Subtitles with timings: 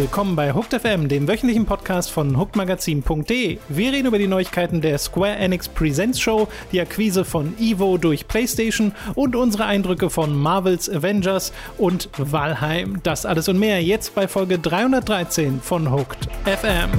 [0.00, 3.58] Willkommen bei Hooked FM, dem wöchentlichen Podcast von hookedmagazin.de.
[3.68, 8.28] Wir reden über die Neuigkeiten der Square Enix Presents Show, die Akquise von Evo durch
[8.28, 13.00] PlayStation und unsere Eindrücke von Marvels Avengers und Valheim.
[13.02, 16.90] Das alles und mehr jetzt bei Folge 313 von Hooked FM.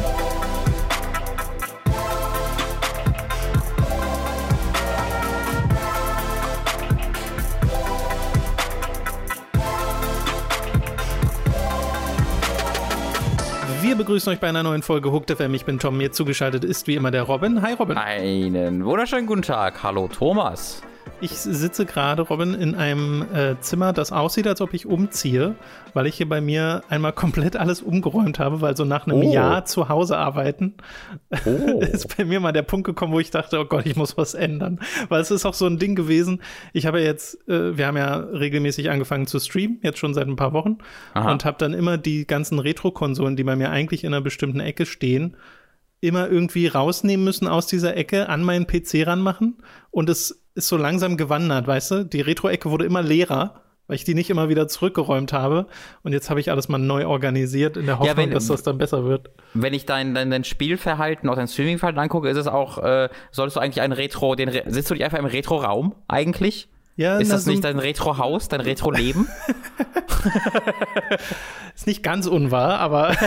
[14.20, 15.54] Begrüßen euch bei einer neuen Folge Hooked FM.
[15.54, 17.62] Ich bin Tom, mir zugeschaltet ist wie immer der Robin.
[17.62, 17.96] Hi Robin.
[17.96, 19.82] Einen wunderschönen guten Tag.
[19.82, 20.82] Hallo Thomas.
[21.22, 25.56] Ich sitze gerade, Robin, in einem äh, Zimmer, das aussieht, als ob ich umziehe,
[25.94, 29.34] weil ich hier bei mir einmal komplett alles umgeräumt habe, weil so nach einem oh.
[29.34, 30.76] Jahr zu Hause arbeiten
[31.46, 31.80] oh.
[31.82, 34.34] ist bei mir mal der Punkt gekommen, wo ich dachte, oh Gott, ich muss was
[34.34, 34.80] ändern.
[35.10, 36.42] Weil es ist auch so ein Ding gewesen.
[36.74, 40.36] Ich habe jetzt, äh, wir haben ja regelmäßig angefangen zu streamen, jetzt schon seit ein
[40.36, 40.78] paar Wochen,
[41.14, 41.32] Aha.
[41.32, 44.86] und habe dann immer die ganzen Retro-Konsolen, die bei mir eigentlich in einer bestimmten Ecke
[44.86, 45.36] stehen,
[46.02, 49.58] immer irgendwie rausnehmen müssen aus dieser Ecke, an meinen PC ranmachen
[49.92, 52.06] und es ist so langsam gewandert, weißt du?
[52.06, 55.68] Die Retro-Ecke wurde immer leerer, weil ich die nicht immer wieder zurückgeräumt habe
[56.04, 58.64] und jetzt habe ich alles mal neu organisiert in der Hoffnung, ja, wenn, dass das
[58.64, 59.30] dann besser wird.
[59.54, 63.58] Wenn ich dein, dein, dein Spielverhalten, auch dein Streamingverhalten angucke, ist es auch, äh, solltest
[63.58, 66.70] du eigentlich ein Retro, den, sitzt du nicht einfach im Retro-Raum eigentlich?
[67.00, 69.30] Ja, ist das so nicht dein Retro-Haus, dein Retro-Leben?
[71.74, 73.14] ist nicht ganz unwahr, aber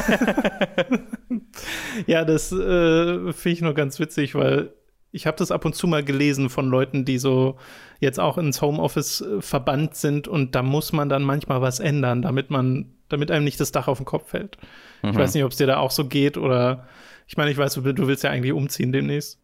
[2.07, 4.75] ja, das äh, finde ich nur ganz witzig, weil
[5.11, 7.57] ich habe das ab und zu mal gelesen von Leuten, die so
[7.99, 12.21] jetzt auch ins Homeoffice äh, verbannt sind und da muss man dann manchmal was ändern,
[12.21, 14.59] damit man, damit einem nicht das Dach auf den Kopf fällt.
[15.01, 15.13] Mhm.
[15.13, 16.87] Ich weiß nicht, ob es dir da auch so geht oder
[17.27, 19.42] ich meine, ich weiß, du, du willst ja eigentlich umziehen demnächst.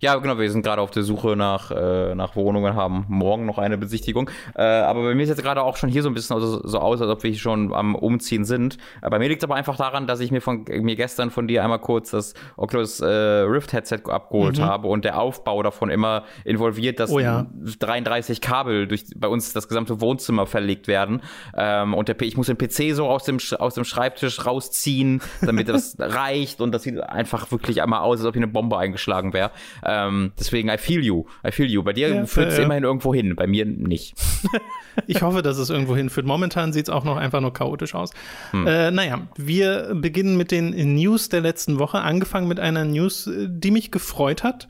[0.00, 3.58] Ja, genau, wir sind gerade auf der Suche nach, äh, nach Wohnungen, haben morgen noch
[3.58, 4.30] eine Besichtigung.
[4.54, 6.78] Äh, aber bei mir ist jetzt gerade auch schon hier so ein bisschen so, so
[6.78, 8.78] aus, als ob wir schon am Umziehen sind.
[9.02, 11.48] Äh, bei mir liegt es aber einfach daran, dass ich mir von mir gestern von
[11.48, 14.62] dir einmal kurz das Oculus äh, Rift Headset abgeholt mhm.
[14.62, 17.46] habe und der Aufbau davon immer involviert, dass oh ja.
[17.78, 21.22] 33 Kabel durch bei uns das gesamte Wohnzimmer verlegt werden.
[21.56, 25.68] Ähm, und der, ich muss den PC so aus dem, aus dem Schreibtisch rausziehen, damit
[25.68, 26.60] das reicht.
[26.60, 29.50] Und das sieht einfach wirklich einmal aus, als ob hier eine Bombe eingeschlagen wäre.
[29.84, 31.24] Ähm, deswegen, I feel you.
[31.46, 31.82] I feel you.
[31.82, 32.64] Bei dir ja, führt es ja.
[32.64, 34.14] immerhin irgendwo hin, bei mir nicht.
[35.06, 36.26] ich hoffe, dass es irgendwo hinführt.
[36.26, 38.12] Momentan sieht es auch noch einfach nur chaotisch aus.
[38.50, 38.66] Hm.
[38.66, 41.98] Äh, naja, wir beginnen mit den News der letzten Woche.
[41.98, 44.68] Angefangen mit einer News, die mich gefreut hat.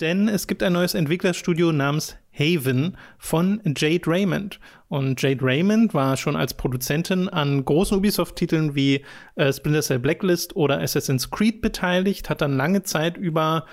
[0.00, 4.58] Denn es gibt ein neues Entwicklerstudio namens Haven von Jade Raymond.
[4.88, 9.04] Und Jade Raymond war schon als Produzentin an großen Ubisoft-Titeln wie
[9.36, 13.66] äh, Splinter Cell Blacklist oder Assassin's Creed beteiligt, hat dann lange Zeit über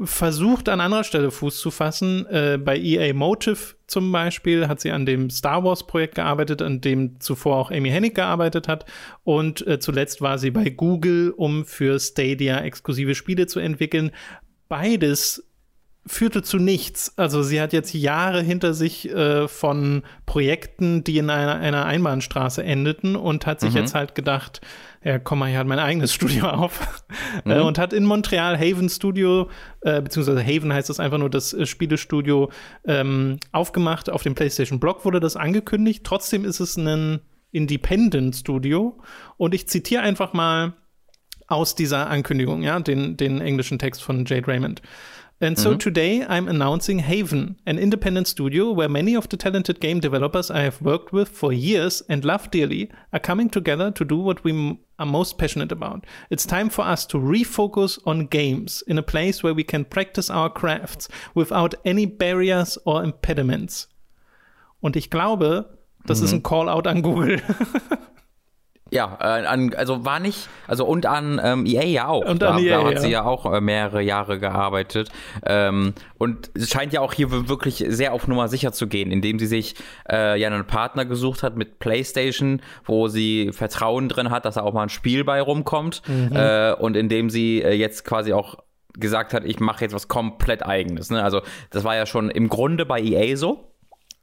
[0.00, 2.26] versucht an anderer Stelle Fuß zu fassen.
[2.26, 6.80] Äh, bei EA Motive zum Beispiel hat sie an dem Star Wars Projekt gearbeitet, an
[6.80, 8.86] dem zuvor auch Amy Hennig gearbeitet hat.
[9.24, 14.10] Und äh, zuletzt war sie bei Google, um für Stadia exklusive Spiele zu entwickeln.
[14.68, 15.46] Beides
[16.06, 17.16] führte zu nichts.
[17.16, 22.62] Also sie hat jetzt Jahre hinter sich äh, von Projekten, die in einer, einer Einbahnstraße
[22.62, 23.76] endeten und hat sich mhm.
[23.78, 24.60] jetzt halt gedacht,
[25.04, 27.04] ja, komm mal, hier hat mein eigenes Studio auf.
[27.44, 27.50] Mhm.
[27.50, 31.52] Äh, und hat in Montreal Haven Studio, äh, beziehungsweise Haven heißt das einfach nur das
[31.52, 32.50] äh, Spielestudio,
[32.86, 34.10] ähm, aufgemacht.
[34.10, 36.04] Auf dem PlayStation Blog wurde das angekündigt.
[36.04, 37.20] Trotzdem ist es ein
[37.50, 38.98] Independent Studio.
[39.36, 40.74] Und ich zitiere einfach mal
[41.48, 44.80] aus dieser Ankündigung, ja, den, den englischen Text von Jade Raymond.
[45.42, 45.78] And so mm-hmm.
[45.78, 50.60] today I'm announcing Haven, an independent studio where many of the talented game developers I
[50.60, 54.52] have worked with for years and love dearly are coming together to do what we
[54.52, 56.06] m- are most passionate about.
[56.30, 60.30] It's time for us to refocus on games in a place where we can practice
[60.30, 63.88] our crafts without any barriers or impediments.
[64.80, 65.76] Und ich glaube,
[66.06, 66.24] das mhm.
[66.24, 67.42] ist ein Call-out an Google.
[68.92, 72.26] Ja, äh, an, also war nicht, also und an ähm, EA ja auch.
[72.26, 73.00] Und an da, EA, da hat ja.
[73.00, 75.08] sie ja auch äh, mehrere Jahre gearbeitet.
[75.46, 79.38] Ähm, und es scheint ja auch hier wirklich sehr auf Nummer sicher zu gehen, indem
[79.38, 79.76] sie sich
[80.10, 84.62] äh, ja einen Partner gesucht hat mit PlayStation, wo sie Vertrauen drin hat, dass da
[84.62, 86.02] auch mal ein Spiel bei rumkommt.
[86.06, 86.36] Mhm.
[86.36, 88.58] Äh, und indem sie äh, jetzt quasi auch
[88.92, 91.08] gesagt hat, ich mache jetzt was komplett eigenes.
[91.08, 91.22] Ne?
[91.22, 91.40] Also
[91.70, 93.71] das war ja schon im Grunde bei EA so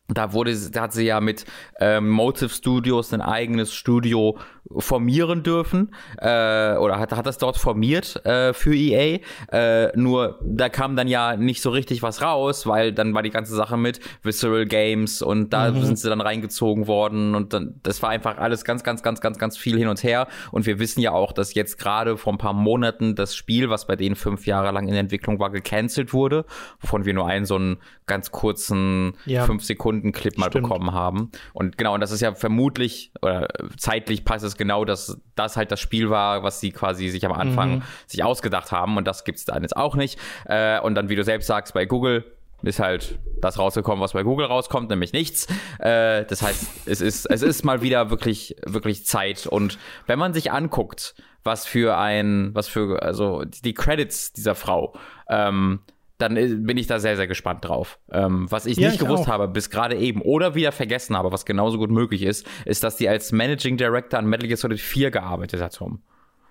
[0.10, 1.46] da wurde, da hat sie ja mit
[1.80, 4.38] ähm, Motive Studios ein eigenes Studio
[4.78, 9.20] formieren dürfen äh, oder hat, hat das dort formiert äh, für EA.
[9.52, 13.32] Äh, nur da kam dann ja nicht so richtig was raus, weil dann war die
[13.32, 15.84] ganze Sache mit Visceral Games und da mhm.
[15.84, 19.40] sind sie dann reingezogen worden und dann das war einfach alles ganz, ganz, ganz, ganz,
[19.40, 20.28] ganz viel hin und her.
[20.52, 23.88] Und wir wissen ja auch, dass jetzt gerade vor ein paar Monaten das Spiel, was
[23.88, 26.46] bei denen fünf Jahre lang in Entwicklung war, gecancelt wurde,
[26.80, 29.46] wovon wir nur einen so einen ganz kurzen ja.
[29.46, 30.64] fünf Sekunden Stunden Clip mal Stimmt.
[30.64, 31.32] bekommen haben.
[31.54, 33.48] Und genau, und das ist ja vermutlich, oder
[33.78, 37.34] zeitlich passt es genau, dass das halt das Spiel war, was sie quasi sich am
[37.34, 37.82] Anfang mhm.
[38.08, 38.98] sich ausgedacht haben.
[38.98, 40.20] Und das gibt es dann jetzt auch nicht.
[40.46, 42.26] Äh, und dann, wie du selbst sagst, bei Google
[42.62, 45.48] ist halt das rausgekommen, was bei Google rauskommt, nämlich nichts.
[45.80, 49.48] Äh, das heißt, es ist, es ist mal wieder wirklich, wirklich Zeit.
[49.48, 54.94] Und wenn man sich anguckt, was für ein, was für, also die Credits dieser Frau,
[55.30, 55.80] ähm,
[56.20, 57.98] dann bin ich da sehr, sehr gespannt drauf.
[58.12, 59.28] Ähm, was ich ja, nicht ich gewusst auch.
[59.30, 62.98] habe, bis gerade eben, oder wieder vergessen habe, was genauso gut möglich ist, ist, dass
[62.98, 66.02] die als Managing Director an Metal Gear Solid 4 gearbeitet hat, Tom.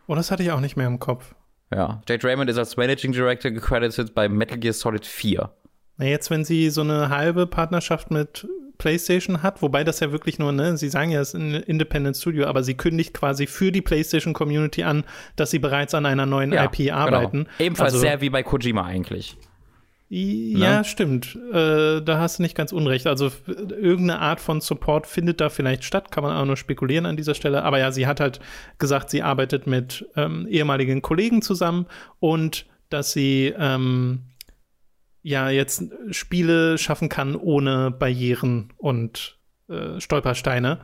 [0.06, 1.35] Oh, das hatte ich auch nicht mehr im Kopf.
[1.70, 5.50] Ja, Jade Raymond ist als Managing Director gecredited bei Metal Gear Solid 4.
[5.99, 8.49] Na, jetzt, wenn sie so eine halbe Partnerschaft mit
[8.79, 12.17] PlayStation hat, wobei das ja wirklich nur, ne, sie sagen ja, es ist ein Independent
[12.17, 15.05] Studio, aber sie kündigt quasi für die PlayStation Community an,
[15.37, 16.94] dass sie bereits an einer neuen ja, IP genau.
[16.94, 17.44] arbeiten.
[17.44, 17.50] Genau.
[17.59, 19.37] Ebenfalls also, sehr wie bei Kojima eigentlich.
[20.10, 20.84] Ja, ne?
[20.84, 21.37] stimmt.
[21.52, 23.06] Äh, da hast du nicht ganz unrecht.
[23.06, 27.16] Also irgendeine Art von Support findet da vielleicht statt, kann man auch nur spekulieren an
[27.16, 27.62] dieser Stelle.
[27.62, 28.40] Aber ja, sie hat halt
[28.78, 31.87] gesagt, sie arbeitet mit ähm, ehemaligen Kollegen zusammen
[32.20, 34.22] und dass sie ähm,
[35.22, 39.38] ja jetzt Spiele schaffen kann ohne Barrieren und
[39.69, 40.81] äh, Stolpersteine.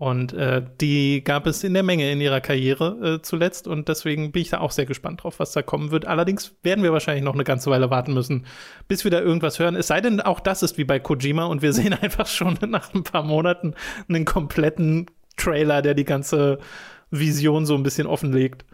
[0.00, 3.68] Und äh, die gab es in der Menge in ihrer Karriere äh, zuletzt.
[3.68, 6.06] Und deswegen bin ich da auch sehr gespannt drauf, was da kommen wird.
[6.06, 8.46] Allerdings werden wir wahrscheinlich noch eine ganze Weile warten müssen,
[8.88, 9.76] bis wir da irgendwas hören.
[9.76, 12.94] Es sei denn, auch das ist wie bei Kojima und wir sehen einfach schon nach
[12.94, 13.74] ein paar Monaten
[14.08, 15.04] einen kompletten
[15.36, 16.60] Trailer, der die ganze
[17.10, 18.64] Vision so ein bisschen offenlegt.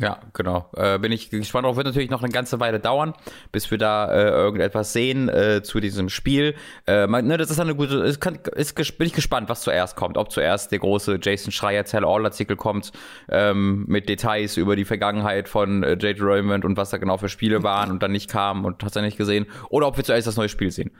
[0.00, 0.68] Ja, genau.
[0.76, 1.76] Äh, bin ich gespannt darauf.
[1.76, 3.14] Wird natürlich noch eine ganze Weile dauern,
[3.52, 6.56] bis wir da äh, irgendetwas sehen äh, zu diesem Spiel.
[6.86, 7.98] Äh, man, ne, das ist eine gute.
[7.98, 10.18] Ist, kann, ist, bin ich gespannt, was zuerst kommt.
[10.18, 12.90] Ob zuerst der große Jason Schreier Tell All Artikel kommt
[13.28, 17.28] ähm, mit Details über die Vergangenheit von äh, Jade Raymond und was da genau für
[17.28, 19.46] Spiele waren und dann nicht kam und hast du nicht gesehen.
[19.70, 20.90] Oder ob wir zuerst das neue Spiel sehen.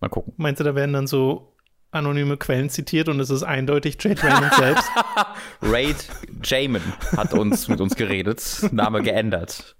[0.00, 0.34] Mal gucken.
[0.36, 1.55] Meinst du, da werden dann so
[1.90, 4.90] anonyme Quellen zitiert und es ist eindeutig Jade Raymond selbst.
[5.62, 6.08] Raid
[6.44, 6.82] Jamin
[7.16, 8.42] hat uns mit uns geredet,
[8.72, 9.76] Name geändert.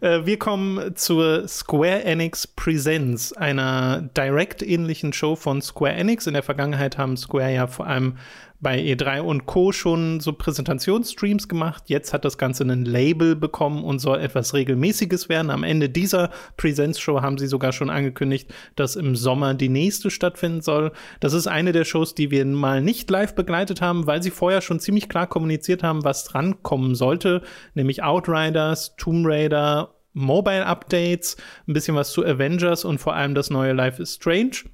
[0.00, 6.26] Äh, wir kommen zur Square Enix Presents, einer Direct-ähnlichen Show von Square Enix.
[6.26, 8.16] In der Vergangenheit haben Square ja vor allem
[8.60, 9.72] bei E3 und Co.
[9.72, 11.84] schon so Präsentationsstreams gemacht.
[11.86, 15.50] Jetzt hat das Ganze ein Label bekommen und soll etwas Regelmäßiges werden.
[15.50, 20.60] Am Ende dieser Präsenzshow haben sie sogar schon angekündigt, dass im Sommer die nächste stattfinden
[20.60, 20.92] soll.
[21.20, 24.60] Das ist eine der Shows, die wir mal nicht live begleitet haben, weil sie vorher
[24.60, 27.42] schon ziemlich klar kommuniziert haben, was drankommen sollte,
[27.74, 31.36] nämlich Outriders, Tomb Raider, Mobile Updates,
[31.66, 34.64] ein bisschen was zu Avengers und vor allem das neue Life is Strange.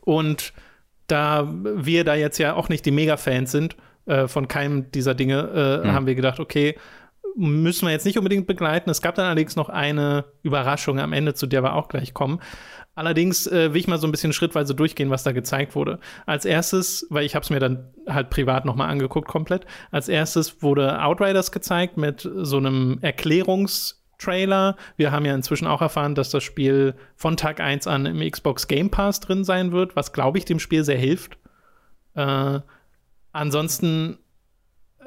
[0.00, 0.52] Und
[1.06, 5.82] da wir da jetzt ja auch nicht die Mega-Fans sind äh, von keinem dieser Dinge,
[5.82, 5.92] äh, mhm.
[5.92, 6.76] haben wir gedacht, okay,
[7.36, 8.90] müssen wir jetzt nicht unbedingt begleiten.
[8.90, 12.40] Es gab dann allerdings noch eine Überraschung am Ende, zu der wir auch gleich kommen.
[12.94, 15.98] Allerdings äh, will ich mal so ein bisschen schrittweise durchgehen, was da gezeigt wurde.
[16.26, 19.66] Als erstes, weil ich habe es mir dann halt privat noch mal angeguckt komplett.
[19.90, 24.76] Als erstes wurde Outriders gezeigt mit so einem Erklärungs Trailer.
[24.96, 28.66] Wir haben ja inzwischen auch erfahren, dass das Spiel von Tag 1 an im Xbox
[28.66, 31.38] Game Pass drin sein wird, was, glaube ich, dem Spiel sehr hilft.
[32.14, 32.60] Äh,
[33.32, 34.18] ansonsten,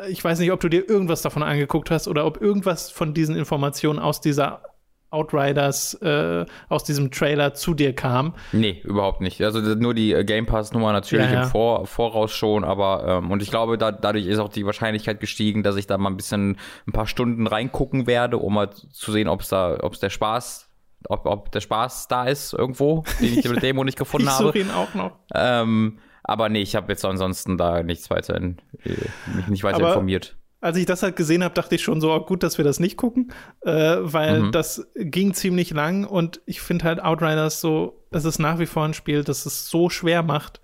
[0.09, 3.35] ich weiß nicht, ob du dir irgendwas davon angeguckt hast oder ob irgendwas von diesen
[3.35, 4.61] Informationen aus dieser
[5.09, 8.33] Outriders äh, aus diesem Trailer zu dir kam.
[8.51, 9.41] Nee, überhaupt nicht.
[9.41, 11.43] Also nur die äh, Game Pass-Nummer natürlich ja, ja.
[11.43, 15.19] im Vor Voraus schon, aber ähm, und ich glaube, da, dadurch ist auch die Wahrscheinlichkeit
[15.19, 19.11] gestiegen, dass ich da mal ein bisschen ein paar Stunden reingucken werde, um mal zu
[19.11, 20.69] sehen, ob es da, ob es der Spaß,
[21.07, 24.49] ob, ob der Spaß da ist irgendwo, den ich mit Demo nicht gefunden ich habe.
[24.49, 25.11] Ich suche ihn auch noch.
[25.33, 28.91] Ähm, aber nee, ich habe jetzt ansonsten da nichts weiter in, äh,
[29.35, 32.11] mich nicht weiter aber informiert als ich das halt gesehen habe, dachte ich schon so,
[32.11, 34.51] oh, gut, dass wir das nicht gucken, äh, weil mhm.
[34.51, 38.83] das ging ziemlich lang und ich finde halt Outriders so, es ist nach wie vor
[38.83, 40.61] ein Spiel, das es so schwer macht,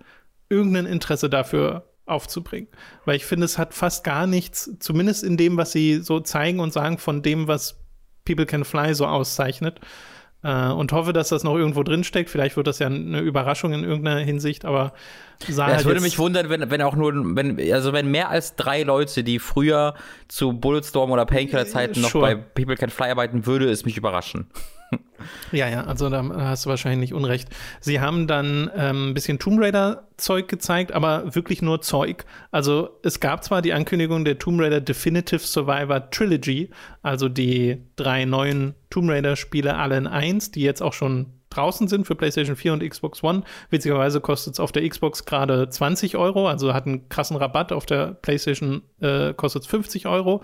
[0.48, 2.68] irgendein Interesse dafür aufzubringen.
[3.04, 6.60] Weil ich finde, es hat fast gar nichts, zumindest in dem, was sie so zeigen
[6.60, 7.80] und sagen, von dem, was
[8.24, 9.80] People Can Fly so auszeichnet.
[10.44, 12.28] Äh, und hoffe, dass das noch irgendwo drin steckt.
[12.28, 14.92] Vielleicht wird das ja eine Überraschung in irgendeiner Hinsicht, aber
[15.48, 18.28] sah ja, Es halt würde mich wundern, wenn, wenn auch nur, wenn, also wenn mehr
[18.28, 19.94] als drei Leute, die früher
[20.28, 24.46] zu Bulletstorm oder Painkiller-Zeiten noch bei People Can Fly arbeiten, würde es mich überraschen.
[25.52, 27.48] Ja, ja, also da hast du wahrscheinlich nicht unrecht.
[27.80, 32.24] Sie haben dann ähm, ein bisschen Tomb Raider-Zeug gezeigt, aber wirklich nur Zeug.
[32.50, 36.70] Also es gab zwar die Ankündigung der Tomb Raider Definitive Survivor Trilogy,
[37.02, 42.06] also die drei neuen Tomb Raider-Spiele alle in eins, die jetzt auch schon draußen sind
[42.06, 43.42] für PlayStation 4 und Xbox One.
[43.70, 47.72] Witzigerweise kostet es auf der Xbox gerade 20 Euro, also hat einen krassen Rabatt.
[47.72, 50.42] Auf der PlayStation äh, kostet es 50 Euro.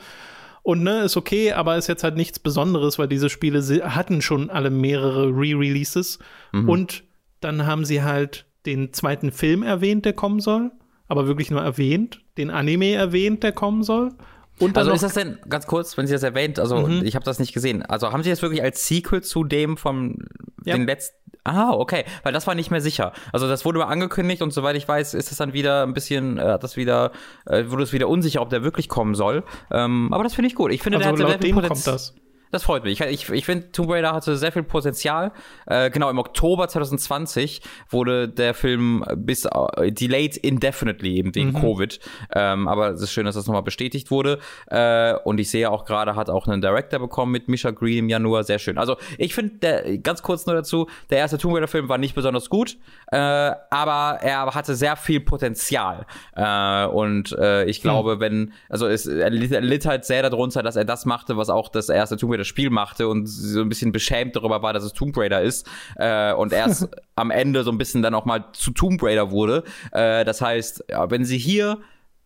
[0.62, 3.62] Und ne, ist okay, aber ist jetzt halt nichts Besonderes, weil diese Spiele
[3.95, 6.19] hatten schon alle mehrere Re-Releases.
[6.52, 6.69] Mhm.
[6.69, 7.05] Und
[7.40, 10.71] dann haben sie halt den zweiten Film erwähnt, der kommen soll,
[11.09, 14.12] aber wirklich nur erwähnt, den Anime erwähnt, der kommen soll.
[14.61, 17.02] Und also ist das denn, ganz kurz, wenn Sie das erwähnt, also mhm.
[17.05, 20.19] ich habe das nicht gesehen, also haben Sie das wirklich als Sequel zu dem vom
[20.64, 20.76] ja.
[20.76, 23.12] den letzten Ah, okay, weil das war nicht mehr sicher.
[23.33, 26.37] Also das wurde mal angekündigt und soweit ich weiß, ist es dann wieder ein bisschen,
[26.37, 27.12] äh, das wieder,
[27.47, 29.43] äh, wurde es wieder unsicher, ob der wirklich kommen soll.
[29.71, 30.71] Ähm, aber das finde ich gut.
[30.71, 32.14] Ich finde, also der hat laut dem kommt das.
[32.50, 33.00] Das freut mich.
[33.00, 35.30] Ich, ich, ich finde, Tomb Raider hatte sehr viel Potenzial.
[35.66, 41.61] Äh, genau, im Oktober 2020 wurde der Film bis uh, delayed indefinitely, eben wegen mhm.
[41.61, 42.00] Covid.
[42.35, 44.40] Ähm, aber es ist schön, dass das nochmal bestätigt wurde.
[44.66, 48.09] Äh, und ich sehe auch gerade, hat auch einen Director bekommen mit Misha Green im
[48.09, 48.42] Januar.
[48.42, 48.78] Sehr schön.
[48.78, 52.78] Also ich finde, ganz kurz nur dazu, der erste Tomb Raider-Film war nicht besonders gut,
[53.12, 56.04] äh, aber er hatte sehr viel Potenzial.
[56.35, 57.83] Äh, und äh, ich hm.
[57.83, 58.21] glaube, mhm.
[58.21, 61.88] wenn, also es, er litt halt sehr darunter, dass er das machte, was auch das
[61.88, 64.92] erste Tomb Raider das Spiel machte und so ein bisschen beschämt darüber war, dass es
[64.92, 68.73] Tomb Raider ist äh, und erst am Ende so ein bisschen dann auch mal zu
[68.73, 69.64] Tomb Raider wurde.
[69.92, 71.78] Äh, das heißt, ja, wenn sie hier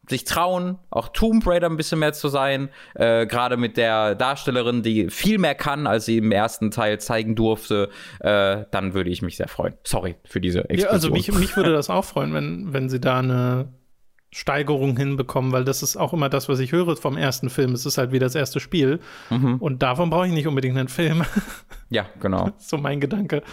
[0.08, 4.82] sich trauen, auch Tomb Raider ein bisschen mehr zu sein, äh, gerade mit der Darstellerin,
[4.82, 7.88] die viel mehr kann, als sie im ersten Teil zeigen durfte,
[8.20, 9.74] äh, dann würde ich mich sehr freuen.
[9.84, 10.86] Sorry für diese Explosion.
[10.86, 13.68] Ja, also mich, mich würde das auch freuen, wenn, wenn sie da eine
[14.34, 17.72] Steigerung hinbekommen, weil das ist auch immer das, was ich höre vom ersten Film.
[17.72, 18.98] Es ist halt wie das erste Spiel.
[19.30, 19.58] Mhm.
[19.58, 21.24] Und davon brauche ich nicht unbedingt einen Film.
[21.90, 22.50] Ja, genau.
[22.58, 23.44] so mein Gedanke.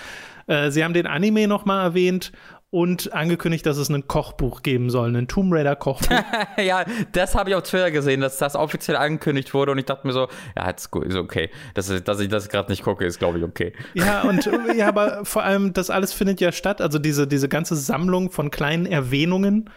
[0.48, 2.32] Äh, sie haben den Anime noch mal erwähnt
[2.72, 6.18] und angekündigt, dass es ein Kochbuch geben soll, ein Tomb Raider Kochbuch.
[6.58, 10.08] ja, das habe ich auf Twitter gesehen, dass das offiziell angekündigt wurde und ich dachte
[10.08, 11.52] mir so, ja, ist okay.
[11.76, 13.74] Dass, dass ich das gerade nicht gucke, ist glaube ich okay.
[13.94, 17.76] Ja, und ja, aber vor allem das alles findet ja statt, also diese diese ganze
[17.76, 19.70] Sammlung von kleinen Erwähnungen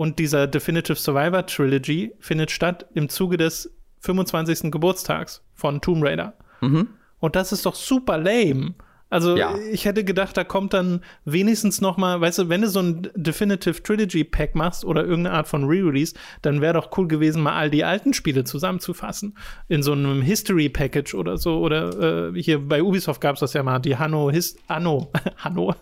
[0.00, 4.70] und dieser Definitive Survivor Trilogy findet statt im Zuge des 25.
[4.70, 6.32] Geburtstags von Tomb Raider.
[6.62, 6.88] Mhm.
[7.18, 8.72] Und das ist doch super lame.
[9.10, 9.54] Also ja.
[9.72, 13.10] ich hätte gedacht, da kommt dann wenigstens noch mal, weißt du, wenn du so ein
[13.14, 17.54] Definitive Trilogy Pack machst oder irgendeine Art von Re-Release, dann wäre doch cool gewesen, mal
[17.54, 19.36] all die alten Spiele zusammenzufassen
[19.68, 23.52] in so einem History Package oder so oder äh, hier bei Ubisoft gab es das
[23.52, 25.74] ja mal, die Hanno His Anno Hanno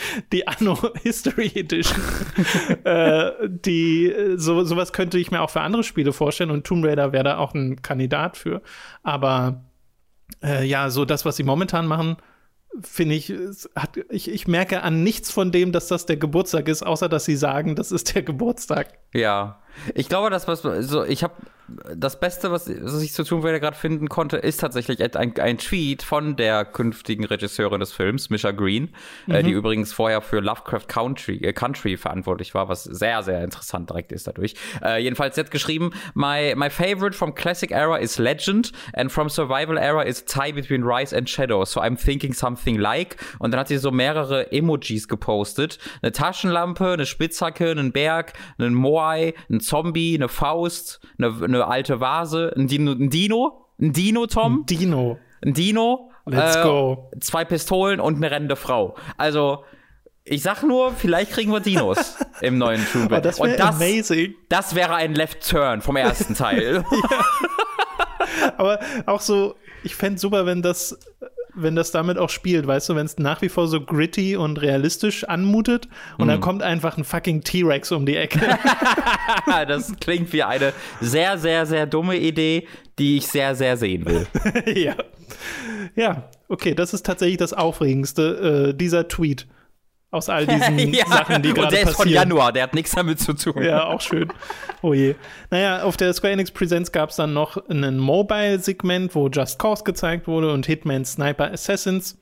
[0.32, 2.00] die Anno History Edition.
[2.84, 7.12] äh, die, so, sowas könnte ich mir auch für andere Spiele vorstellen und Tomb Raider
[7.12, 8.62] wäre da auch ein Kandidat für.
[9.02, 9.64] Aber
[10.42, 12.16] äh, ja, so das, was sie momentan machen,
[12.82, 13.32] finde ich,
[13.74, 17.24] hat, ich, ich merke an nichts von dem, dass das der Geburtstag ist, außer dass
[17.24, 18.98] sie sagen, das ist der Geburtstag.
[19.14, 19.62] Ja,
[19.94, 21.34] ich glaube, das was so ich habe
[21.68, 25.58] das Beste, was, was ich zu Tomb Raider gerade finden konnte, ist tatsächlich ein, ein,
[25.58, 28.90] Tweet von der künftigen Regisseurin des Films, Misha Green,
[29.26, 29.34] mhm.
[29.34, 29.58] äh, die mhm.
[29.58, 34.26] übrigens vorher für Lovecraft Country, äh, Country verantwortlich war, was sehr, sehr interessant direkt ist
[34.26, 34.54] dadurch.
[34.82, 39.28] Äh, jedenfalls, sie hat geschrieben, my, my favorite from classic era is Legend and from
[39.28, 43.16] survival era is tie between rise and shadow, so I'm thinking something like.
[43.40, 45.78] Und dann hat sie so mehrere Emojis gepostet.
[46.00, 52.00] Eine Taschenlampe, eine Spitzhacke, einen Berg, einen Moai, ein Zombie, eine Faust, eine, eine alte
[52.00, 54.60] Vase, ein Dino, ein Dino, ein Dino, Tom.
[54.60, 55.18] Ein Dino.
[55.44, 56.10] Ein Dino.
[56.24, 57.10] Let's äh, go.
[57.20, 58.96] Zwei Pistolen und eine rennende Frau.
[59.16, 59.64] Also,
[60.24, 63.18] ich sag nur, vielleicht kriegen wir Dinos im neuen Raider.
[63.18, 64.34] Oh, das wäre amazing.
[64.48, 66.84] Das wäre ein Left Turn vom ersten Teil.
[68.58, 69.54] Aber auch so,
[69.84, 70.98] ich fände super, wenn das
[71.56, 74.60] wenn das damit auch spielt, weißt du, wenn es nach wie vor so gritty und
[74.60, 76.28] realistisch anmutet und mm.
[76.28, 76.42] dann mhm.
[76.42, 78.40] kommt einfach ein fucking T-Rex um die Ecke.
[79.66, 84.26] das klingt wie eine sehr, sehr, sehr dumme Idee, die ich sehr, sehr sehen will.
[84.74, 84.94] ja.
[85.94, 89.46] Ja, okay, das ist tatsächlich das Aufregendste, äh, dieser Tweet
[90.16, 91.64] aus all diesen ja, Sachen, die gerade passieren.
[91.64, 93.62] Und der ist von Januar, der hat nichts damit zu tun.
[93.62, 94.32] Ja, auch schön.
[94.82, 95.14] Oh je.
[95.50, 99.84] Naja, auf der Square Enix Presents gab es dann noch ein Mobile-Segment, wo Just Cause
[99.84, 102.18] gezeigt wurde und Hitman Sniper Assassins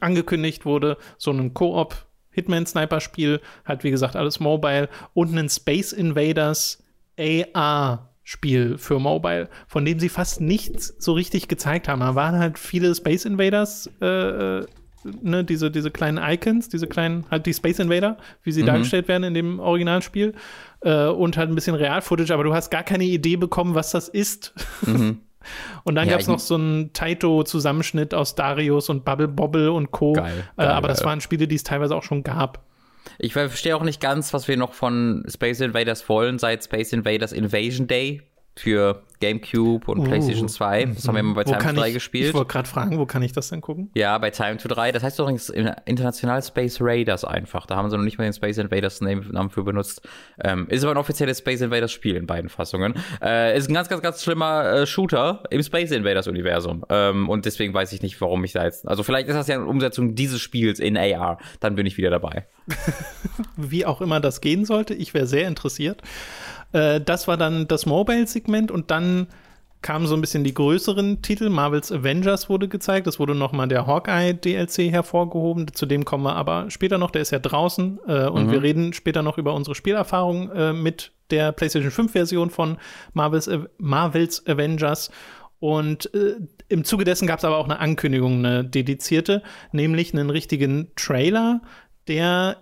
[0.00, 0.96] angekündigt wurde.
[1.18, 6.82] So ein Koop Hitman-Sniper-Spiel, halt wie gesagt alles Mobile und ein Space Invaders
[7.18, 12.00] AR Spiel für Mobile, von dem sie fast nichts so richtig gezeigt haben.
[12.00, 14.66] Da waren halt viele Space Invaders äh, äh
[15.22, 18.66] ne, diese, diese kleinen Icons, diese kleinen, halt die Space Invader, wie sie mhm.
[18.66, 20.34] dargestellt werden in dem Originalspiel.
[20.80, 24.08] Äh, und halt ein bisschen Real-Footage, aber du hast gar keine Idee bekommen, was das
[24.08, 24.54] ist.
[24.82, 25.20] Mhm.
[25.84, 29.92] Und dann ja, gab es noch so einen Taito-Zusammenschnitt aus Darius und Bubble Bobble und
[29.92, 30.14] Co.
[30.14, 32.64] Geil, äh, geil, aber das waren Spiele, die es teilweise auch schon gab.
[33.20, 37.30] Ich verstehe auch nicht ganz, was wir noch von Space Invaders wollen, seit Space Invaders
[37.30, 38.22] Invasion Day
[38.58, 40.86] für GameCube und uh, PlayStation 2.
[40.86, 42.28] Das haben wir immer bei Time to 3 ich, gespielt.
[42.28, 43.90] Ich wollte gerade fragen, wo kann ich das denn gucken?
[43.94, 44.92] Ja, bei Time to 3.
[44.92, 47.66] Das heißt übrigens International Space Raiders einfach.
[47.66, 50.06] Da haben sie noch nicht mal den Space Invaders Namen für benutzt.
[50.42, 52.94] Ähm, ist aber ein offizielles Space Invaders Spiel in beiden Fassungen.
[53.22, 56.84] Äh, ist ein ganz, ganz, ganz schlimmer äh, Shooter im Space Invaders Universum.
[56.88, 58.86] Ähm, und deswegen weiß ich nicht, warum ich da jetzt.
[58.86, 61.38] Also vielleicht ist das ja eine Umsetzung dieses Spiels in AR.
[61.60, 62.46] Dann bin ich wieder dabei.
[63.56, 64.94] Wie auch immer das gehen sollte.
[64.94, 66.02] Ich wäre sehr interessiert.
[66.72, 69.28] Äh, das war dann das Mobile-Segment und dann
[69.82, 71.48] kamen so ein bisschen die größeren Titel.
[71.48, 73.06] Marvels Avengers wurde gezeigt.
[73.06, 75.72] Es wurde nochmal der Hawkeye-DLC hervorgehoben.
[75.74, 77.10] Zu dem kommen wir aber später noch.
[77.10, 78.00] Der ist ja draußen.
[78.06, 78.50] Äh, und mhm.
[78.50, 82.78] wir reden später noch über unsere Spielerfahrung äh, mit der PlayStation 5-Version von
[83.12, 85.10] Marvels, äh, Marvels Avengers.
[85.58, 86.34] Und äh,
[86.68, 89.42] im Zuge dessen gab es aber auch eine Ankündigung, eine dedizierte,
[89.72, 91.62] nämlich einen richtigen Trailer
[92.08, 92.58] der,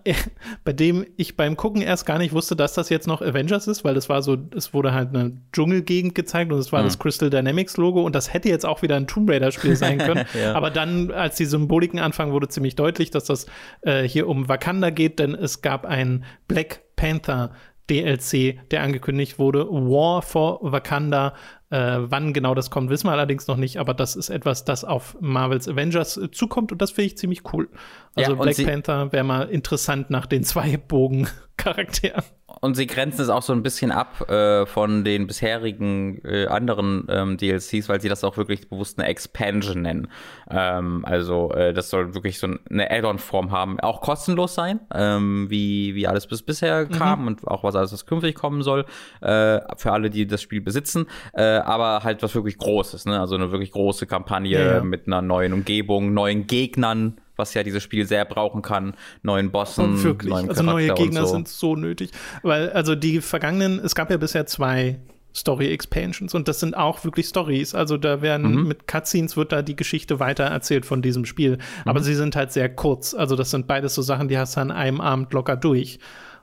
[0.64, 3.84] bei dem ich beim Gucken erst gar nicht wusste, dass das jetzt noch Avengers ist,
[3.84, 6.86] weil das war so, es wurde halt eine Dschungelgegend gezeigt und es war mhm.
[6.86, 9.98] das Crystal Dynamics Logo und das hätte jetzt auch wieder ein Tomb Raider Spiel sein
[9.98, 10.26] können.
[10.40, 10.54] ja.
[10.54, 13.46] Aber dann, als die Symboliken anfangen, wurde ziemlich deutlich, dass das
[13.82, 17.50] äh, hier um Wakanda geht, denn es gab ein Black Panther
[17.90, 21.34] DLC, der angekündigt wurde, War for Wakanda.
[21.74, 24.84] Äh, wann genau das kommt, wissen wir allerdings noch nicht, aber das ist etwas, das
[24.84, 27.68] auf Marvels Avengers zukommt und das finde ich ziemlich cool.
[28.14, 32.22] Also ja, Black Panther wäre mal interessant nach den zwei Bogen-Charakteren.
[32.64, 37.06] Und sie grenzen es auch so ein bisschen ab äh, von den bisherigen äh, anderen
[37.11, 40.09] ähm, DLCs, weil sie das auch wirklich bewusst eine Expansion nennen.
[40.50, 45.94] Ähm, also äh, das soll wirklich so eine Add-on-Form haben, auch kostenlos sein, ähm, wie,
[45.94, 46.92] wie alles bis bisher mhm.
[46.92, 48.87] kam und auch was alles was künftig kommen soll,
[49.21, 51.04] äh, für alle, die das Spiel besitzen,
[51.35, 53.21] äh, aber halt was wirklich Großes, ne?
[53.21, 54.83] also eine wirklich große Kampagne ja.
[54.83, 58.94] mit einer neuen Umgebung, neuen Gegnern, was ja dieses Spiel sehr brauchen kann.
[59.22, 61.32] Neuen Bossen, und wirklich, neuen also neue Gegner so.
[61.32, 62.10] sind so nötig.
[62.42, 64.98] Weil, also die vergangenen, es gab ja bisher zwei
[65.36, 67.74] Story Expansions und das sind auch wirklich Stories.
[67.74, 68.68] Also da werden mhm.
[68.68, 71.56] mit Cutscenes wird da die Geschichte weiter erzählt von diesem Spiel.
[71.56, 71.62] Mhm.
[71.86, 73.14] Aber sie sind halt sehr kurz.
[73.14, 75.98] Also das sind beides so Sachen, die hast du an einem Abend locker durch.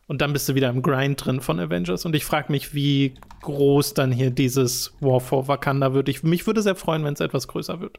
[0.08, 2.04] Und dann bist du wieder im Grind drin von Avengers.
[2.04, 6.10] Und ich frage mich, wie groß dann hier dieses War for Wakanda wird.
[6.10, 7.96] Ich, mich würde sehr freuen, wenn es etwas größer wird.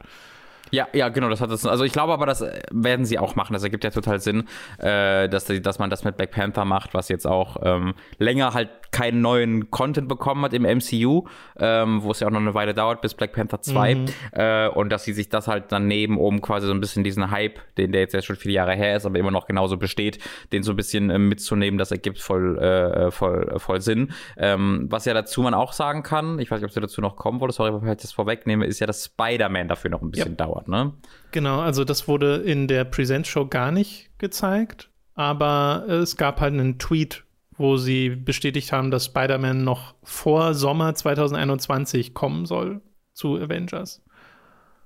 [0.71, 1.65] Ja, ja, genau, das hat es.
[1.65, 3.53] Also ich glaube aber, das werden sie auch machen.
[3.53, 4.47] Das ergibt ja total Sinn,
[4.79, 8.69] äh, dass, dass man das mit Black Panther macht, was jetzt auch ähm, länger halt
[8.91, 11.25] keinen neuen Content bekommen hat im MCU,
[11.57, 13.95] ähm, wo es ja auch noch eine Weile dauert bis Black Panther 2.
[13.95, 14.05] Mhm.
[14.31, 17.29] Äh, und dass sie sich das halt dann nehmen, um quasi so ein bisschen diesen
[17.31, 20.19] Hype, den der jetzt ja schon viele Jahre her ist, aber immer noch genauso besteht,
[20.53, 24.11] den so ein bisschen äh, mitzunehmen, das ergibt voll, äh, voll, voll Sinn.
[24.37, 27.15] Ähm, was ja dazu man auch sagen kann, ich weiß nicht, ob du dazu noch
[27.15, 30.31] kommen wolltest, sorry, wenn ich das vorwegnehme, ist ja, dass Spider-Man dafür noch ein bisschen
[30.37, 30.45] ja.
[30.45, 30.62] dauert.
[30.67, 30.93] Award, ne?
[31.31, 36.79] Genau, also das wurde in der Present-Show gar nicht gezeigt, aber es gab halt einen
[36.79, 37.23] Tweet,
[37.57, 42.81] wo sie bestätigt haben, dass Spider-Man noch vor Sommer 2021 kommen soll
[43.13, 44.03] zu Avengers.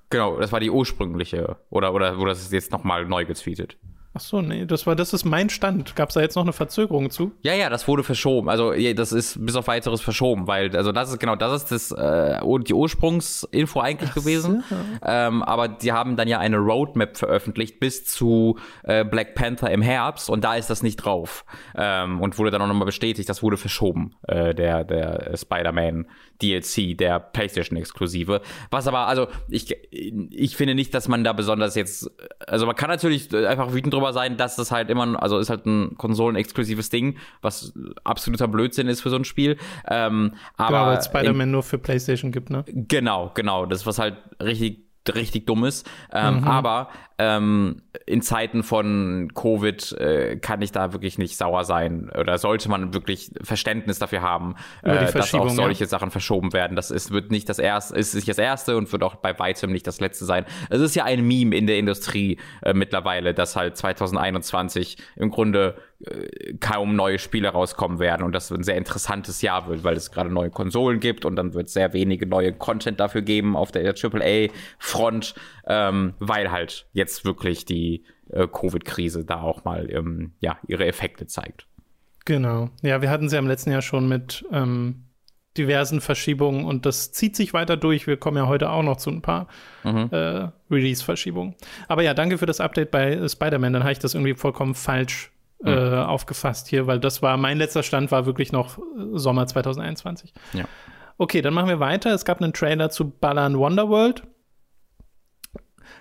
[0.09, 3.77] Genau, das war die ursprüngliche, oder, oder wurde das jetzt nochmal neu getweetet?
[4.17, 5.95] Ach so, nee, das war, das ist mein Stand.
[5.95, 7.34] Gab es da jetzt noch eine Verzögerung zu?
[7.43, 8.49] Ja, ja, das wurde verschoben.
[8.49, 11.91] Also das ist bis auf weiteres verschoben, weil also das ist genau, das ist das
[11.91, 14.63] äh, die Ursprungsinfo eigentlich Ach gewesen.
[14.67, 14.75] So.
[15.06, 19.84] Ähm, aber die haben dann ja eine Roadmap veröffentlicht bis zu äh, Black Panther im
[19.84, 23.30] Herbst und da ist das nicht drauf ähm, und wurde dann auch nochmal bestätigt.
[23.30, 26.08] Das wurde verschoben, äh, der der Spider-Man
[26.41, 28.41] DLC, der PlayStation-Exklusive.
[28.69, 32.12] Was aber, also ich ich finde nicht, dass man da besonders jetzt,
[32.45, 35.65] also man kann natürlich einfach wütend drüber sein, dass das halt immer, also ist halt
[35.65, 37.73] ein konsolenexklusives Ding, was
[38.04, 39.58] absoluter Blödsinn ist für so ein Spiel.
[39.89, 42.63] Ähm, aber genau, weil Spider-Man nur für PlayStation gibt, ne?
[42.67, 43.65] Genau, genau.
[43.65, 45.89] Das was halt richtig richtig dumm ist.
[46.12, 46.43] Ähm, mhm.
[46.43, 52.38] Aber ähm, in Zeiten von Covid äh, kann ich da wirklich nicht sauer sein oder
[52.38, 55.89] sollte man wirklich Verständnis dafür haben, äh, dass auch solche ja.
[55.89, 56.75] Sachen verschoben werden.
[56.75, 59.71] Das ist, wird nicht das erste, ist nicht das erste und wird auch bei weitem
[59.71, 60.45] nicht das letzte sein.
[60.69, 65.75] Es ist ja ein Meme in der Industrie äh, mittlerweile, dass halt 2021 im Grunde
[66.06, 70.12] äh, kaum neue Spiele rauskommen werden und das ein sehr interessantes Jahr wird, weil es
[70.12, 73.71] gerade neue Konsolen gibt und dann wird es sehr wenige neue Content dafür geben auf
[73.71, 75.34] der AAA-Front,
[75.67, 81.27] ähm, weil halt jetzt wirklich die äh, Covid-Krise da auch mal ähm, ja, ihre Effekte
[81.27, 81.67] zeigt.
[82.25, 82.69] Genau.
[82.82, 85.06] Ja, wir hatten sie im letzten Jahr schon mit ähm,
[85.58, 88.08] diversen Verschiebungen und das zieht sich weiter durch.
[88.08, 89.47] Wir kommen ja heute auch noch zu ein paar
[89.84, 90.10] mhm.
[90.12, 91.56] äh, Release-Verschiebungen.
[91.88, 93.73] Aber ja, danke für das Update bei äh, Spider-Man.
[93.73, 95.32] Dann habe ich das irgendwie vollkommen falsch
[95.63, 95.93] äh, mhm.
[96.03, 98.82] aufgefasst hier, weil das war, mein letzter Stand war wirklich noch äh,
[99.13, 100.34] Sommer 2021.
[100.53, 100.65] Ja.
[101.17, 102.13] Okay, dann machen wir weiter.
[102.13, 104.23] Es gab einen Trailer zu Ballern Wonderworld.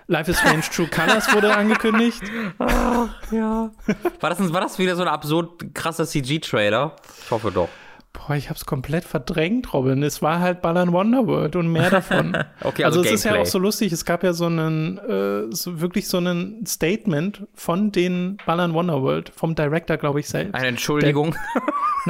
[0.09, 2.23] Life is Strange True Colors wurde angekündigt.
[2.59, 3.71] Ach, ja.
[4.21, 6.95] War das, war das wieder so ein absurd krasser CG-Trailer?
[7.25, 7.69] Ich hoffe doch.
[8.27, 10.03] Boah, Oh, ich habe es komplett verdrängt, Robin.
[10.03, 12.37] Es war halt Ballern Wonderworld und mehr davon.
[12.63, 13.93] okay, also, also es ist ja auch so lustig.
[13.93, 19.31] Es gab ja so einen, äh, so wirklich so ein Statement von den Ballern Wonderworld,
[19.35, 20.55] vom Director, glaube ich, selbst.
[20.55, 21.37] Eine Entschuldigung.
[21.55, 21.63] Der,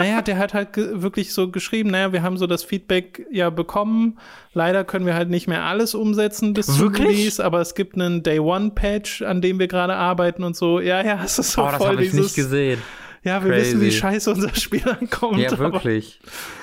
[0.05, 4.19] naja, der hat halt wirklich so geschrieben, naja, wir haben so das Feedback ja bekommen.
[4.55, 8.23] Leider können wir halt nicht mehr alles umsetzen bis zum Release, aber es gibt einen
[8.23, 10.81] Day One Patch, an dem wir gerade arbeiten und so.
[10.81, 12.15] Ja, ja, es ist so oh, voll das dieses.
[12.15, 12.83] Ich nicht gesehen
[13.27, 13.73] ja, wir Crazy.
[13.73, 15.39] wissen, wie scheiße unser Spiel ankommt.
[15.39, 16.21] Ja, wirklich.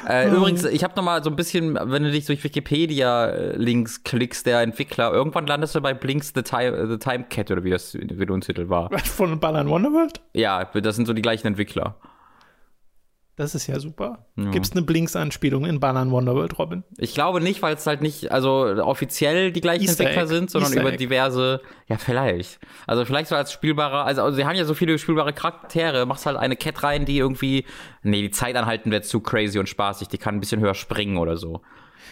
[0.07, 0.29] Äh.
[0.29, 4.61] Übrigens, ich habe noch mal so ein bisschen, wenn du dich durch Wikipedia-Links klickst, der
[4.61, 8.25] Entwickler, irgendwann landest du bei Blinks The Time, The Time Cat oder wie das wie
[8.25, 8.89] du Titel war.
[8.99, 10.21] Von Ballern Wonderworld?
[10.33, 11.95] Ja, das sind so die gleichen Entwickler.
[13.35, 14.27] Das ist ja super.
[14.35, 14.51] Ja.
[14.51, 16.83] Gibt es eine Blinks-Anspielung in Banan Wonderworld, Robin?
[16.97, 20.71] Ich glaube nicht, weil es halt nicht, also offiziell die gleichen Easter Entwickler sind, sondern
[20.71, 20.97] Easter über Egg.
[20.97, 22.59] diverse, ja, vielleicht.
[22.85, 26.27] Also vielleicht so als spielbarer, also, also sie haben ja so viele spielbare Charaktere, machst
[26.27, 27.65] halt eine Cat rein, die irgendwie,
[28.03, 31.17] nee, die Zeit anhalten wird zu crazy und spaßig, die kann ein bisschen höher springen
[31.17, 31.61] oder so.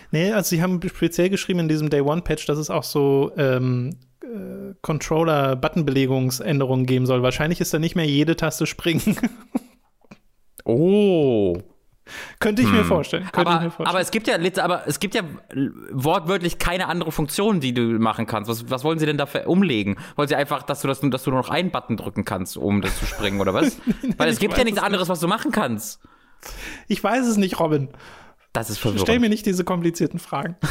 [0.10, 3.32] Nee, also sie haben speziell geschrieben in diesem Day One Patch, dass es auch so
[3.38, 7.22] ähm, äh, Controller-Buttonbelegungsänderungen geben soll.
[7.22, 9.20] Wahrscheinlich ist da nicht mehr jede Taste springen.
[10.66, 11.58] Oh.
[12.40, 12.78] Könnte ich, hm.
[12.78, 13.24] mir vorstellen.
[13.32, 13.88] Könnte aber, ich mir vorstellen.
[13.88, 15.22] aber es gibt ja, aber es gibt ja
[15.92, 18.50] wortwörtlich keine andere Funktion, die du machen kannst.
[18.50, 19.98] Was, was wollen sie denn dafür umlegen?
[20.16, 22.82] Wollen sie einfach, dass du das, dass du nur noch einen Button drücken kannst, um
[22.82, 23.78] das zu springen oder was?
[24.18, 26.02] Weil es gibt ja nichts anderes, was du machen kannst.
[26.88, 27.90] Ich weiß es nicht, Robin.
[28.54, 29.02] Das ist verwirrend.
[29.02, 30.56] Stell mir nicht diese komplizierten Fragen.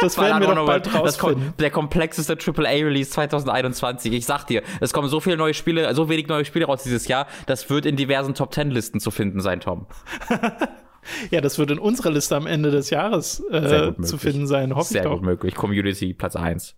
[0.00, 1.54] Das werden wir doch bald rausfinden.
[1.60, 4.12] der komplexeste AAA-Release 2021.
[4.12, 7.06] Ich sag dir, es kommen so viele neue Spiele, so wenig neue Spiele raus dieses
[7.06, 9.86] Jahr, das wird in diversen Top-10-Listen zu finden sein, Tom.
[11.30, 14.92] ja, das wird in unserer Liste am Ende des Jahres äh, zu finden sein, hoffe
[14.92, 15.18] Sehr ich doch.
[15.18, 15.54] gut möglich.
[15.54, 16.74] Community Platz 1.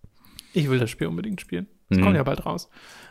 [0.52, 1.66] Ich will das Spiel unbedingt spielen.
[1.88, 2.02] Das mhm.
[2.02, 2.68] kommt ja bald raus.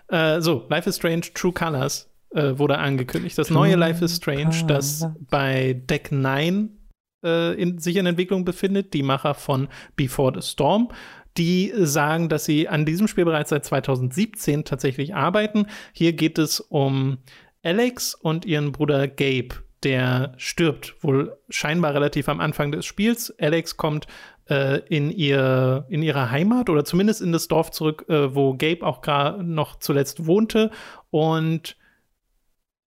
[0.09, 3.35] Äh, so, Life is Strange True Colors äh, wurde angekündigt.
[3.37, 6.69] Das neue Life is Strange, das bei Deck 9
[7.23, 10.89] äh, in, sich in Entwicklung befindet, die Macher von Before the Storm.
[11.37, 15.65] Die sagen, dass sie an diesem Spiel bereits seit 2017 tatsächlich arbeiten.
[15.91, 17.17] Hier geht es um
[17.63, 23.33] Alex und ihren Bruder Gabe, der stirbt, wohl scheinbar relativ am Anfang des Spiels.
[23.39, 24.05] Alex kommt
[24.49, 28.85] äh, in, ihr, in ihre Heimat oder zumindest in das Dorf zurück, äh, wo Gabe
[28.85, 30.71] auch gerade noch zuletzt wohnte.
[31.09, 31.77] Und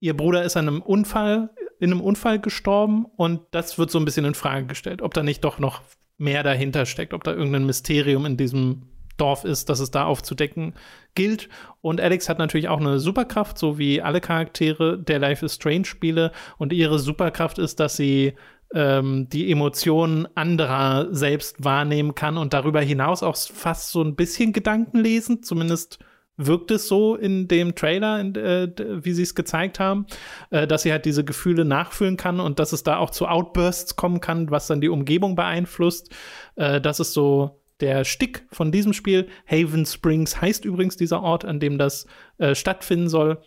[0.00, 4.04] ihr Bruder ist an einem Unfall in einem Unfall gestorben und das wird so ein
[4.04, 5.82] bisschen in Frage gestellt, ob da nicht doch noch
[6.18, 10.74] mehr dahinter steckt, ob da irgendein Mysterium in diesem Dorf ist, das es da aufzudecken
[11.14, 11.48] gilt.
[11.80, 15.86] Und Alex hat natürlich auch eine Superkraft, so wie alle Charaktere der Life is Strange
[15.86, 16.32] Spiele.
[16.58, 18.34] Und ihre Superkraft ist, dass sie
[18.74, 24.52] ähm, die Emotionen anderer selbst wahrnehmen kann und darüber hinaus auch fast so ein bisschen
[24.52, 25.98] Gedanken lesen, zumindest
[26.36, 30.06] wirkt es so in dem Trailer, in, äh, wie sie es gezeigt haben,
[30.50, 33.96] äh, dass sie halt diese Gefühle nachfühlen kann und dass es da auch zu Outbursts
[33.96, 36.14] kommen kann, was dann die Umgebung beeinflusst.
[36.56, 39.28] Äh, das ist so der Stick von diesem Spiel.
[39.46, 42.06] Haven Springs heißt übrigens dieser Ort, an dem das
[42.38, 43.38] äh, stattfinden soll.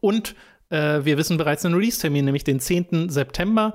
[0.00, 0.34] Und
[0.70, 3.08] äh, wir wissen bereits einen Release-Termin, nämlich den 10.
[3.08, 3.74] September.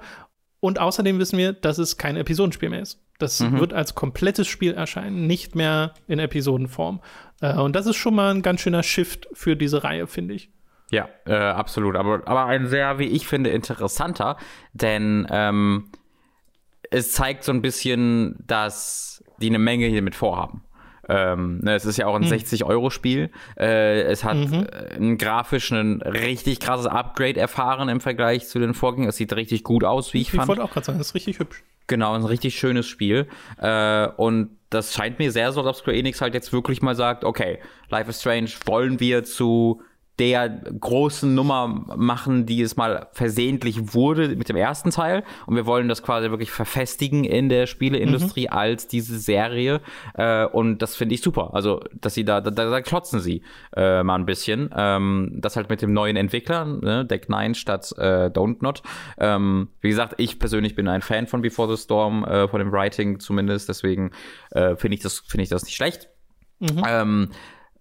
[0.60, 3.00] Und außerdem wissen wir, dass es kein Episodenspiel mehr ist.
[3.20, 3.60] Das mhm.
[3.60, 7.02] wird als komplettes Spiel erscheinen, nicht mehr in Episodenform.
[7.44, 10.50] Äh, und das ist schon mal ein ganz schöner Shift für diese Reihe, finde ich.
[10.92, 11.96] Ja, äh, absolut.
[11.96, 14.38] Aber, aber ein sehr, wie ich finde, interessanter,
[14.74, 15.92] denn ähm,
[16.90, 20.64] es zeigt so ein bisschen, dass die eine Menge hiermit vorhaben.
[21.10, 22.32] Ähm, ne, es ist ja auch ein hm.
[22.32, 23.30] 60-Euro-Spiel.
[23.58, 24.66] Äh, es hat mhm.
[24.66, 29.10] Äh, ein grafisch ein richtig krasses Upgrade erfahren im Vergleich zu den Vorgängern.
[29.10, 30.44] Es sieht richtig gut aus, wie ich, ich fand.
[30.44, 31.64] Ich wollte auch gerade sagen, es ist richtig hübsch.
[31.88, 33.28] Genau, ein richtig schönes Spiel.
[33.60, 36.96] Äh, und das scheint mir sehr so, als ob Square Enix halt jetzt wirklich mal
[36.96, 39.82] sagt, okay, Life is Strange wollen wir zu
[40.20, 45.24] der großen Nummer machen, die es mal versehentlich wurde mit dem ersten Teil.
[45.48, 48.54] Und wir wollen das quasi wirklich verfestigen in der Spieleindustrie mhm.
[48.54, 49.82] als diese Serie.
[50.14, 51.52] Äh, und das finde ich super.
[51.54, 53.42] Also, dass sie da, da, da klotzen sie
[53.76, 54.70] äh, mal ein bisschen.
[54.76, 57.06] Ähm, das halt mit dem neuen Entwickler, ne?
[57.06, 58.84] Deck 9 statt äh, Don't Not.
[59.18, 62.72] Ähm, wie gesagt, ich persönlich bin ein Fan von Before the Storm, äh, von dem
[62.72, 63.68] Writing zumindest.
[63.68, 64.12] Deswegen
[64.52, 66.10] äh, finde ich, das finde ich das nicht schlecht.
[66.60, 66.84] Mhm.
[66.88, 67.30] Ähm,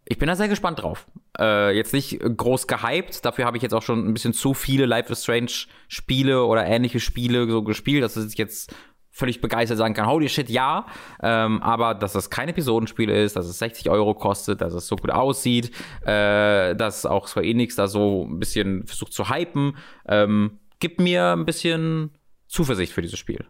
[0.05, 1.07] ich bin da sehr gespannt drauf.
[1.39, 4.87] Äh, jetzt nicht groß gehypt, dafür habe ich jetzt auch schon ein bisschen zu viele
[4.87, 5.53] Life is Strange
[5.89, 8.75] Spiele oder ähnliche Spiele so gespielt, dass ich jetzt
[9.13, 10.87] völlig begeistert sagen kann, holy shit, ja.
[11.23, 14.97] Ähm, aber dass das kein Episodenspiel ist, dass es 60 Euro kostet, dass es so
[14.97, 15.71] gut aussieht,
[16.07, 19.77] äh, dass auch Square Enix da so ein bisschen versucht zu hypen,
[20.09, 22.11] ähm, gibt mir ein bisschen
[22.49, 23.47] Zuversicht für dieses Spiel.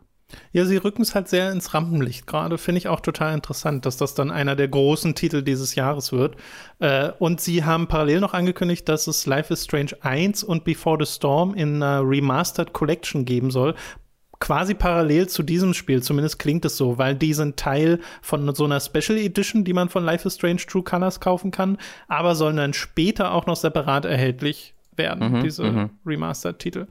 [0.53, 2.59] Ja, sie rücken es halt sehr ins Rampenlicht gerade.
[2.59, 6.37] Finde ich auch total interessant, dass das dann einer der großen Titel dieses Jahres wird.
[6.79, 11.03] Äh, und sie haben parallel noch angekündigt, dass es Life is Strange 1 und Before
[11.05, 13.75] the Storm in einer Remastered Collection geben soll.
[14.41, 18.65] Quasi parallel zu diesem Spiel, zumindest klingt es so, weil die sind Teil von so
[18.65, 22.57] einer Special Edition, die man von Life is Strange True Colors kaufen kann, aber sollen
[22.57, 25.91] dann später auch noch separat erhältlich werden, mhm, diese mhm.
[26.05, 26.87] Remastered-Titel.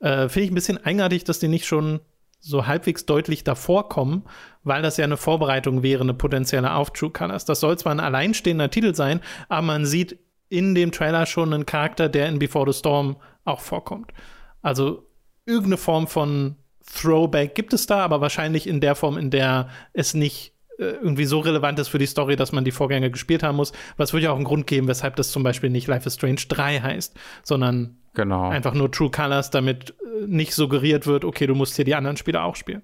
[0.00, 2.00] Äh, Finde ich ein bisschen eigenartig, dass die nicht schon
[2.44, 4.24] so halbwegs deutlich davor kommen,
[4.64, 7.46] weil das ja eine Vorbereitung wäre, eine potenzielle auf True Colors.
[7.46, 10.18] Das soll zwar ein alleinstehender Titel sein, aber man sieht
[10.50, 14.12] in dem Trailer schon einen Charakter, der in Before the Storm auch vorkommt.
[14.60, 15.06] Also
[15.46, 20.12] irgendeine Form von Throwback gibt es da, aber wahrscheinlich in der Form, in der es
[20.12, 23.56] nicht äh, irgendwie so relevant ist für die Story, dass man die Vorgänger gespielt haben
[23.56, 23.72] muss.
[23.96, 26.42] Was würde ja auch einen Grund geben, weshalb das zum Beispiel nicht Life is Strange
[26.46, 28.48] 3 heißt, sondern genau.
[28.48, 32.16] einfach nur True Colors, damit äh, nicht suggeriert wird, okay, du musst hier die anderen
[32.16, 32.82] Spiele auch spielen.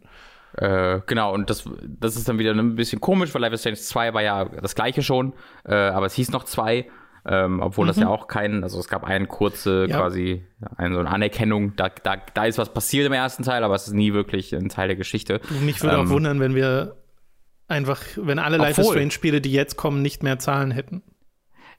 [0.57, 3.77] Äh, genau, und das, das ist dann wieder ein bisschen komisch, weil Life is Strange
[3.77, 5.33] 2 war ja das gleiche schon,
[5.65, 6.87] äh, aber es hieß noch 2.
[7.27, 7.89] Ähm, obwohl mhm.
[7.89, 9.99] das ja auch kein, also es gab eine kurze ja.
[9.99, 10.43] quasi,
[10.77, 13.87] eine, so eine Anerkennung, da, da, da ist was passiert im ersten Teil, aber es
[13.87, 15.41] ist nie wirklich ein Teil der Geschichte.
[15.61, 16.97] Mich würde ähm, auch wundern, wenn wir
[17.69, 21.03] einfach, wenn alle Life is Strange Spiele, die jetzt kommen, nicht mehr Zahlen hätten.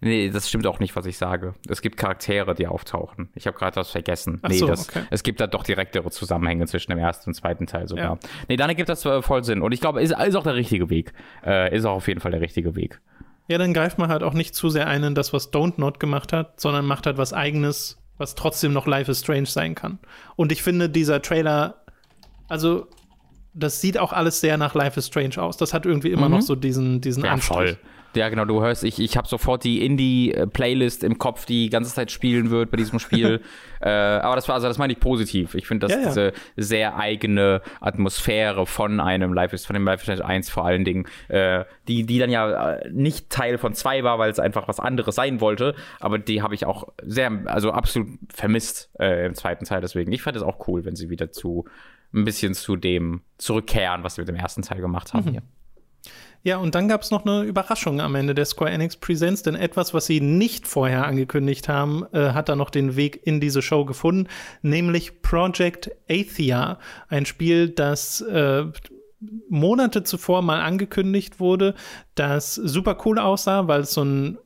[0.04, 1.54] Nee, das stimmt auch nicht, was ich sage.
[1.70, 3.30] Es gibt Charaktere, die auftauchen.
[3.36, 4.40] Ich habe gerade das vergessen.
[4.42, 5.04] Ach nee, so, das, okay.
[5.12, 8.14] es gibt da doch direktere Zusammenhänge zwischen dem ersten und zweiten Teil sogar.
[8.14, 8.30] Ja.
[8.50, 9.62] Nee, dann ergibt das äh, voll Sinn.
[9.62, 11.14] Und ich glaube, ist, ist auch der richtige Weg.
[11.46, 13.00] Äh, ist auch auf jeden Fall der richtige Weg.
[13.48, 16.00] Ja, dann greift man halt auch nicht zu sehr ein in das, was Don't Not
[16.00, 20.00] gemacht hat, sondern macht halt was eigenes, was trotzdem noch Life is Strange sein kann.
[20.36, 21.84] Und ich finde, dieser Trailer,
[22.48, 22.88] also
[23.54, 25.58] das sieht auch alles sehr nach Life is Strange aus.
[25.58, 26.36] Das hat irgendwie immer mhm.
[26.36, 27.56] noch so diesen, diesen ja, Anstrich.
[27.56, 27.78] Voll.
[28.16, 31.94] Ja, genau, du hörst, ich, ich habe sofort die Indie-Playlist im Kopf, die die ganze
[31.94, 33.42] Zeit spielen wird bei diesem Spiel.
[33.82, 35.56] äh, aber das war, also das meine ich positiv.
[35.56, 36.08] Ich finde, dass ja, ja.
[36.08, 40.66] diese sehr eigene Atmosphäre von einem Life is, von dem Life is Strange 1 vor
[40.66, 44.40] allen Dingen, äh, die, die dann ja äh, nicht Teil von 2 war, weil es
[44.40, 49.26] einfach was anderes sein wollte, aber die habe ich auch sehr, also absolut vermisst äh,
[49.26, 49.82] im zweiten Teil.
[49.82, 51.66] Deswegen, ich fand es auch cool, wenn sie wieder zu
[52.14, 55.32] ein bisschen zu dem zurückkehren, was wir mit dem ersten Teil gemacht haben mhm.
[55.32, 55.42] hier.
[56.44, 59.54] Ja, und dann gab es noch eine Überraschung am Ende der Square Enix Presents, denn
[59.54, 63.62] etwas, was sie nicht vorher angekündigt haben, äh, hat da noch den Weg in diese
[63.62, 64.28] Show gefunden,
[64.64, 68.66] nämlich Project Athia, ein Spiel, das äh,
[69.50, 71.76] Monate zuvor mal angekündigt wurde,
[72.16, 74.40] das super cool aussah, weil es so ein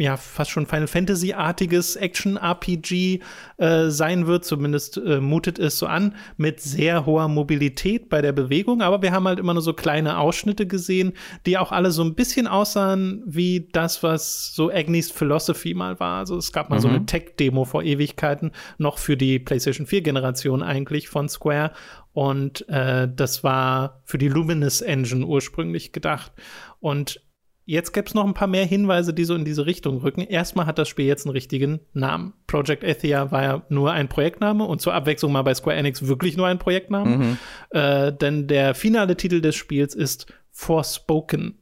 [0.00, 3.20] ja fast schon Final Fantasy-artiges Action-RPG
[3.58, 4.44] äh, sein wird.
[4.44, 8.82] Zumindest äh, mutet es so an, mit sehr hoher Mobilität bei der Bewegung.
[8.82, 11.12] Aber wir haben halt immer nur so kleine Ausschnitte gesehen,
[11.46, 16.18] die auch alle so ein bisschen aussahen wie das, was so Agnes Philosophy mal war.
[16.18, 16.80] Also es gab mal mhm.
[16.80, 21.72] so eine Tech-Demo vor Ewigkeiten, noch für die PlayStation 4-Generation eigentlich von Square.
[22.12, 26.32] Und äh, das war für die Luminous Engine ursprünglich gedacht.
[26.80, 27.20] Und
[27.70, 30.22] Jetzt gäbe es noch ein paar mehr Hinweise, die so in diese Richtung rücken.
[30.22, 32.32] Erstmal hat das Spiel jetzt einen richtigen Namen.
[32.48, 36.36] Project Athia war ja nur ein Projektname und zur Abwechslung mal bei Square Enix wirklich
[36.36, 37.16] nur ein Projektname.
[37.16, 37.38] Mhm.
[37.70, 41.58] Äh, denn der finale Titel des Spiels ist Forspoken.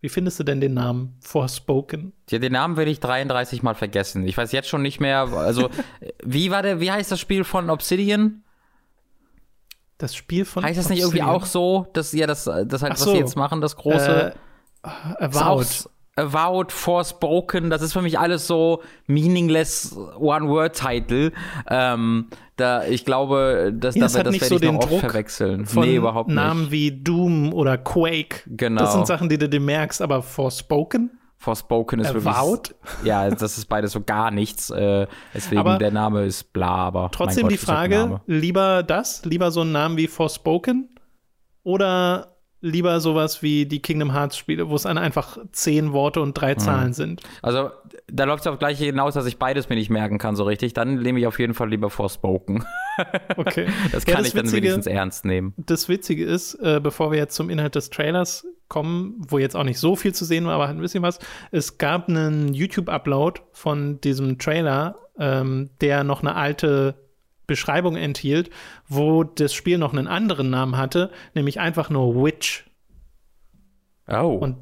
[0.00, 2.14] Wie findest du denn den Namen Forspoken?
[2.30, 4.26] Ja, den Namen werde ich 33 Mal vergessen.
[4.26, 5.28] Ich weiß jetzt schon nicht mehr.
[5.34, 5.68] Also,
[6.24, 8.42] wie war der, wie heißt das Spiel von Obsidian?
[9.98, 11.28] Das Spiel von Heißt das nicht Obsidian?
[11.28, 13.04] irgendwie auch so, dass ja das, das halt, so.
[13.06, 14.32] was sie jetzt machen, das große.
[14.34, 14.51] Äh,
[14.82, 15.88] Avowed.
[16.14, 21.32] Avowed, Forspoken, das ist für mich alles so meaningless One-Word-Title.
[21.70, 25.64] Ähm, da, ich glaube, dass ja, das, das werde so ich den Druck verwechseln.
[25.64, 26.36] Von nee, überhaupt nicht.
[26.36, 28.42] Namen wie Doom oder Quake.
[28.46, 28.82] Genau.
[28.82, 31.18] Das sind Sachen, die du dir merkst, aber Forspoken?
[31.38, 32.70] Forspoken ist Avowed?
[32.70, 33.04] wirklich.
[33.04, 34.68] Ja, das ist beides so gar nichts.
[34.68, 37.10] Äh, deswegen aber der Name ist bla, aber.
[37.10, 40.90] Trotzdem Gott, die Frage: lieber das, lieber so einen Namen wie Forspoken
[41.64, 42.31] oder
[42.62, 46.54] lieber sowas wie die Kingdom Hearts Spiele, wo es dann einfach zehn Worte und drei
[46.54, 46.58] mhm.
[46.58, 47.20] Zahlen sind.
[47.42, 47.70] Also
[48.06, 50.72] da läuft es auf gleiche hinaus, dass ich beides mir nicht merken kann so richtig.
[50.72, 52.64] Dann nehme ich auf jeden Fall lieber Forspoken.
[53.36, 53.68] Okay.
[53.90, 55.54] das kann ja, das ich dann Witzige, wenigstens ernst nehmen.
[55.56, 59.64] Das Witzige ist, äh, bevor wir jetzt zum Inhalt des Trailers kommen, wo jetzt auch
[59.64, 61.18] nicht so viel zu sehen war, aber ein bisschen was,
[61.52, 66.96] es gab einen YouTube-Upload von diesem Trailer, ähm, der noch eine alte
[67.46, 68.50] Beschreibung enthielt,
[68.88, 72.64] wo das Spiel noch einen anderen Namen hatte, nämlich einfach nur Witch.
[74.08, 74.38] Oh.
[74.40, 74.56] Und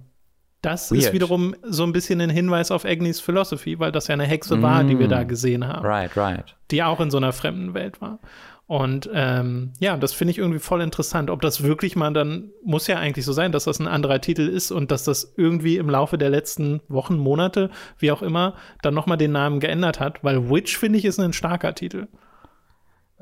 [0.62, 1.02] das Weird.
[1.02, 4.56] ist wiederum so ein bisschen ein Hinweis auf Agnes Philosophy, weil das ja eine Hexe
[4.56, 4.62] mm.
[4.62, 5.28] war, die wir da mm.
[5.28, 5.86] gesehen haben.
[5.86, 6.54] Right, right.
[6.70, 8.18] Die auch in so einer fremden Welt war.
[8.66, 11.28] Und ähm, ja, das finde ich irgendwie voll interessant.
[11.28, 14.46] Ob das wirklich mal dann, muss ja eigentlich so sein, dass das ein anderer Titel
[14.46, 18.94] ist und dass das irgendwie im Laufe der letzten Wochen, Monate, wie auch immer, dann
[18.94, 22.06] nochmal den Namen geändert hat, weil Witch, finde ich, ist ein starker Titel.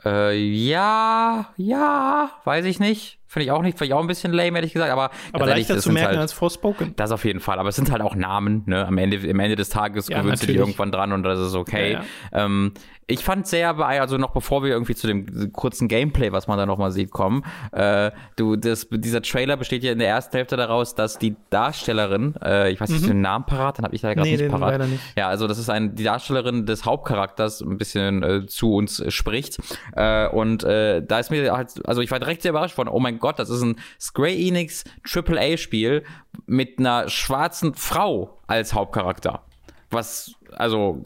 [0.05, 3.18] Äh, ja, ja, weiß ich nicht.
[3.29, 5.11] Finde ich auch nicht, finde ich auch ein bisschen lame, ehrlich gesagt, aber.
[5.33, 6.95] Aber leichter zu merken halt, als Forspoken.
[6.97, 8.87] Das auf jeden Fall, aber es sind halt auch Namen, ne?
[8.87, 11.55] Am Ende, am Ende des Tages ja, gewöhnst du dich irgendwann dran und das ist
[11.55, 11.93] okay.
[11.93, 12.45] Ja, ja.
[12.45, 12.73] Ähm,
[13.11, 16.59] ich fand sehr bei, also noch bevor wir irgendwie zu dem kurzen Gameplay, was man
[16.59, 20.59] da nochmal sieht, kommen, äh, du, das, dieser Trailer besteht ja in der ersten Hälfte
[20.59, 23.09] daraus, dass die Darstellerin, äh, ich weiß nicht, mhm.
[23.09, 24.73] den Namen parat, dann habe ich da gerade nee, nicht parat.
[24.73, 25.03] Leider nicht.
[25.17, 29.59] Ja, also das ist ein, die Darstellerin des Hauptcharakters ein bisschen äh, zu uns spricht.
[29.97, 33.01] Äh, und äh, da ist mir halt, also ich war direkt sehr überrascht von, oh
[33.01, 36.05] mein Gott, das ist ein Square Enix AAA-Spiel
[36.47, 39.43] mit einer schwarzen Frau als Hauptcharakter.
[39.91, 41.03] Was, also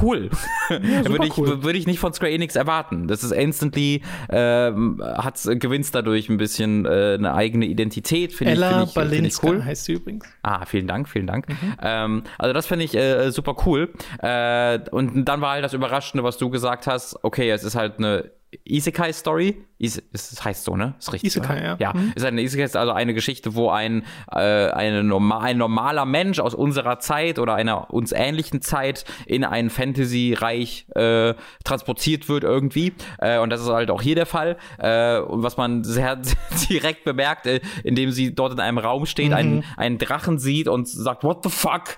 [0.00, 0.30] cool.
[0.70, 1.62] Ja, würde ich, cool.
[1.62, 3.08] Würde ich nicht von Square Enix erwarten.
[3.08, 8.32] Das ist instantly, äh, hat gewinnt dadurch ein bisschen äh, eine eigene Identität.
[8.32, 9.64] Find Ella ich, find ich, find ich cool.
[9.64, 10.24] heißt sie übrigens.
[10.42, 11.48] Ah, vielen Dank, vielen Dank.
[11.48, 11.76] Mhm.
[11.82, 13.92] Ähm, also das finde ich äh, super cool.
[14.22, 17.18] Äh, und dann war halt das Überraschende, was du gesagt hast.
[17.22, 18.30] Okay, es ist halt eine
[18.64, 19.64] Isekai-Story.
[19.78, 20.94] Is das heißt so, ne?
[20.98, 21.28] Ist richtig.
[21.28, 21.64] Isekai, oder?
[21.64, 21.76] ja.
[21.80, 22.12] Ja, mhm.
[22.14, 26.54] ist eine Isekai, also eine Geschichte, wo ein, äh, eine normal, ein normaler Mensch aus
[26.54, 31.34] unserer Zeit oder einer uns ähnlichen Zeit in ein Fantasy-Reich äh,
[31.64, 32.92] transportiert wird irgendwie.
[33.18, 34.56] Äh, und das ist halt auch hier der Fall.
[34.78, 36.20] Äh, und was man sehr
[36.70, 39.34] direkt bemerkt, äh, indem sie dort in einem Raum steht, mhm.
[39.34, 41.96] einen, einen Drachen sieht und sagt, what the fuck?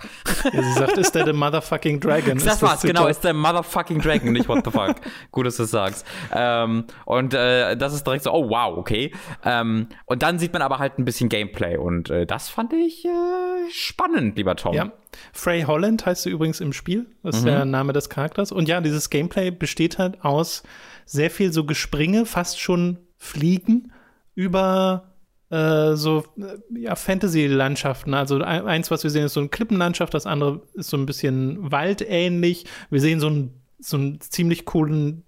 [0.53, 2.35] Ja, sie sagt, ist der the motherfucking dragon?
[2.45, 4.97] Das, das war's, genau, ist der motherfucking dragon, nicht what the fuck.
[5.31, 6.07] Gut, dass du es sagst.
[6.31, 9.13] Äh, ähm, und äh, das ist direkt so, oh wow, okay.
[9.45, 13.05] Ähm, und dann sieht man aber halt ein bisschen Gameplay und äh, das fand ich
[13.05, 14.75] äh, spannend, lieber Tom.
[14.75, 14.93] Ja.
[15.33, 17.07] Frey Holland heißt sie übrigens im Spiel.
[17.23, 17.49] Das ist mhm.
[17.49, 18.53] der Name des Charakters.
[18.53, 20.63] Und ja, dieses Gameplay besteht halt aus
[21.05, 23.93] sehr viel so Gespringe, fast schon Fliegen
[24.35, 25.15] über
[25.51, 28.15] äh, so äh, ja, Fantasy-Landschaften.
[28.15, 31.71] Also eins, was wir sehen, ist so eine Klippenlandschaft, das andere ist so ein bisschen
[31.71, 32.65] waldähnlich.
[32.91, 35.25] Wir sehen so einen, so einen ziemlich coolen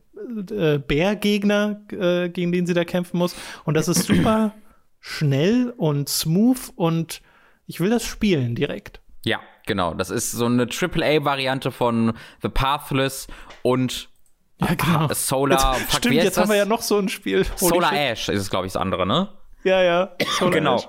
[0.50, 3.34] äh, Bärgegner, äh, gegen den sie da kämpfen muss.
[3.64, 4.54] Und das ist super
[5.00, 7.22] schnell und smooth und
[7.66, 9.00] ich will das spielen direkt.
[9.24, 9.94] Ja, genau.
[9.94, 12.12] Das ist so eine AAA-Variante von
[12.42, 13.26] The Pathless
[13.62, 14.08] und
[14.60, 15.08] ja, genau.
[15.12, 15.78] Solar.
[15.78, 17.44] Jetzt, stimmt, jetzt haben wir ja noch so ein Spiel.
[17.56, 17.92] Solar.
[17.92, 19.28] Ash ist es, glaube ich, das andere, ne?
[19.64, 20.12] Ja, ja.
[20.38, 20.76] Solar genau.
[20.76, 20.88] Ash.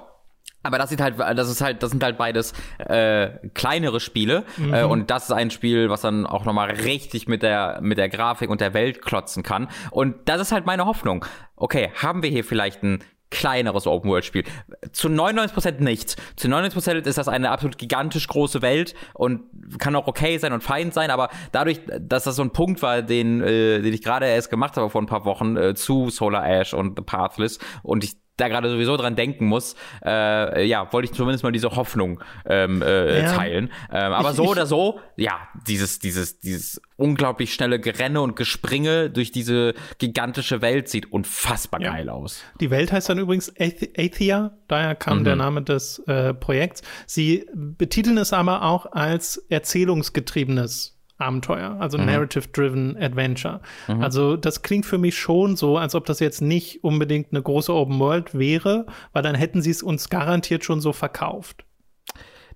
[0.67, 4.73] Aber das sieht halt, das ist halt, das sind halt beides äh, kleinere Spiele mhm.
[4.73, 8.09] äh, und das ist ein Spiel, was dann auch nochmal richtig mit der mit der
[8.09, 9.67] Grafik und der Welt klotzen kann.
[9.91, 11.25] Und das ist halt meine Hoffnung.
[11.55, 14.43] Okay, haben wir hier vielleicht ein kleineres Open-World-Spiel.
[14.91, 16.15] Zu 99% nicht.
[16.37, 19.41] Zu 99% ist das eine absolut gigantisch große Welt und
[19.79, 23.01] kann auch okay sein und fein sein, aber dadurch, dass das so ein Punkt war,
[23.01, 26.47] den, äh, den ich gerade erst gemacht habe vor ein paar Wochen äh, zu Solar
[26.47, 31.09] Ash und The Pathless und ich da gerade sowieso dran denken muss, äh, ja, wollte
[31.09, 33.33] ich zumindest mal diese Hoffnung ähm, äh, ja.
[33.33, 33.71] teilen.
[33.91, 38.35] Ähm, aber ich, so ich, oder so, ja, dieses, dieses, dieses unglaublich schnelle Gerenne und
[38.35, 41.91] Gespringe durch diese gigantische Welt sieht unfassbar ja.
[41.91, 42.43] geil aus.
[42.59, 45.23] Die Welt heißt dann übrigens Athia, daher kam mhm.
[45.23, 46.83] der Name des äh, Projekts.
[47.05, 52.05] Sie betiteln es aber auch als erzählungsgetriebenes Abenteuer, also mhm.
[52.05, 53.61] Narrative-Driven Adventure.
[53.87, 54.01] Mhm.
[54.01, 57.73] Also das klingt für mich schon so, als ob das jetzt nicht unbedingt eine große
[57.73, 61.63] Open World wäre, weil dann hätten sie es uns garantiert schon so verkauft.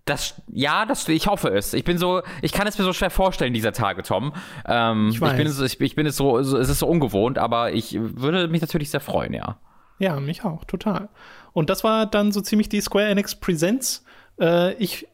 [0.05, 1.73] Das, ja, das, ich hoffe es.
[1.73, 4.33] Ich bin so, ich kann es mir so schwer vorstellen dieser Tage, Tom.
[4.65, 5.31] Ähm, ich, weiß.
[5.31, 8.47] ich bin, es, ich, ich bin es so, es ist so ungewohnt, aber ich würde
[8.47, 9.57] mich natürlich sehr freuen, ja.
[9.99, 11.09] Ja, mich auch, total.
[11.53, 14.03] Und das war dann so ziemlich die Square Enix Presents.
[14.39, 15.07] Äh, ich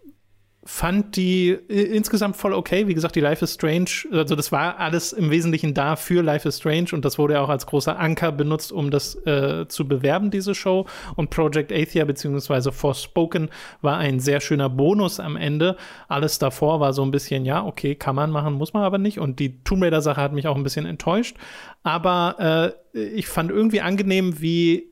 [0.68, 2.88] fand die äh, insgesamt voll okay.
[2.88, 6.48] Wie gesagt, die Life is Strange, also das war alles im Wesentlichen da für Life
[6.48, 9.88] is Strange und das wurde ja auch als großer Anker benutzt, um das äh, zu
[9.88, 10.86] bewerben, diese Show.
[11.16, 12.72] Und Project Athia bzw.
[12.72, 13.50] Forspoken
[13.82, 15.78] war ein sehr schöner Bonus am Ende.
[16.10, 19.20] Alles davor war so ein bisschen, ja, okay, kann man machen, muss man aber nicht.
[19.20, 21.38] Und die Tomb Raider-Sache hat mich auch ein bisschen enttäuscht.
[21.84, 24.90] Aber äh, ich fand irgendwie angenehm, wie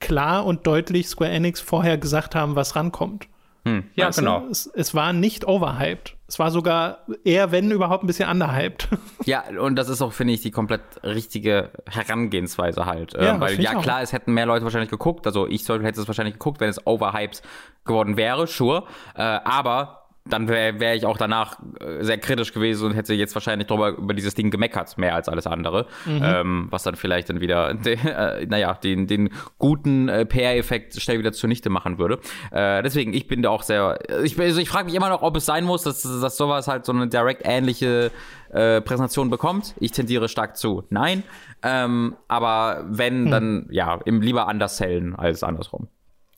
[0.00, 3.28] klar und deutlich Square Enix vorher gesagt haben, was rankommt.
[3.66, 4.46] Hm, ja, weißt genau.
[4.48, 6.14] Es, es, war nicht overhyped.
[6.28, 8.88] Es war sogar eher, wenn überhaupt, ein bisschen underhyped.
[9.24, 13.14] Ja, und das ist auch, finde ich, die komplett richtige Herangehensweise halt.
[13.14, 15.26] Ja, ähm, weil, ja, klar, es hätten mehr Leute wahrscheinlich geguckt.
[15.26, 17.42] Also, ich hätte es wahrscheinlich geguckt, wenn es overhyped
[17.84, 18.84] geworden wäre, sure.
[19.16, 23.34] Äh, aber dann wäre wär ich auch danach äh, sehr kritisch gewesen und hätte jetzt
[23.34, 25.86] wahrscheinlich drüber über dieses Ding gemeckert, mehr als alles andere.
[26.04, 26.20] Mhm.
[26.22, 31.18] Ähm, was dann vielleicht dann wieder, de, äh, naja, den, den guten äh, PR-Effekt schnell
[31.18, 32.18] wieder zunichte machen würde.
[32.50, 35.36] Äh, deswegen, ich bin da auch sehr, ich, also ich frage mich immer noch, ob
[35.36, 38.10] es sein muss, dass, dass sowas halt so eine direkt-ähnliche
[38.50, 39.74] äh, Präsentation bekommt.
[39.80, 41.22] Ich tendiere stark zu nein.
[41.62, 43.30] Ähm, aber wenn, hm.
[43.30, 45.88] dann ja, im, lieber anders sellen als andersrum.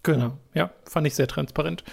[0.02, 1.84] Genau, ja, fand ich sehr transparent.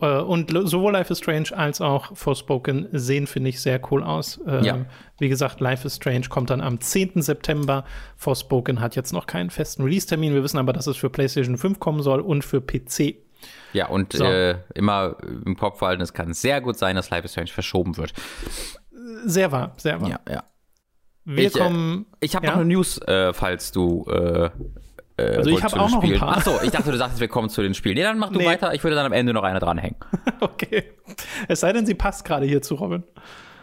[0.00, 4.40] Äh, und sowohl Life is Strange als auch Forspoken sehen, finde ich, sehr cool aus.
[4.46, 4.86] Ähm, ja.
[5.18, 7.22] Wie gesagt, Life is Strange kommt dann am 10.
[7.22, 7.84] September.
[8.16, 10.34] Forspoken hat jetzt noch keinen festen Release-Termin.
[10.34, 13.16] Wir wissen aber, dass es für PlayStation 5 kommen soll und für PC.
[13.72, 14.24] Ja, und so.
[14.24, 17.96] äh, immer im Kopf halten, es kann sehr gut sein, dass Life is Strange verschoben
[17.96, 18.14] wird.
[19.26, 20.08] Sehr wahr, sehr wahr.
[20.08, 20.44] Ja, ja.
[21.24, 22.06] Wir ich, äh, kommen.
[22.20, 22.52] Äh, ich habe ja?
[22.52, 24.04] noch eine News, äh, falls du
[25.16, 26.14] äh, also ich habe auch noch Spielen.
[26.14, 26.36] ein paar.
[26.38, 27.94] Achso, ich dachte, du sagst, wir kommen zu den Spielen.
[27.94, 28.46] Nee, dann mach du nee.
[28.46, 28.74] weiter.
[28.74, 29.96] Ich würde dann am Ende noch eine dranhängen.
[30.40, 30.84] okay.
[31.48, 33.04] Es sei denn, sie passt gerade hier zu Robin.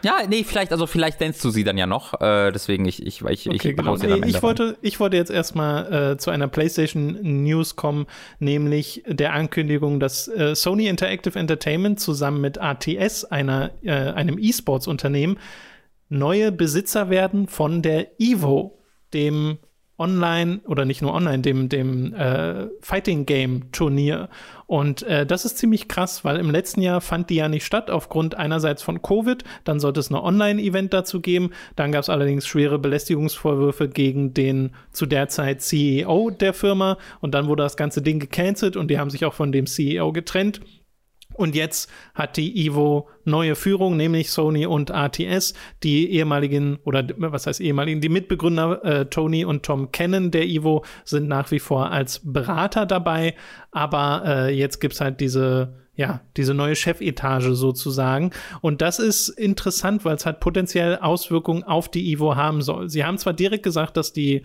[0.04, 2.20] Ja, nee, vielleicht, also vielleicht nennst du sie dann ja noch.
[2.20, 3.96] Äh, deswegen, ich, ich, ich, okay, ich genau.
[3.96, 8.06] nee, ich wollte, ich wollte jetzt erstmal äh, zu einer PlayStation News kommen,
[8.40, 15.38] nämlich der Ankündigung, dass äh, Sony Interactive Entertainment zusammen mit ATS, einer, äh, einem E-Sports-Unternehmen,
[16.08, 18.78] neue Besitzer werden von der Evo,
[19.14, 19.58] dem
[19.98, 24.28] online oder nicht nur online, dem, dem äh, Fighting Game Turnier.
[24.66, 27.90] Und äh, das ist ziemlich krass, weil im letzten Jahr fand die ja nicht statt,
[27.90, 29.44] aufgrund einerseits von Covid.
[29.64, 31.50] Dann sollte es ein Online-Event dazu geben.
[31.76, 36.96] Dann gab es allerdings schwere Belästigungsvorwürfe gegen den zu der Zeit CEO der Firma.
[37.20, 40.12] Und dann wurde das ganze Ding gecancelt und die haben sich auch von dem CEO
[40.12, 40.60] getrennt.
[41.34, 45.54] Und jetzt hat die Evo neue Führung, nämlich Sony und RTS.
[45.82, 50.84] Die ehemaligen, oder was heißt ehemaligen, die Mitbegründer äh, Tony und Tom Cannon der Evo
[51.04, 53.34] sind nach wie vor als Berater dabei.
[53.70, 58.30] Aber äh, jetzt gibt's halt diese, ja, diese neue Chefetage sozusagen.
[58.60, 62.88] Und das ist interessant, weil es halt potenziell Auswirkungen auf die Evo haben soll.
[62.88, 64.42] Sie haben zwar direkt gesagt, dass die,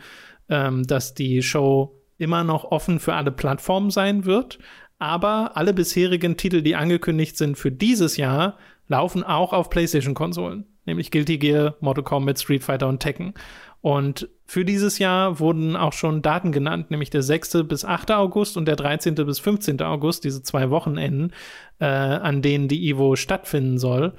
[0.50, 4.60] ähm, dass die Show immer noch offen für alle Plattformen sein wird,
[5.00, 11.12] aber alle bisherigen Titel, die angekündigt sind für dieses Jahr, laufen auch auf PlayStation-Konsolen, nämlich
[11.12, 13.34] Guilty Gear, Mortal Kombat, Street Fighter und Tekken.
[13.82, 17.64] Und für dieses Jahr wurden auch schon Daten genannt, nämlich der 6.
[17.68, 18.12] bis 8.
[18.12, 19.16] August und der 13.
[19.16, 19.82] bis 15.
[19.82, 21.32] August, diese zwei Wochenenden,
[21.80, 24.14] äh, an denen die Evo stattfinden soll.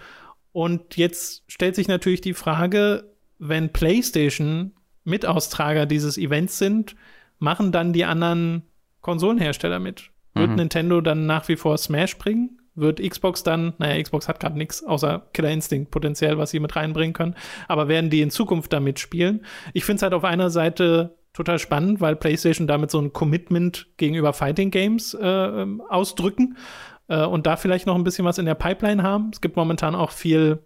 [0.53, 4.73] Und jetzt stellt sich natürlich die Frage, wenn PlayStation
[5.05, 6.95] Mitaustrager dieses Events sind,
[7.39, 8.63] machen dann die anderen
[9.01, 10.11] Konsolenhersteller mit?
[10.39, 10.57] Wird mhm.
[10.57, 12.59] Nintendo dann nach wie vor Smash bringen?
[12.75, 16.77] Wird Xbox dann, naja, Xbox hat gerade nichts außer Killer Instinct potenziell, was sie mit
[16.77, 17.35] reinbringen können,
[17.67, 19.45] aber werden die in Zukunft damit spielen?
[19.73, 23.89] Ich finde es halt auf einer Seite total spannend, weil PlayStation damit so ein Commitment
[23.97, 26.57] gegenüber Fighting Games äh, ähm, ausdrücken
[27.09, 29.31] äh, und da vielleicht noch ein bisschen was in der Pipeline haben.
[29.33, 30.61] Es gibt momentan auch viel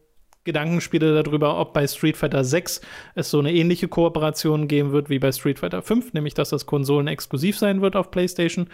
[0.44, 2.80] Gedankenspiele darüber, ob bei Street Fighter 6
[3.14, 6.66] es so eine ähnliche Kooperation geben wird wie bei Street Fighter 5, nämlich dass das
[6.66, 8.68] Konsolen exklusiv sein wird auf PlayStation.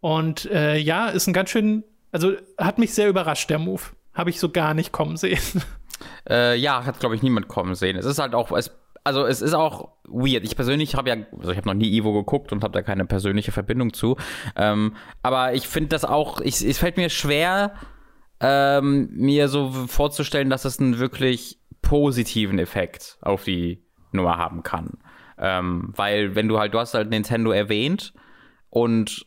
[0.00, 3.82] Und äh, ja, ist ein ganz schön, also hat mich sehr überrascht, der Move.
[4.14, 5.40] Habe ich so gar nicht kommen sehen.
[6.30, 7.96] Äh, ja, hat, glaube ich, niemand kommen sehen.
[7.96, 8.70] Es ist halt auch, es,
[9.02, 10.44] also es ist auch weird.
[10.44, 13.04] Ich persönlich habe ja, also ich habe noch nie Ivo geguckt und habe da keine
[13.04, 14.16] persönliche Verbindung zu.
[14.54, 17.74] Ähm, aber ich finde das auch, ich, es fällt mir schwer,
[18.40, 24.98] ähm, mir so vorzustellen, dass es einen wirklich positiven Effekt auf die Nummer haben kann.
[25.38, 28.12] Ähm, weil, wenn du halt, du hast halt Nintendo erwähnt
[28.70, 29.26] und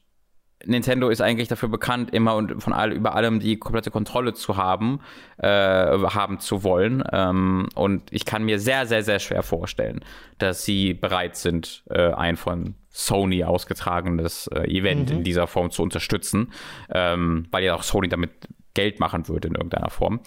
[0.65, 4.57] Nintendo ist eigentlich dafür bekannt, immer und von all, über allem die komplette Kontrolle zu
[4.57, 4.99] haben,
[5.37, 7.03] äh, haben zu wollen.
[7.11, 10.01] Ähm, und ich kann mir sehr, sehr, sehr schwer vorstellen,
[10.37, 15.17] dass sie bereit sind, äh, ein von Sony ausgetragenes äh, Event mhm.
[15.17, 16.51] in dieser Form zu unterstützen,
[16.93, 18.31] ähm, weil ja auch Sony damit
[18.73, 20.21] Geld machen würde in irgendeiner Form.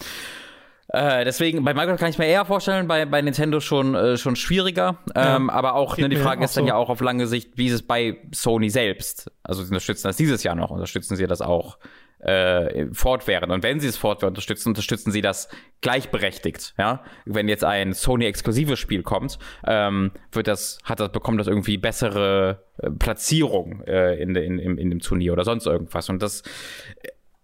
[0.89, 4.35] Äh, deswegen, bei Microsoft kann ich mir eher vorstellen, bei, bei Nintendo schon, äh, schon
[4.35, 4.99] schwieriger.
[5.15, 6.67] Ähm, ja, aber auch, ne, die Frage ist dann so.
[6.69, 9.31] ja auch auf lange Sicht, wie ist es bei Sony selbst?
[9.43, 11.79] Also sie unterstützen das dieses Jahr noch, unterstützen sie das auch
[12.19, 13.51] äh, fortwährend.
[13.51, 15.49] Und wenn sie es fortwährend unterstützen, unterstützen sie das
[15.81, 16.75] gleichberechtigt.
[16.77, 21.77] Ja, wenn jetzt ein Sony-exklusives Spiel kommt, ähm, wird das, hat das, bekommt das irgendwie
[21.77, 26.09] bessere äh, Platzierung äh, in, in, in, in dem Turnier oder sonst irgendwas.
[26.09, 26.43] Und das,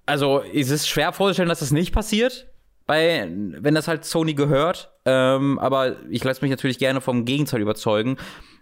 [0.06, 2.51] also ist es schwer vorzustellen, dass das nicht passiert
[2.92, 4.92] bei, wenn das halt Sony gehört.
[5.06, 8.18] Ähm, aber ich lasse mich natürlich gerne vom Gegenteil überzeugen.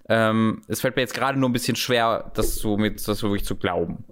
[0.08, 3.44] Ähm, es fällt mir jetzt gerade nur ein bisschen schwer, das so mit, das wirklich
[3.44, 4.04] zu glauben.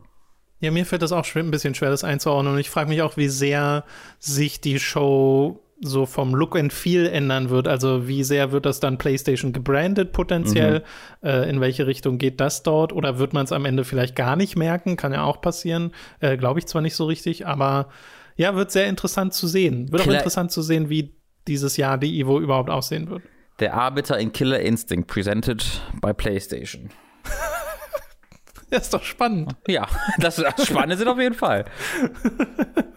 [0.59, 2.55] Ja, mir fällt das auch ein bisschen schwer, das einzuordnen.
[2.55, 3.85] Und ich frage mich auch, wie sehr
[4.17, 7.67] sich die Show so vom Look and Feel ändern wird.
[7.67, 10.83] Also wie sehr wird das dann PlayStation gebrandet potenziell?
[11.21, 11.29] Mhm.
[11.29, 12.91] Äh, in welche Richtung geht das dort?
[12.91, 14.97] Oder wird man es am Ende vielleicht gar nicht merken?
[14.97, 15.91] Kann ja auch passieren.
[16.21, 17.89] Äh, Glaube ich zwar nicht so richtig, aber
[18.37, 19.91] ja, wird sehr interessant zu sehen.
[19.91, 21.15] Wird Killer auch interessant zu sehen, wie
[21.47, 23.23] dieses Jahr die Evo überhaupt aussehen wird.
[23.59, 25.65] Der Arbiter in Killer Instinct, presented
[26.01, 26.89] by PlayStation.
[28.69, 29.55] das ist doch spannend.
[29.67, 29.87] Ja,
[30.19, 31.65] das, das Spannende sind auf jeden Fall.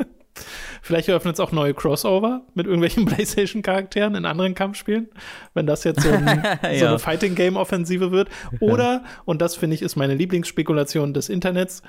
[0.83, 5.09] Vielleicht eröffnet es auch neue Crossover mit irgendwelchen PlayStation-Charakteren in anderen Kampfspielen,
[5.55, 6.79] wenn das jetzt so, ein, ja.
[6.79, 8.29] so eine Fighting-Game-Offensive wird.
[8.59, 11.83] Oder, und das finde ich ist meine Lieblingsspekulation des Internets,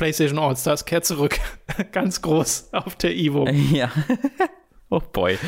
[0.00, 1.38] PlayStation All-Stars kehrt zurück.
[1.92, 3.46] Ganz groß auf der Evo.
[3.72, 3.92] Ja.
[4.92, 5.38] Oh boy.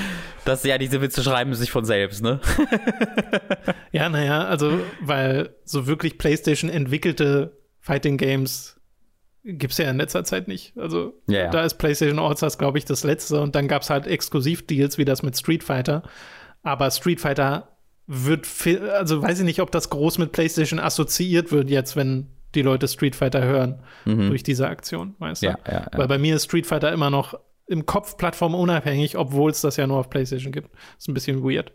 [0.45, 2.41] Das ja, diese Witze schreiben sich von selbst, ne?
[3.91, 8.81] ja, naja, also, weil so wirklich PlayStation entwickelte Fighting Games
[9.43, 10.79] gibt es ja in letzter Zeit nicht.
[10.79, 11.51] Also, ja, ja.
[11.51, 13.41] da ist PlayStation All-Stars, glaube ich, das letzte.
[13.41, 16.05] Und dann gab es halt Exklusivdeals wie das mit Street Fighter.
[16.63, 17.77] Aber Street Fighter
[18.07, 18.47] wird,
[18.93, 22.89] also weiß ich nicht, ob das groß mit PlayStation assoziiert wird jetzt, wenn die Leute
[22.89, 24.29] Street Fighter hören mhm.
[24.29, 25.47] durch diese Aktion, weißt du?
[25.47, 25.87] Ja, ja, ja.
[25.93, 27.35] Weil bei mir ist Street Fighter immer noch
[27.67, 30.71] im Kopf plattformunabhängig, obwohl es das ja nur auf PlayStation gibt.
[30.99, 31.73] Ist ein bisschen weird.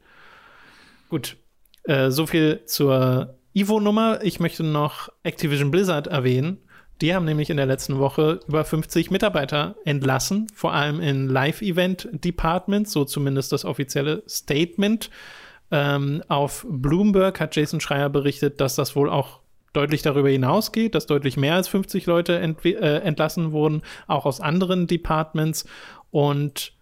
[1.09, 1.37] Gut,
[1.83, 4.19] äh, so viel zur Ivo-Nummer.
[4.21, 6.59] Ich möchte noch Activision Blizzard erwähnen.
[7.01, 12.91] Die haben nämlich in der letzten Woche über 50 Mitarbeiter entlassen, vor allem in Live-Event-Departments,
[12.91, 15.11] so zumindest das offizielle Statement.
[15.69, 19.41] Ähm, auf Bloomberg hat Jason Schreier berichtet, dass das wohl auch
[19.77, 24.41] deutlich darüber hinausgeht, dass deutlich mehr als 50 Leute ent äh, entlassen wurden, auch aus
[24.41, 25.65] anderen Departments
[26.09, 26.73] und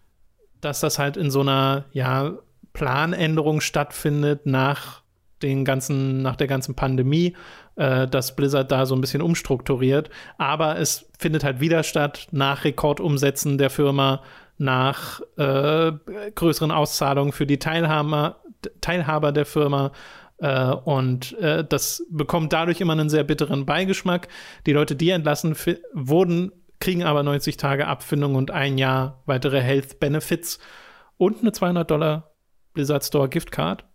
[0.61, 2.33] dass das halt in so einer ja,
[2.73, 5.01] Planänderung stattfindet nach
[5.41, 7.35] den ganzen, nach der ganzen Pandemie,
[7.75, 10.09] äh, dass Blizzard da so ein bisschen umstrukturiert.
[10.37, 14.23] Aber es findet halt wieder statt nach Rekordumsätzen der Firma,
[14.57, 15.91] nach äh,
[16.33, 18.37] größeren Auszahlungen für die Teilhaber,
[18.79, 19.91] Teilhaber der Firma.
[20.37, 24.27] Äh, und äh, das bekommt dadurch immer einen sehr bitteren Beigeschmack.
[24.65, 25.55] Die Leute, die entlassen
[25.93, 30.59] wurden, kriegen aber 90 Tage Abfindung und ein Jahr weitere Health Benefits
[31.17, 32.35] und eine 200 Dollar
[32.73, 33.85] Blizzard Store Giftcard.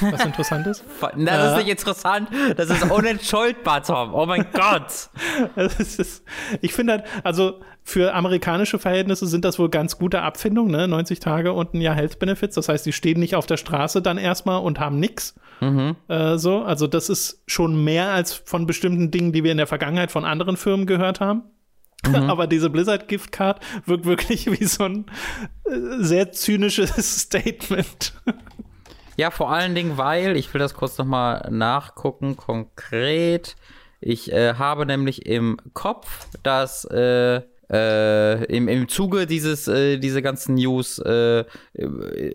[0.00, 0.84] Was interessant ist.
[1.00, 2.28] das ist äh, nicht interessant.
[2.56, 4.14] Das ist unentschuldbar, Tom.
[4.14, 5.10] Oh mein Gott.
[5.78, 6.22] ist,
[6.60, 10.86] ich finde halt, also für amerikanische Verhältnisse sind das wohl ganz gute Abfindungen, ne?
[10.86, 12.54] 90 Tage und ein Jahr Health Benefits.
[12.54, 15.34] Das heißt, die stehen nicht auf der Straße dann erstmal und haben nichts.
[15.60, 15.96] Mhm.
[16.08, 19.66] Äh, so, also das ist schon mehr als von bestimmten Dingen, die wir in der
[19.66, 21.42] Vergangenheit von anderen Firmen gehört haben.
[22.06, 22.14] Mhm.
[22.30, 25.06] Aber diese Blizzard Gift Card wirkt wirklich wie so ein
[25.64, 28.12] äh, sehr zynisches Statement.
[29.16, 33.56] Ja, vor allen Dingen, weil, ich will das kurz nochmal nachgucken, konkret.
[34.00, 37.42] Ich äh, habe nämlich im Kopf, dass äh,
[37.72, 41.44] äh, im, im Zuge dieses, äh, diese ganzen News äh,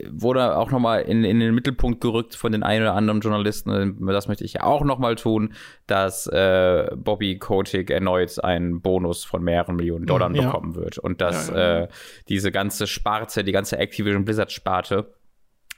[0.09, 4.07] wurde auch nochmal in, in den Mittelpunkt gerückt von den ein oder anderen Journalisten.
[4.07, 5.53] Das möchte ich ja auch nochmal tun,
[5.85, 10.43] dass äh, Bobby Kotick erneut einen Bonus von mehreren Millionen Dollar ja.
[10.43, 10.97] bekommen wird.
[10.97, 11.79] Und dass ja, ja.
[11.83, 11.87] Äh,
[12.29, 15.13] diese ganze Sparte, die ganze Activision Blizzard-Sparte,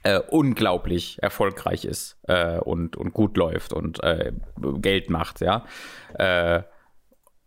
[0.02, 4.32] äh, unglaublich erfolgreich ist äh, und, und gut läuft und äh,
[4.80, 5.64] Geld macht, ja.
[6.14, 6.62] Äh,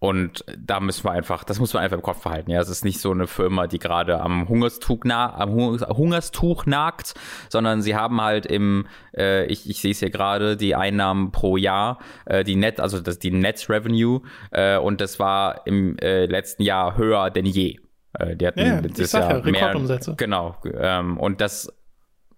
[0.04, 2.51] und da müssen wir einfach, das muss man einfach im Kopf behalten.
[2.51, 7.14] Ja, es ist nicht so eine Firma, die gerade am Hungerstuch, na, am Hungerstuch nagt,
[7.47, 8.86] sondern sie haben halt im,
[9.16, 12.99] äh, ich, ich sehe es hier gerade, die Einnahmen pro Jahr, äh, die Net, also
[12.99, 17.80] das, die Net Revenue, äh, und das war im äh, letzten Jahr höher denn je.
[18.20, 20.58] Äh, die hatten ja, letztes Jahr ja, mehr, genau.
[20.66, 21.72] Ähm, und das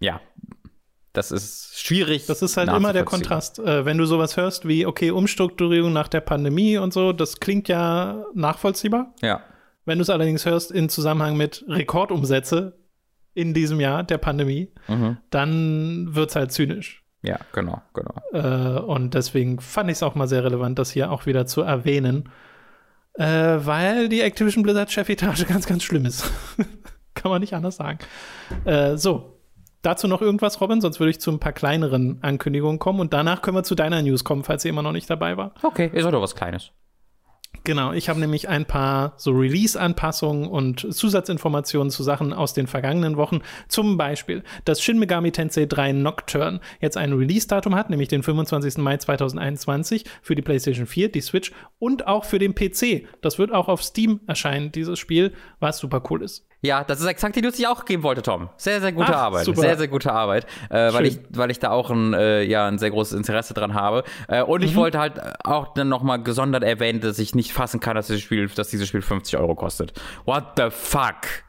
[0.00, 0.20] ja,
[1.16, 2.26] das ist schwierig.
[2.26, 3.58] Das ist halt immer der Kontrast.
[3.58, 7.68] Äh, wenn du sowas hörst wie, okay, Umstrukturierung nach der Pandemie und so, das klingt
[7.68, 9.14] ja nachvollziehbar.
[9.22, 9.40] Ja.
[9.86, 12.76] Wenn du es allerdings hörst in Zusammenhang mit Rekordumsätze
[13.32, 15.16] in diesem Jahr der Pandemie, mhm.
[15.30, 17.02] dann wird es halt zynisch.
[17.22, 18.14] Ja, genau, genau.
[18.32, 21.62] Äh, und deswegen fand ich es auch mal sehr relevant, das hier auch wieder zu
[21.62, 22.28] erwähnen,
[23.14, 26.30] äh, weil die Activision Blizzard Chefetage ganz, ganz schlimm ist.
[27.14, 27.98] Kann man nicht anders sagen.
[28.64, 29.35] Äh, so,
[29.86, 30.80] dazu noch irgendwas, Robin?
[30.80, 34.02] Sonst würde ich zu ein paar kleineren Ankündigungen kommen und danach können wir zu deiner
[34.02, 35.54] News kommen, falls sie immer noch nicht dabei war.
[35.62, 36.72] Okay, ist doch was Kleines.
[37.64, 43.16] Genau, ich habe nämlich ein paar so Release-Anpassungen und Zusatzinformationen zu Sachen aus den vergangenen
[43.16, 43.40] Wochen.
[43.66, 48.78] Zum Beispiel, dass Shin Megami Tensei 3 Nocturne jetzt ein Release-Datum hat, nämlich den 25.
[48.78, 53.08] Mai 2021 für die PlayStation 4, die Switch und auch für den PC.
[53.20, 56.46] Das wird auch auf Steam erscheinen, dieses Spiel, was super cool ist.
[56.62, 58.48] Ja, das ist exakt die News, die ich auch geben wollte, Tom.
[58.56, 59.44] Sehr, sehr gute Ach, Arbeit.
[59.44, 59.60] Super.
[59.60, 60.46] Sehr, sehr gute Arbeit.
[60.70, 63.74] Äh, weil, ich, weil ich da auch ein, äh, ja, ein sehr großes Interesse dran
[63.74, 64.04] habe.
[64.28, 64.66] Äh, und mhm.
[64.66, 68.22] ich wollte halt auch dann nochmal gesondert erwähnen, dass ich nicht fassen kann, dass dieses
[68.22, 69.92] Spiel, dass dieses Spiel 50 Euro kostet.
[70.24, 71.44] What the fuck?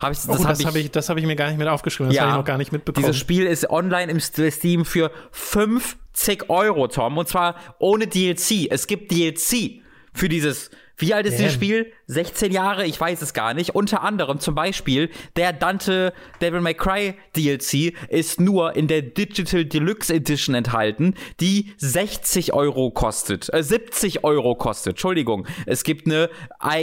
[0.00, 1.68] Hab ich, das oh, habe ich, hab ich, das hab ich mir gar nicht mit
[1.68, 2.08] aufgeschrieben.
[2.08, 3.04] Das ja, habe ich noch gar nicht mitbekommen.
[3.04, 7.16] Dieses Spiel ist online im Steam für 50 Euro, Tom.
[7.16, 8.70] Und zwar ohne DLC.
[8.70, 9.82] Es gibt DLC
[10.12, 11.92] für dieses wie alt ist dieses Spiel?
[12.06, 12.86] 16 Jahre?
[12.86, 13.74] Ich weiß es gar nicht.
[13.74, 19.66] Unter anderem zum Beispiel der Dante Devil May Cry DLC ist nur in der Digital
[19.66, 24.92] Deluxe Edition enthalten, die 60 Euro kostet, äh, 70 Euro kostet.
[24.92, 25.46] Entschuldigung.
[25.66, 26.30] Es gibt eine,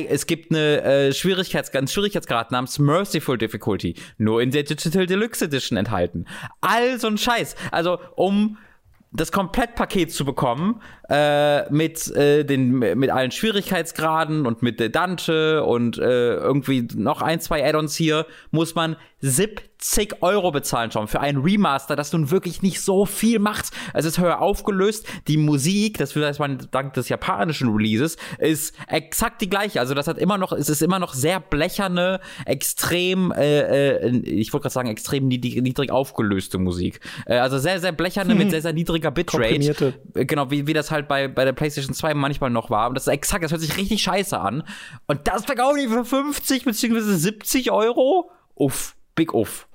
[0.08, 5.78] es gibt eine äh, Schwierigkeitsgrad, Schwierigkeitsgrad namens Merciful Difficulty, nur in der Digital Deluxe Edition
[5.78, 6.26] enthalten.
[6.62, 7.56] All so ein Scheiß.
[7.72, 8.58] Also um
[9.14, 15.98] das Komplettpaket zu bekommen, äh, mit, äh, den, mit allen Schwierigkeitsgraden und mit Dante und
[16.00, 18.96] äh, irgendwie noch ein, zwei Add-ons hier, muss man
[19.84, 23.72] 70 Euro bezahlen schon für ein Remaster, das nun wirklich nicht so viel macht.
[23.94, 25.06] Es ist höher aufgelöst.
[25.28, 29.80] Die Musik, das weiß man dank des japanischen Releases, ist exakt die gleiche.
[29.82, 34.54] Also das hat immer noch, es ist immer noch sehr blecherne, extrem, äh, äh, ich
[34.54, 37.02] wollte gerade sagen, extrem niedrig, niedrig aufgelöste Musik.
[37.26, 38.38] Äh, also sehr, sehr blecherne hm.
[38.38, 39.94] mit sehr, sehr niedriger Bitrate.
[40.16, 42.88] Äh, genau, wie, wie das halt bei, bei der PlayStation 2 manchmal noch war.
[42.88, 44.64] Und das ist exakt, das hört sich richtig scheiße an.
[45.08, 47.02] Und das verkaufen die für 50 bzw.
[47.02, 48.32] 70 Euro?
[48.56, 48.96] Uff.
[49.16, 49.68] Big Off.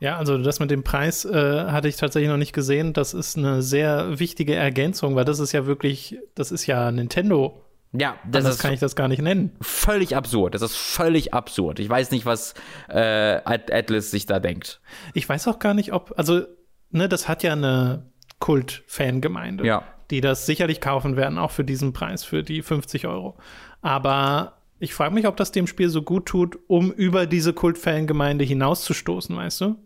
[0.00, 2.92] Ja, also das mit dem Preis äh, hatte ich tatsächlich noch nicht gesehen.
[2.92, 7.60] Das ist eine sehr wichtige Ergänzung, weil das ist ja wirklich, das ist ja Nintendo.
[7.92, 9.56] Ja, das, das kann ich das gar nicht nennen.
[9.60, 10.54] Völlig absurd.
[10.54, 11.78] Das ist völlig absurd.
[11.78, 12.54] Ich weiß nicht, was
[12.88, 14.80] äh, Atlas sich da denkt.
[15.14, 16.42] Ich weiß auch gar nicht, ob, also,
[16.90, 19.84] ne, das hat ja eine Kult-Fangemeinde, ja.
[20.10, 23.36] die das sicherlich kaufen werden, auch für diesen Preis, für die 50 Euro.
[23.80, 28.44] Aber ich frage mich, ob das dem Spiel so gut tut, um über diese Kultfangemeinde
[28.44, 29.76] hinauszustoßen, weißt du?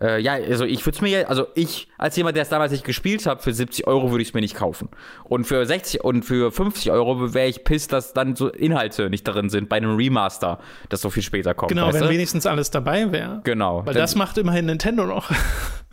[0.00, 2.84] Äh, ja, also ich würde es mir, also ich als jemand, der es damals nicht
[2.84, 4.88] gespielt hat, für 70 Euro würde ich es mir nicht kaufen.
[5.24, 9.26] Und für 60 und für 50 Euro wäre ich piss, dass dann so Inhalte nicht
[9.26, 10.58] darin sind bei einem Remaster,
[10.90, 11.70] das so viel später kommt.
[11.70, 12.10] Genau, wenn du?
[12.10, 13.40] wenigstens alles dabei wäre.
[13.44, 13.86] Genau.
[13.86, 15.30] Weil das macht immerhin Nintendo noch.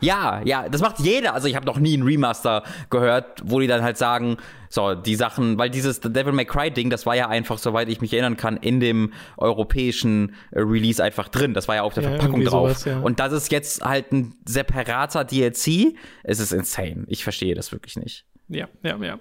[0.04, 1.34] Ja, ja, das macht jeder.
[1.34, 4.36] Also ich habe noch nie einen Remaster gehört, wo die dann halt sagen,
[4.74, 8.02] so, die Sachen, weil dieses Devil May Cry Ding, das war ja einfach, soweit ich
[8.02, 11.54] mich erinnern kann, in dem europäischen äh, Release einfach drin.
[11.54, 12.80] Das war ja auf der ja, Verpackung drauf.
[12.80, 13.00] Sowas, ja.
[13.00, 15.96] Und das ist jetzt halt ein separater DLC.
[16.24, 17.04] Es ist insane.
[17.08, 18.26] Ich verstehe das wirklich nicht.
[18.50, 19.20] Ja, ja, ja.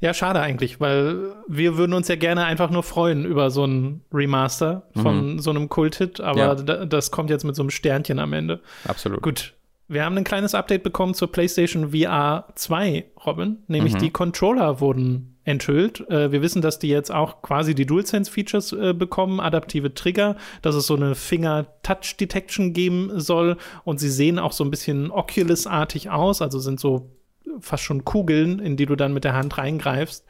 [0.00, 4.02] Ja, schade eigentlich, weil wir würden uns ja gerne einfach nur freuen über so ein
[4.12, 5.38] Remaster von mhm.
[5.40, 6.86] so einem Kult-Hit, aber ja.
[6.86, 8.60] das kommt jetzt mit so einem Sternchen am Ende.
[8.84, 9.20] Absolut.
[9.20, 9.52] Gut,
[9.90, 13.58] wir haben ein kleines Update bekommen zur PlayStation VR 2, Robin.
[13.66, 13.98] Nämlich mhm.
[13.98, 16.08] die Controller wurden enthüllt.
[16.08, 20.76] Äh, wir wissen, dass die jetzt auch quasi die DualSense-Features äh, bekommen, adaptive Trigger, dass
[20.76, 23.56] es so eine Finger-Touch-Detection geben soll.
[23.82, 27.10] Und sie sehen auch so ein bisschen Oculus-artig aus, also sind so
[27.58, 30.24] fast schon Kugeln, in die du dann mit der Hand reingreifst.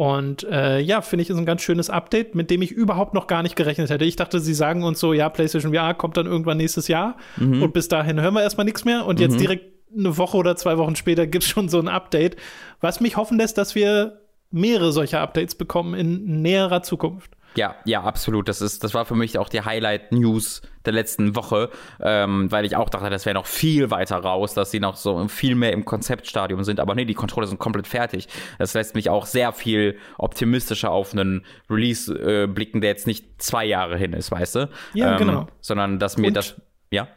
[0.00, 3.26] Und äh, ja, finde ich, ist ein ganz schönes Update, mit dem ich überhaupt noch
[3.26, 4.06] gar nicht gerechnet hätte.
[4.06, 7.62] Ich dachte, sie sagen uns so, ja, PlayStation VR kommt dann irgendwann nächstes Jahr mhm.
[7.62, 9.04] und bis dahin hören wir erstmal nichts mehr.
[9.04, 9.40] Und jetzt mhm.
[9.40, 12.36] direkt eine Woche oder zwei Wochen später gibt es schon so ein Update,
[12.80, 17.36] was mich hoffen lässt, dass wir mehrere solcher Updates bekommen in näherer Zukunft.
[17.56, 18.48] Ja, ja, absolut.
[18.48, 21.70] Das ist, das war für mich auch die Highlight-News der letzten Woche,
[22.00, 25.26] ähm, weil ich auch dachte, das wäre noch viel weiter raus, dass sie noch so
[25.28, 26.80] viel mehr im Konzeptstadium sind.
[26.80, 28.28] Aber nee, die Controller sind komplett fertig.
[28.58, 33.42] Das lässt mich auch sehr viel optimistischer auf einen Release äh, blicken, der jetzt nicht
[33.42, 34.68] zwei Jahre hin ist, weißt du?
[34.94, 35.46] Ja, ähm, genau.
[35.60, 37.08] Sondern dass mir Und das, ja.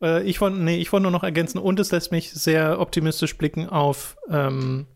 [0.00, 1.58] Äh, ich wollte, nee, ich wollte nur noch ergänzen.
[1.58, 4.86] Und es lässt mich sehr optimistisch blicken auf ähm,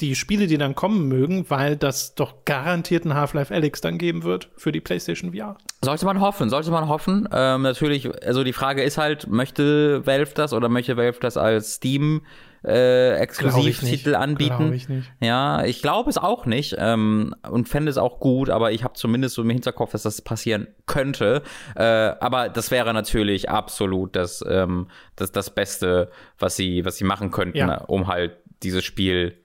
[0.00, 4.24] die Spiele, die dann kommen mögen, weil das doch garantiert ein Half-Life Alyx dann geben
[4.24, 5.56] wird für die PlayStation VR.
[5.84, 7.28] Sollte man hoffen, sollte man hoffen.
[7.32, 11.74] Ähm, natürlich, also die Frage ist halt, möchte Valve das oder möchte Valve das als
[11.74, 12.22] Steam
[12.64, 14.72] äh, Exklusivtitel anbieten.
[14.72, 15.12] Ich nicht.
[15.20, 18.94] Ja, ich glaube es auch nicht ähm, und fände es auch gut, aber ich habe
[18.94, 21.42] zumindest so im Hinterkopf, dass das passieren könnte.
[21.76, 27.04] Äh, aber das wäre natürlich absolut das, ähm, das, das Beste, was sie, was sie
[27.04, 27.82] machen könnten, ja.
[27.84, 29.43] um halt dieses Spiel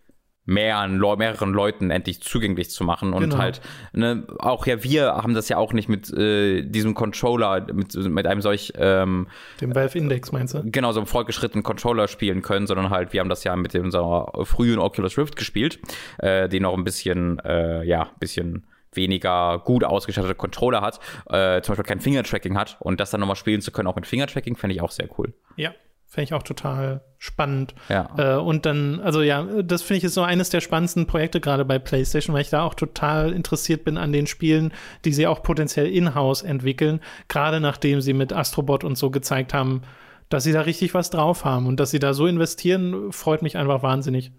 [0.49, 3.13] mehreren, mehreren Leuten endlich zugänglich zu machen.
[3.13, 3.37] Und genau.
[3.37, 3.61] halt,
[3.93, 8.27] ne, auch ja, wir haben das ja auch nicht mit äh, diesem Controller, mit, mit
[8.27, 9.27] einem solch ähm,
[9.61, 10.63] dem Valve Index meinst du?
[10.65, 14.45] Genau, so einem fortgeschrittenen Controller spielen können, sondern halt, wir haben das ja mit unserer
[14.45, 15.79] frühen Oculus Rift gespielt,
[16.17, 21.61] äh, die noch ein bisschen, äh, ja, ein bisschen weniger gut ausgestattete Controller hat, äh,
[21.61, 24.55] zum Beispiel kein Finger-Tracking hat und das dann nochmal spielen zu können, auch mit Finger-Tracking,
[24.55, 25.33] fände ich auch sehr cool.
[25.57, 25.73] Ja,
[26.11, 27.75] Fände ich auch total spannend.
[27.87, 28.09] Ja.
[28.17, 31.65] Äh, und dann, also ja, das finde ich ist so eines der spannendsten Projekte gerade
[31.65, 34.73] bei PlayStation, weil ich da auch total interessiert bin an den Spielen,
[35.05, 36.99] die sie auch potenziell in-house entwickeln.
[37.27, 39.83] Gerade nachdem sie mit Astrobot und so gezeigt haben,
[40.29, 43.55] dass sie da richtig was drauf haben und dass sie da so investieren, freut mich
[43.55, 44.31] einfach wahnsinnig.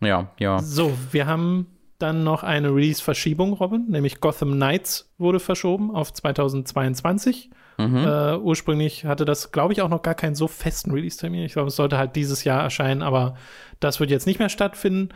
[0.00, 0.58] Ja, ja.
[0.58, 1.68] So, wir haben
[1.98, 7.50] dann noch eine Release-Verschiebung, Robin, nämlich Gotham Knights wurde verschoben auf 2022.
[7.78, 7.96] Mhm.
[7.96, 11.42] Äh, ursprünglich hatte das, glaube ich, auch noch gar keinen so festen Release-Termin.
[11.42, 13.36] Ich glaube, es sollte halt dieses Jahr erscheinen, aber
[13.80, 15.10] das wird jetzt nicht mehr stattfinden.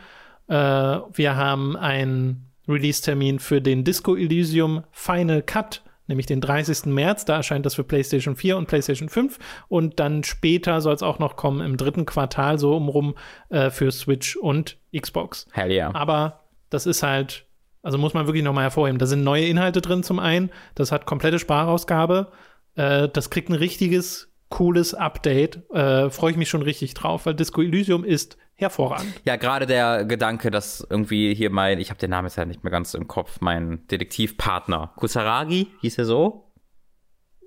[0.47, 6.85] Äh, wir haben einen Release-Termin für den Disco Elysium Final Cut, nämlich den 30.
[6.87, 7.25] März.
[7.25, 9.39] Da erscheint das für PlayStation 4 und PlayStation 5.
[9.67, 13.15] Und dann später soll es auch noch kommen im dritten Quartal, so umrum,
[13.49, 15.47] äh, für Switch und Xbox.
[15.51, 15.93] Hell yeah.
[15.93, 17.47] Aber das ist halt
[17.87, 18.99] also muss man wirklich nochmal hervorheben.
[18.99, 20.49] Da sind neue Inhalte drin zum einen.
[20.75, 22.27] Das hat komplette Sprachausgabe.
[22.77, 25.69] Äh, das kriegt ein richtiges, cooles Update.
[25.71, 29.13] Äh, Freue ich mich schon richtig drauf, weil Disco Elysium ist hervorragend.
[29.25, 32.63] Ja, gerade der Gedanke, dass irgendwie hier mein, ich habe den Namen jetzt ja nicht
[32.63, 36.43] mehr ganz im Kopf, mein Detektivpartner, Kusaragi, hieß er so?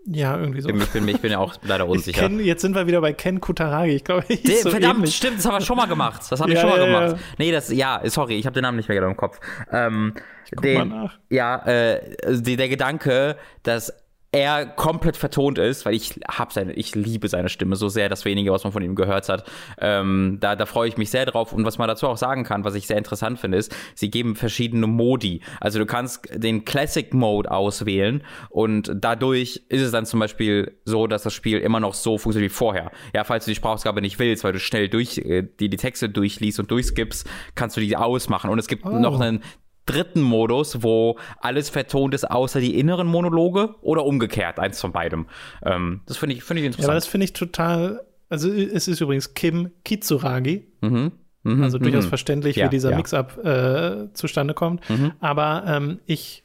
[0.07, 0.70] Ja, irgendwie so.
[0.70, 2.22] Ich bin, ich bin ja auch leider unsicher.
[2.22, 3.93] Ken, jetzt sind wir wieder bei Ken Kutaragi.
[3.93, 5.16] Ich glaube, so verdammt, ähnlich.
[5.16, 6.22] stimmt, das haben wir schon mal gemacht.
[6.31, 7.16] Das habe ich ja, schon mal ja, gemacht.
[7.20, 7.35] Ja.
[7.39, 9.39] Nee, das, ja, sorry, ich habe den Namen nicht mehr genau im Kopf.
[9.70, 10.14] Ähm,
[10.47, 11.18] ich guck den, mal nach.
[11.28, 12.01] Ja, äh,
[12.41, 13.93] die, der Gedanke, dass
[14.33, 18.24] er komplett vertont ist, weil ich hab seine, ich liebe seine Stimme so sehr, das
[18.24, 19.45] wenige, was man von ihm gehört hat.
[19.78, 21.53] Ähm, da, da freue ich mich sehr drauf.
[21.53, 24.37] Und was man dazu auch sagen kann, was ich sehr interessant finde, ist, sie geben
[24.37, 25.41] verschiedene Modi.
[25.61, 31.09] Also du kannst den Classic Mode auswählen und dadurch ist es dann zum Beispiel so,
[31.09, 32.93] dass das Spiel immer noch so funktioniert wie vorher.
[33.12, 36.09] Ja, falls du die Sprachausgabe nicht willst, weil du schnell durch äh, die, die Texte
[36.09, 38.49] durchliest und durchskippst, kannst du die ausmachen.
[38.49, 38.91] Und es gibt oh.
[38.91, 39.43] noch einen
[39.91, 45.26] dritten Modus, wo alles vertont ist, außer die inneren Monologe oder umgekehrt, eins von beidem.
[45.64, 46.88] Ähm, das finde ich, find ich interessant.
[46.88, 48.05] Ja, das finde ich total.
[48.28, 50.66] Also, es ist übrigens Kim Kitsuragi.
[50.80, 51.12] Mhm.
[51.43, 52.11] Mhm, also durchaus mhm.
[52.11, 52.97] verständlich, ja, wie dieser ja.
[52.97, 54.88] Mix-up äh, zustande kommt.
[54.91, 55.12] Mhm.
[55.20, 56.45] Aber ähm, ich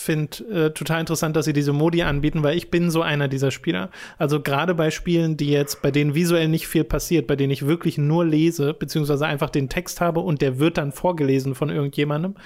[0.00, 3.50] finde äh, total interessant, dass sie diese Modi anbieten, weil ich bin so einer dieser
[3.50, 3.90] Spieler.
[4.16, 7.66] Also gerade bei Spielen, die jetzt, bei denen visuell nicht viel passiert, bei denen ich
[7.66, 12.36] wirklich nur lese, beziehungsweise einfach den Text habe und der wird dann vorgelesen von irgendjemandem,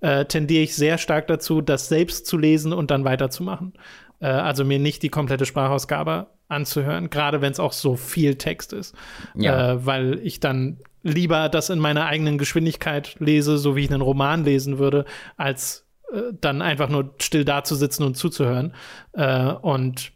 [0.00, 3.72] äh, tendiere ich sehr stark dazu, das selbst zu lesen und dann weiterzumachen.
[4.20, 8.72] Äh, also mir nicht die komplette Sprachausgabe anzuhören, gerade wenn es auch so viel Text
[8.72, 8.94] ist.
[9.34, 9.72] Ja.
[9.72, 14.02] Äh, weil ich dann lieber das in meiner eigenen Geschwindigkeit lese, so wie ich einen
[14.02, 15.06] Roman lesen würde,
[15.36, 15.86] als
[16.40, 18.74] dann einfach nur still dazusitzen und zuzuhören.
[19.12, 20.12] Äh, und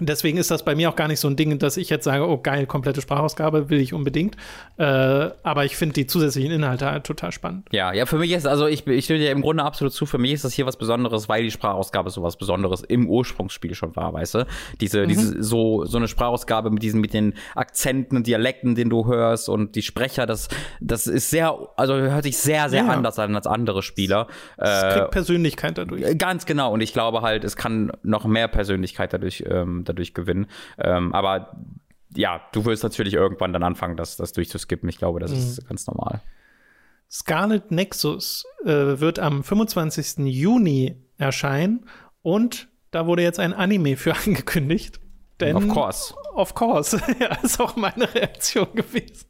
[0.00, 2.26] Deswegen ist das bei mir auch gar nicht so ein Ding, dass ich jetzt sage,
[2.26, 4.36] oh geil, komplette Sprachausgabe will ich unbedingt.
[4.78, 7.68] Äh, aber ich finde die zusätzlichen Inhalte halt total spannend.
[7.72, 10.16] Ja, ja, für mich ist, also ich, ich stimme dir im Grunde absolut zu, für
[10.16, 13.94] mich ist das hier was Besonderes, weil die Sprachausgabe so was Besonderes im Ursprungsspiel schon
[13.94, 14.46] war, weißt du?
[14.80, 15.08] Diese, mhm.
[15.08, 19.50] diese, so, so eine Sprachausgabe mit diesen, mit den Akzenten und Dialekten, den du hörst
[19.50, 20.48] und die Sprecher, das,
[20.80, 22.90] das ist sehr, also hört sich sehr, sehr ja.
[22.90, 24.26] anders an als andere Spieler.
[24.56, 26.16] Es äh, kriegt Persönlichkeit dadurch.
[26.16, 26.72] Ganz genau.
[26.72, 30.46] Und ich glaube halt, es kann noch mehr Persönlichkeit dadurch ähm, dadurch gewinnen.
[30.78, 31.56] Ähm, aber
[32.14, 34.88] ja, du wirst natürlich irgendwann dann anfangen, das, das durchzuskippen.
[34.88, 35.36] Ich glaube, das mhm.
[35.38, 36.20] ist ganz normal.
[37.10, 40.26] Scarlet Nexus äh, wird am 25.
[40.26, 41.86] Juni erscheinen
[42.22, 45.00] und da wurde jetzt ein Anime für angekündigt.
[45.40, 46.14] Denn, of course.
[46.34, 47.02] Of course.
[47.20, 49.26] ja, ist auch meine Reaktion gewesen.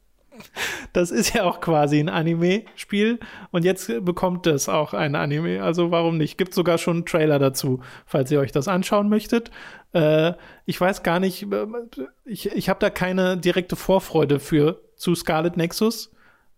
[0.93, 3.19] Das ist ja auch quasi ein Anime-Spiel
[3.51, 5.61] und jetzt bekommt es auch ein Anime.
[5.63, 6.37] Also warum nicht?
[6.37, 9.51] Gibt sogar schon einen Trailer dazu, falls ihr euch das anschauen möchtet.
[9.93, 10.33] Äh,
[10.65, 11.65] ich weiß gar nicht, äh,
[12.25, 16.11] ich, ich habe da keine direkte Vorfreude für zu Scarlet Nexus,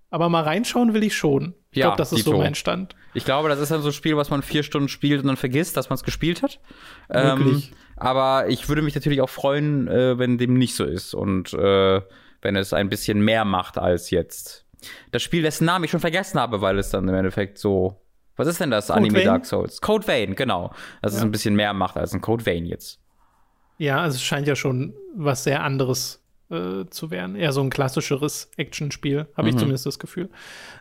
[0.09, 1.53] aber mal reinschauen will ich schon.
[1.71, 2.95] Ich ja, glaube, das ist so mein Stand.
[3.13, 5.37] Ich glaube, das ist dann so ein Spiel, was man vier Stunden spielt und dann
[5.37, 6.59] vergisst, dass man es gespielt hat.
[7.09, 7.71] Wirklich.
[7.71, 11.53] Ähm, aber ich würde mich natürlich auch freuen, äh, wenn dem nicht so ist und
[11.53, 12.01] äh,
[12.41, 14.65] wenn es ein bisschen mehr macht als jetzt
[15.11, 18.01] das Spiel, dessen Namen ich schon vergessen habe, weil es dann im Endeffekt so.
[18.37, 19.25] Was ist denn das Code Anime Vein?
[19.25, 19.81] Dark Souls?
[19.81, 20.73] Code Vein, genau.
[21.01, 21.19] Dass ja.
[21.19, 22.99] es ein bisschen mehr macht als ein Code Vein jetzt.
[23.77, 27.35] Ja, also es scheint ja schon was sehr anderes äh, zu werden.
[27.35, 29.59] Eher so ein klassischeres Actionspiel, habe ich mhm.
[29.59, 30.29] zumindest das Gefühl.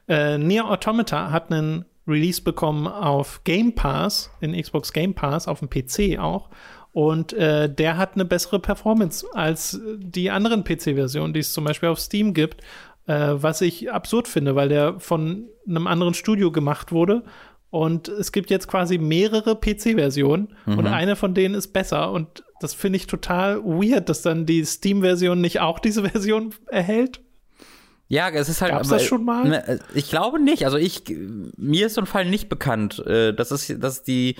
[0.08, 5.60] Äh, Nier Automata hat einen Release bekommen auf Game Pass, in Xbox Game Pass, auf
[5.60, 6.50] dem PC auch.
[6.92, 11.88] Und äh, der hat eine bessere Performance als die anderen PC-Versionen, die es zum Beispiel
[11.88, 12.60] auf Steam gibt,
[13.06, 17.24] äh, was ich absurd finde, weil der von einem anderen Studio gemacht wurde
[17.74, 20.78] und es gibt jetzt quasi mehrere PC-Versionen mhm.
[20.78, 22.12] und eine von denen ist besser.
[22.12, 27.20] Und das finde ich total weird, dass dann die Steam-Version nicht auch diese Version erhält.
[28.08, 28.72] Ja, es ist halt.
[28.72, 29.48] Gab's das schon mal?
[29.48, 30.64] Ne, ich glaube nicht.
[30.66, 31.02] Also ich,
[31.56, 33.04] mir ist so ein Fall nicht bekannt.
[33.06, 34.36] Äh, das ist, dass die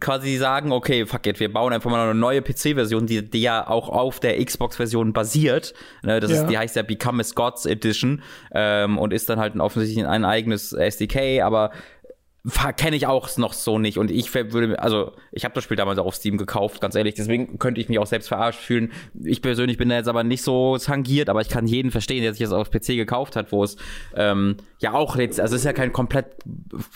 [0.00, 3.66] quasi sagen, okay, fuck it, wir bauen einfach mal eine neue PC-Version, die, die ja
[3.66, 5.72] auch auf der Xbox-Version basiert.
[6.02, 6.42] Ne, das ja.
[6.42, 10.24] ist, die heißt ja Become a Gods Edition ähm, und ist dann halt offensichtlich ein
[10.24, 11.72] eigenes SDK, aber
[12.76, 13.98] kenne ich auch noch so nicht.
[13.98, 17.14] Und ich würde also ich habe das Spiel damals auch auf Steam gekauft ganz ehrlich.
[17.14, 18.92] Deswegen könnte ich mich auch selbst verarscht fühlen.
[19.22, 22.32] Ich persönlich bin da jetzt aber nicht so tangiert aber ich kann jeden verstehen der
[22.32, 23.76] sich das auf PC gekauft hat wo es
[24.14, 26.26] ähm, ja auch jetzt also es ist ja kein komplett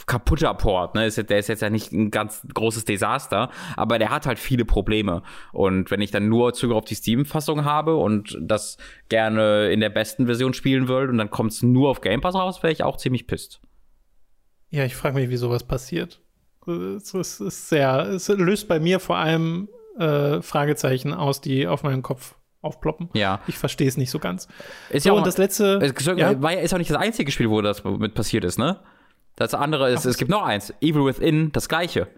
[0.07, 1.07] kaputter Port ne?
[1.07, 4.65] Ist, der ist jetzt ja nicht ein ganz großes Desaster aber der hat halt viele
[4.65, 5.23] Probleme.
[5.53, 8.77] Und wenn ich dann nur Zugriff auf die Steam Fassung habe und das
[9.09, 12.35] gerne in der besten Version spielen würde und dann kommt es nur auf Game Pass
[12.35, 13.61] raus wäre ich auch ziemlich pisst
[14.73, 16.21] ja, ich frage mich, wie sowas passiert.
[16.67, 19.69] Es, ist, ist sehr, es löst bei mir vor allem
[19.99, 23.11] äh, Fragezeichen aus, die auf meinen Kopf aufploppen.
[23.13, 23.43] Ja.
[23.49, 24.49] Ich verstehe es nicht so ganz.
[24.89, 25.79] Ist so, ja auch, und das letzte.
[25.83, 26.41] Es, ja?
[26.41, 28.81] war, ist auch nicht das einzige Spiel, wo das mit passiert ist, ne?
[29.37, 30.73] Das andere ist, Ach, es gibt noch eins.
[30.81, 32.09] Evil Within, das gleiche.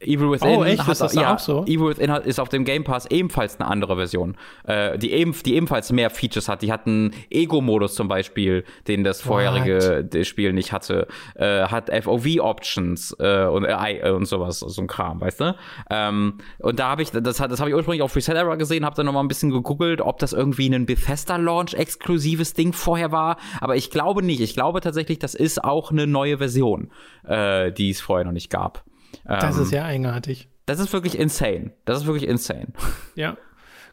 [0.00, 0.86] Evil Within, oh, echt?
[0.86, 1.64] Hat, ist ja, auch so?
[1.64, 5.54] Evil Within ist auf dem Game Pass ebenfalls eine andere Version, äh, die, eben, die
[5.54, 6.60] ebenfalls mehr Features hat.
[6.60, 11.08] Die hat einen Ego-Modus zum Beispiel, den das vorherige Spiel nicht hatte.
[11.34, 15.56] Äh, hat FOV-Options äh, und, äh, und sowas, so ein Kram, weißt du?
[15.88, 18.96] Ähm, und da habe ich, das, das habe ich ursprünglich auf Reset Error gesehen, habe
[18.96, 23.38] dann noch mal ein bisschen gegoogelt, ob das irgendwie ein Bethesda-Launch-exklusives Ding vorher war.
[23.62, 24.40] Aber ich glaube nicht.
[24.40, 26.90] Ich glaube tatsächlich, das ist auch eine neue Version,
[27.26, 28.84] äh, die es vorher noch nicht gab.
[29.24, 30.48] Das ähm, ist ja eigenartig.
[30.66, 31.72] Das ist wirklich insane.
[31.84, 32.68] Das ist wirklich insane.
[33.14, 33.36] Ja.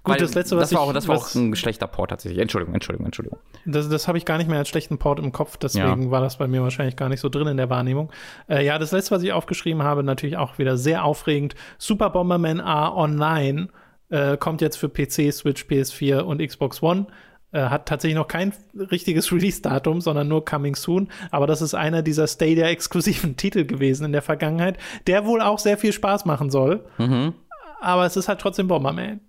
[0.03, 2.41] Gut, Weil das letzte, was das war, auch, das war auch ein schlechter Port tatsächlich.
[2.41, 3.39] Entschuldigung, Entschuldigung, Entschuldigung.
[3.65, 6.11] Das, das habe ich gar nicht mehr als schlechten Port im Kopf, deswegen ja.
[6.11, 8.11] war das bei mir wahrscheinlich gar nicht so drin in der Wahrnehmung.
[8.49, 11.55] Äh, ja, das letzte, was ich aufgeschrieben habe, natürlich auch wieder sehr aufregend.
[11.77, 13.69] Super Bomberman A Online
[14.09, 17.07] äh, kommt jetzt für PC, Switch, PS4 und Xbox One.
[17.53, 21.09] Äh, hat tatsächlich noch kein richtiges Release-Datum, sondern nur Coming Soon.
[21.29, 25.77] Aber das ist einer dieser Stadia-exklusiven Titel gewesen in der Vergangenheit, der wohl auch sehr
[25.77, 26.83] viel Spaß machen soll.
[26.97, 27.35] Mhm.
[27.79, 29.21] Aber es ist halt trotzdem Bomberman.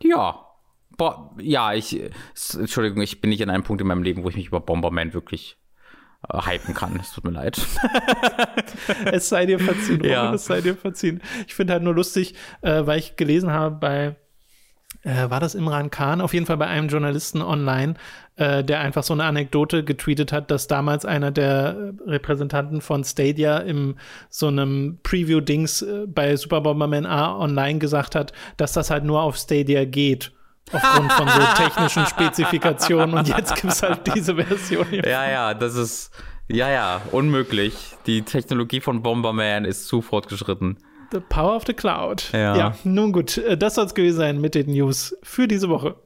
[0.00, 0.44] Ja.
[0.96, 2.00] Bo ja, ich,
[2.56, 5.12] Entschuldigung, ich bin nicht in einem Punkt in meinem Leben, wo ich mich über Bomberman
[5.12, 5.58] wirklich
[6.28, 6.96] äh, hypen kann.
[7.00, 7.60] Es tut mir leid.
[9.06, 10.32] es sei dir verziehen, ja.
[10.32, 11.20] es sei dir verziehen.
[11.48, 14.16] Ich finde halt nur lustig, äh, weil ich gelesen habe bei
[15.08, 17.94] äh, war das Imran Khan, auf jeden Fall bei einem Journalisten online,
[18.36, 23.58] äh, der einfach so eine Anekdote getweetet hat, dass damals einer der Repräsentanten von Stadia
[23.58, 23.96] im
[24.28, 29.22] so einem Preview-Dings äh, bei Super Bomberman A online gesagt hat, dass das halt nur
[29.22, 30.32] auf Stadia geht
[30.70, 34.86] aufgrund von so technischen Spezifikationen und jetzt gibt es halt diese Version.
[34.90, 35.08] Hier.
[35.08, 36.10] Ja, ja, das ist,
[36.48, 37.96] ja, ja, unmöglich.
[38.06, 40.76] Die Technologie von Bomberman ist zu fortgeschritten.
[41.10, 42.30] The Power of the Cloud.
[42.32, 45.68] Ja, ja nun gut, äh, das soll es gewesen sein mit den News für diese
[45.68, 45.96] Woche.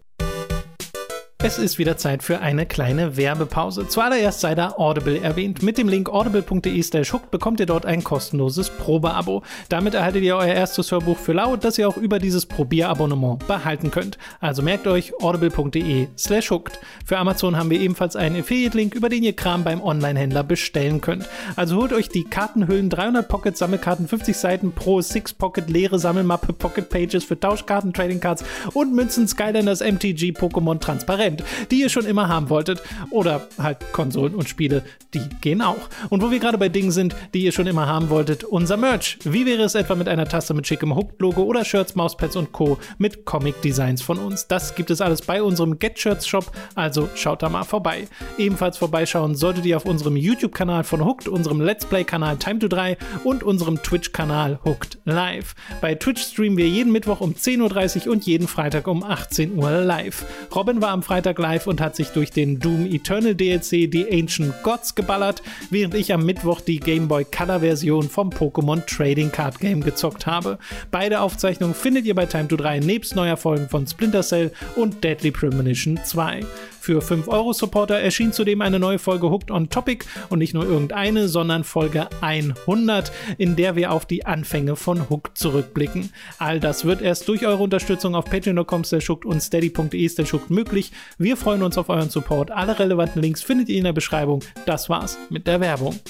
[1.44, 3.88] Es ist wieder Zeit für eine kleine Werbepause.
[3.88, 5.60] Zuallererst sei da Audible erwähnt.
[5.60, 9.42] Mit dem Link audible.de slash hooked bekommt ihr dort ein kostenloses Probeabo.
[9.68, 13.90] Damit erhaltet ihr euer erstes Hörbuch für laut, das ihr auch über dieses Probierabonnement behalten
[13.90, 14.18] könnt.
[14.38, 16.78] Also merkt euch audible.de slash hooked.
[17.04, 21.28] Für Amazon haben wir ebenfalls einen Affiliate-Link, über den ihr Kram beim Online-Händler bestellen könnt.
[21.56, 26.52] Also holt euch die Kartenhüllen 300 Pocket Sammelkarten, 50 Seiten pro 6 Pocket leere Sammelmappe
[26.52, 31.88] Pocket Pages für Tauschkarten, Trading Cards und Münzen Skylanders MTG Pokémon transparent kennt, die ihr
[31.88, 32.82] schon immer haben wolltet.
[33.10, 34.82] Oder halt Konsolen und Spiele,
[35.14, 35.88] die gehen auch.
[36.10, 39.18] Und wo wir gerade bei Dingen sind, die ihr schon immer haben wolltet, unser Merch.
[39.24, 42.78] Wie wäre es etwa mit einer Tasse mit schickem Hooked-Logo oder Shirts, Mauspads und Co.
[42.98, 44.46] mit Comic-Designs von uns?
[44.46, 48.08] Das gibt es alles bei unserem Get Shirts Shop, also schaut da mal vorbei.
[48.38, 52.96] Ebenfalls vorbeischauen solltet ihr auf unserem YouTube-Kanal von Hooked, unserem Let's Play-Kanal Time to 3
[53.24, 55.54] und unserem Twitch-Kanal Hooked Live.
[55.80, 59.70] Bei Twitch streamen wir jeden Mittwoch um 10.30 Uhr und jeden Freitag um 18 Uhr
[59.70, 60.24] live.
[60.54, 64.08] Robin war am Freitag Freitag live und hat sich durch den Doom Eternal DLC die
[64.10, 69.30] Ancient Gods geballert, während ich am Mittwoch die Game Boy Color Version vom Pokémon Trading
[69.30, 70.58] Card Game gezockt habe.
[70.90, 75.04] Beide Aufzeichnungen findet ihr bei Time to 3 nebst neuer Folgen von Splinter Cell und
[75.04, 76.40] Deadly Premonition 2.
[76.82, 81.62] Für 5-Euro-Supporter erschien zudem eine neue Folge Hooked on Topic und nicht nur irgendeine, sondern
[81.62, 86.12] Folge 100, in der wir auf die Anfänge von Hooked zurückblicken.
[86.38, 88.82] All das wird erst durch eure Unterstützung auf patreon.com
[89.24, 90.10] und steady.de
[90.48, 90.90] möglich.
[91.18, 92.50] Wir freuen uns auf euren Support.
[92.50, 94.40] Alle relevanten Links findet ihr in der Beschreibung.
[94.66, 96.00] Das war's mit der Werbung.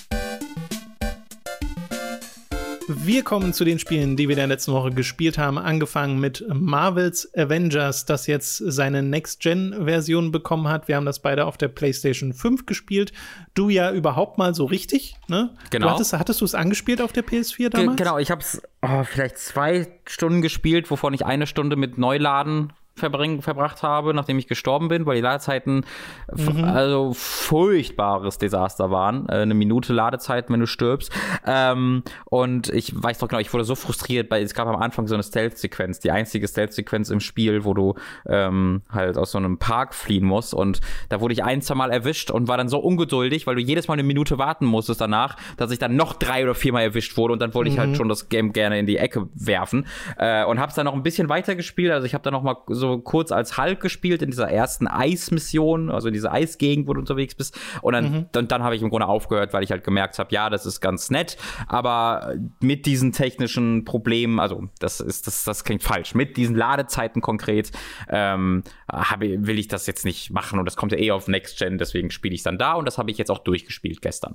[2.89, 5.59] Wir kommen zu den Spielen, die wir in der letzten Woche gespielt haben.
[5.59, 10.89] Angefangen mit Marvel's Avengers, das jetzt seine Next-Gen-Version bekommen hat.
[10.89, 13.13] Wir haben das beide auf der PlayStation 5 gespielt.
[13.55, 15.55] Du ja überhaupt mal so richtig, ne?
[15.71, 15.87] Genau.
[15.87, 17.97] Du hattest, hattest du es angespielt auf der PS4 damals?
[17.97, 21.99] Ge genau, ich habe es oh, vielleicht zwei Stunden gespielt, wovon ich eine Stunde mit
[21.99, 25.85] Neuladen verbring, verbracht habe, nachdem ich gestorben bin, weil die Ladezeiten
[26.35, 26.65] mhm.
[26.65, 29.29] also furchtbares Desaster waren.
[29.29, 31.11] Äh, eine Minute Ladezeit, wenn du stirbst.
[31.47, 35.07] Ähm, und ich weiß doch genau, ich wurde so frustriert, weil es gab am Anfang
[35.07, 37.95] so eine Stealth-Sequenz, die einzige Stealth-Sequenz im Spiel, wo du
[38.27, 40.53] ähm, halt aus so einem Park fliehen musst.
[40.53, 43.63] Und da wurde ich ein, zwei Mal erwischt und war dann so ungeduldig, weil du
[43.63, 47.17] jedes Mal eine Minute warten musstest danach, dass ich dann noch drei oder viermal erwischt
[47.17, 47.75] wurde und dann wollte mhm.
[47.75, 47.95] ich halt mhm.
[47.95, 49.87] schon das Game gerne in die Ecke werfen.
[50.19, 51.93] Äh, und hab's dann noch ein bisschen weiter gespielt.
[51.93, 54.89] Also ich habe dann noch mal so so kurz als Hulk gespielt in dieser ersten
[54.89, 57.59] Eismission, also in dieser Eisgegend, wo du unterwegs bist.
[57.81, 58.27] Und dann, mhm.
[58.33, 60.81] dann, dann habe ich im Grunde aufgehört, weil ich halt gemerkt habe, ja, das ist
[60.81, 61.37] ganz nett,
[61.69, 67.23] aber mit diesen technischen Problemen, also das ist, das, das klingt falsch, mit diesen Ladezeiten
[67.23, 67.71] konkret,
[68.09, 71.59] ähm, habe, will ich das jetzt nicht machen und das kommt ja eh auf Next
[71.59, 74.35] Gen, deswegen spiele ich dann da und das habe ich jetzt auch durchgespielt gestern.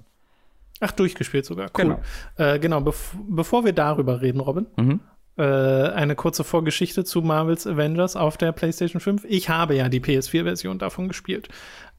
[0.80, 1.70] Ach, durchgespielt sogar.
[1.78, 1.84] Cool.
[1.84, 2.02] Genau,
[2.38, 5.00] äh, genau bev bevor wir darüber reden, Robin, mhm
[5.38, 9.24] äh, eine kurze Vorgeschichte zu Marvel's Avengers auf der PlayStation 5.
[9.28, 11.48] Ich habe ja die PS4-Version davon gespielt,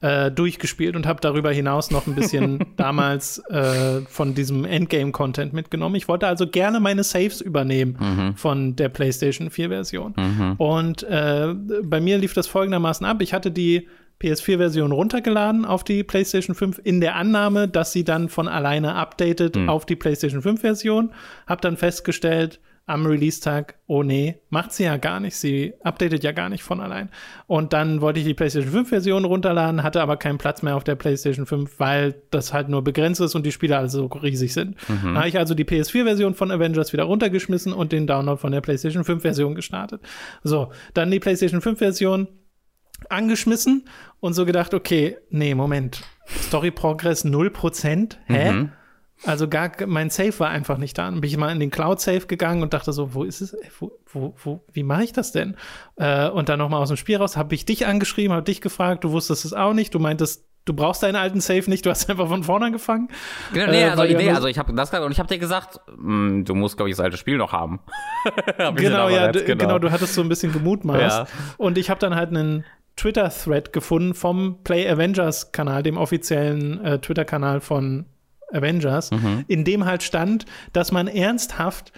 [0.01, 5.95] äh, durchgespielt und habe darüber hinaus noch ein bisschen damals äh, von diesem Endgame-Content mitgenommen.
[5.95, 8.37] Ich wollte also gerne meine Saves übernehmen mhm.
[8.37, 10.15] von der PlayStation 4-Version.
[10.17, 10.55] Mhm.
[10.59, 13.23] Und äh, bei mir lief das folgendermaßen ab.
[13.23, 13.87] Ich hatte die
[14.21, 19.57] PS4-Version runtergeladen auf die PlayStation 5 in der Annahme, dass sie dann von alleine updatet
[19.57, 19.69] mhm.
[19.69, 21.11] auf die PlayStation 5-Version.
[21.47, 22.59] Hab dann festgestellt,
[22.89, 25.37] am Release-Tag, oh nee, macht sie ja gar nicht.
[25.37, 27.11] Sie updatet ja gar nicht von allein.
[27.47, 30.95] Und dann wollte ich die PlayStation 5-Version runterladen, hatte aber keinen Platz mehr auf der
[30.95, 34.77] PlayStation 5, weil das halt nur begrenzt ist und die Spiele alle so riesig sind.
[34.89, 35.03] Mhm.
[35.05, 38.63] Dann habe ich also die PS4-Version von Avengers wieder runtergeschmissen und den Download von der
[38.63, 40.01] PlayStation 5-Version gestartet.
[40.43, 42.29] So, dann die PlayStation 5-Version
[43.11, 43.85] angeschmissen
[44.21, 46.03] und so gedacht, okay, nee, Moment.
[46.27, 48.17] Story Progress 0%?
[48.25, 48.53] Hä?
[48.53, 48.73] Mhm.
[49.25, 51.07] Also gar, mein Safe war einfach nicht da.
[51.07, 53.57] Dann bin ich mal in den Cloud Safe gegangen und dachte so, wo ist es?
[53.79, 55.57] Wo, wo, wo wie mache ich das denn?
[55.97, 59.05] Äh, und dann nochmal aus dem Spiel raus, habe ich dich angeschrieben, habe dich gefragt,
[59.05, 59.93] du wusstest es auch nicht.
[59.95, 63.09] Du meintest, du brauchst deinen alten Safe nicht, du hast einfach von vorne angefangen.
[63.53, 65.97] Genau, nee, äh, also, nee, also ich habe das und ich habe dir gesagt, mh,
[65.97, 67.81] hm, du musst glaube ich das alte Spiel noch haben.
[68.77, 69.57] genau, ja, genau.
[69.57, 69.79] genau.
[69.81, 71.19] du hattest so ein bisschen gemutmaßt.
[71.19, 71.27] Ja.
[71.57, 72.65] Und ich habe dann halt einen
[72.95, 78.07] Twitter-Thread gefunden vom Play Avengers-Kanal, dem offiziellen äh, Twitter-Kanal von
[78.53, 79.45] Avengers, mhm.
[79.49, 81.93] in dem halt stand, dass man ernsthaft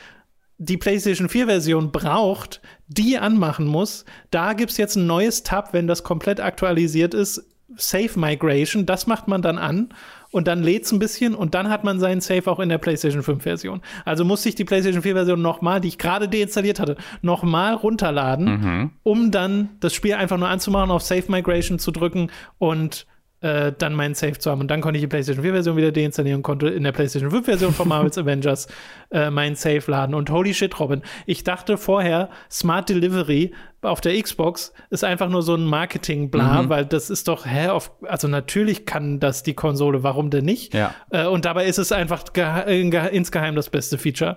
[0.59, 4.05] die PlayStation 4-Version braucht, die anmachen muss.
[4.31, 7.47] Da gibt es jetzt ein neues Tab, wenn das komplett aktualisiert ist.
[7.77, 9.95] Safe Migration, das macht man dann an
[10.33, 12.79] und dann lädt es ein bisschen und dann hat man seinen Safe auch in der
[12.79, 13.81] PlayStation 5-Version.
[14.05, 18.91] Also musste ich die PlayStation 4-Version nochmal, die ich gerade deinstalliert hatte, nochmal runterladen, mhm.
[19.03, 23.07] um dann das Spiel einfach nur anzumachen, auf Safe Migration zu drücken und
[23.41, 24.61] äh, dann meinen Save zu haben.
[24.61, 27.73] Und dann konnte ich die PlayStation 4-Version wieder deinstallieren und konnte in der PlayStation 5-Version
[27.73, 28.69] von Marvel's Avengers
[29.11, 30.15] äh, meinen Save laden.
[30.15, 35.43] Und holy shit, Robin, ich dachte vorher, Smart Delivery auf der Xbox ist einfach nur
[35.43, 36.69] so ein Marketing-Bla, mhm.
[36.69, 40.75] weil das ist doch, hä, auf, also natürlich kann das die Konsole, warum denn nicht?
[40.75, 40.95] Ja.
[41.11, 44.37] Äh, und dabei ist es einfach insgeheim das beste Feature.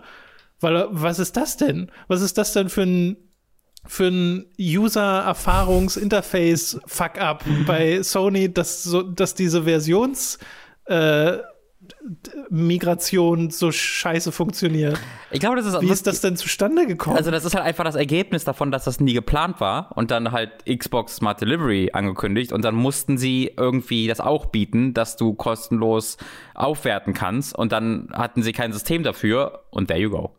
[0.62, 1.92] Weil, was ist das denn?
[2.08, 3.18] Was ist das denn für ein
[3.86, 10.38] für ein User-Erfahrungs-Interface-Fuck-up bei Sony, dass, so, dass diese Versions-
[10.86, 11.38] äh,
[12.50, 15.00] Migration so scheiße funktioniert.
[15.32, 17.18] Ich glaube, das ist Wie ist das denn zustande gekommen?
[17.18, 20.32] Also, das ist halt einfach das Ergebnis davon, dass das nie geplant war und dann
[20.32, 25.34] halt Xbox Smart Delivery angekündigt und dann mussten sie irgendwie das auch bieten, dass du
[25.34, 26.18] kostenlos
[26.54, 30.36] aufwerten kannst und dann hatten sie kein System dafür und there you go.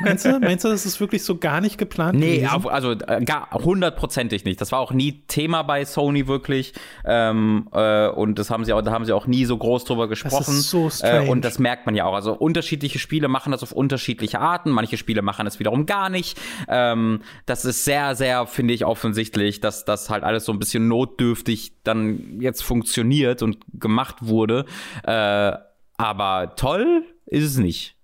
[0.00, 2.18] Meinst du, meinst du, das ist wirklich so gar nicht geplant?
[2.18, 2.68] Nee, gewesen?
[2.68, 4.60] also äh, gar hundertprozentig nicht.
[4.60, 6.72] Das war auch nie Thema bei Sony wirklich.
[7.04, 10.08] Ähm, äh, und das haben sie auch, da haben sie auch nie so groß drüber
[10.08, 10.36] gesprochen.
[10.38, 11.26] Das ist so strange.
[11.26, 12.14] Äh, und das merkt man ja auch.
[12.14, 14.70] Also unterschiedliche Spiele machen das auf unterschiedliche Arten.
[14.70, 16.38] Manche Spiele machen es wiederum gar nicht.
[16.68, 20.88] Ähm, das ist sehr, sehr, finde ich, offensichtlich, dass das halt alles so ein bisschen
[20.88, 24.64] notdürftig dann jetzt funktioniert und gemacht wurde.
[25.04, 25.52] Äh,
[25.96, 27.96] aber toll ist es nicht.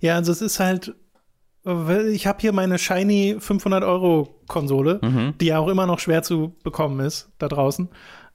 [0.00, 0.94] Ja, also es ist halt
[1.64, 5.34] ich habe hier meine shiny 500 Euro Konsole, mhm.
[5.40, 7.88] die ja auch immer noch schwer zu bekommen ist da draußen,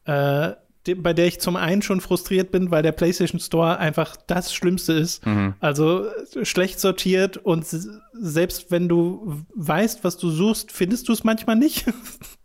[0.06, 0.54] äh,
[0.88, 4.54] die, bei der ich zum einen schon frustriert bin, weil der PlayStation Store einfach das
[4.54, 5.26] Schlimmste ist.
[5.26, 5.54] Mhm.
[5.60, 6.06] Also
[6.42, 7.66] schlecht sortiert und
[8.14, 11.86] selbst wenn du weißt, was du suchst, findest du es manchmal nicht.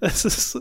[0.00, 0.60] Es ist,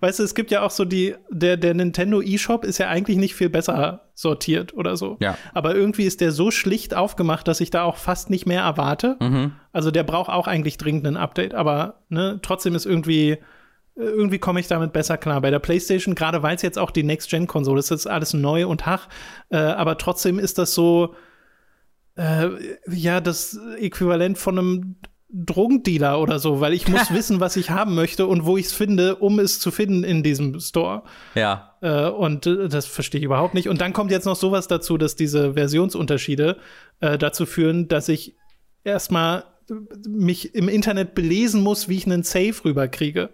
[0.00, 3.16] weißt du, es gibt ja auch so die, der, der Nintendo eShop ist ja eigentlich
[3.16, 5.16] nicht viel besser sortiert oder so.
[5.20, 5.36] Ja.
[5.54, 9.16] Aber irgendwie ist der so schlicht aufgemacht, dass ich da auch fast nicht mehr erwarte.
[9.20, 9.52] Mhm.
[9.72, 13.38] Also der braucht auch eigentlich dringend ein Update, aber ne, trotzdem ist irgendwie,
[13.94, 15.40] irgendwie komme ich damit besser klar.
[15.40, 18.86] Bei der PlayStation, gerade weil es jetzt auch die Next-Gen-Konsole ist, ist alles neu und
[18.86, 19.08] hach,
[19.50, 21.14] äh, aber trotzdem ist das so,
[22.16, 22.48] äh,
[22.88, 24.96] ja, das Äquivalent von einem
[25.30, 28.72] Drogendealer oder so, weil ich muss wissen, was ich haben möchte und wo ich es
[28.72, 31.02] finde, um es zu finden in diesem Store.
[31.34, 31.76] Ja.
[31.80, 33.68] Äh, und äh, das verstehe ich überhaupt nicht.
[33.68, 36.56] Und dann kommt jetzt noch sowas dazu, dass diese Versionsunterschiede
[37.00, 38.36] äh, dazu führen, dass ich
[38.84, 39.44] erstmal
[40.06, 43.30] mich im Internet belesen muss, wie ich einen Safe rüberkriege.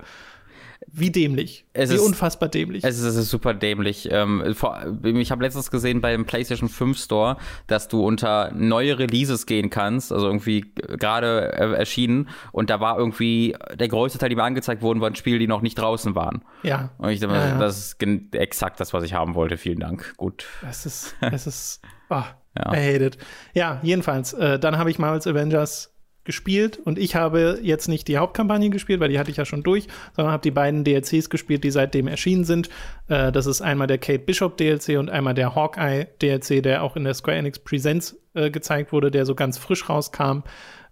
[0.92, 1.66] Wie dämlich.
[1.72, 2.84] Es Wie ist, unfassbar dämlich.
[2.84, 4.08] Es ist, es ist super dämlich.
[4.10, 9.46] Ähm, vor, ich habe letztens gesehen beim PlayStation 5 Store, dass du unter neue Releases
[9.46, 12.28] gehen kannst, also irgendwie gerade erschienen.
[12.52, 15.62] Und da war irgendwie der größte Teil, die mir angezeigt wurden, waren Spiele, die noch
[15.62, 16.44] nicht draußen waren.
[16.62, 16.90] Ja.
[16.98, 17.58] Und ich dachte, ja, ja.
[17.58, 19.56] das ist exakt das, was ich haben wollte.
[19.56, 20.14] Vielen Dank.
[20.16, 20.46] Gut.
[20.68, 21.80] Es ist, es ist,
[22.10, 22.22] oh,
[22.56, 22.72] ja.
[22.72, 23.18] I hate it.
[23.54, 24.32] Ja, jedenfalls.
[24.32, 25.93] Äh, dann habe ich Marvel's Avengers
[26.24, 29.62] gespielt und ich habe jetzt nicht die Hauptkampagne gespielt, weil die hatte ich ja schon
[29.62, 32.68] durch, sondern habe die beiden DLCs gespielt, die seitdem erschienen sind.
[33.08, 36.96] Äh, das ist einmal der Kate Bishop DLC und einmal der Hawkeye DLC, der auch
[36.96, 40.42] in der Square Enix Presents äh, gezeigt wurde, der so ganz frisch rauskam.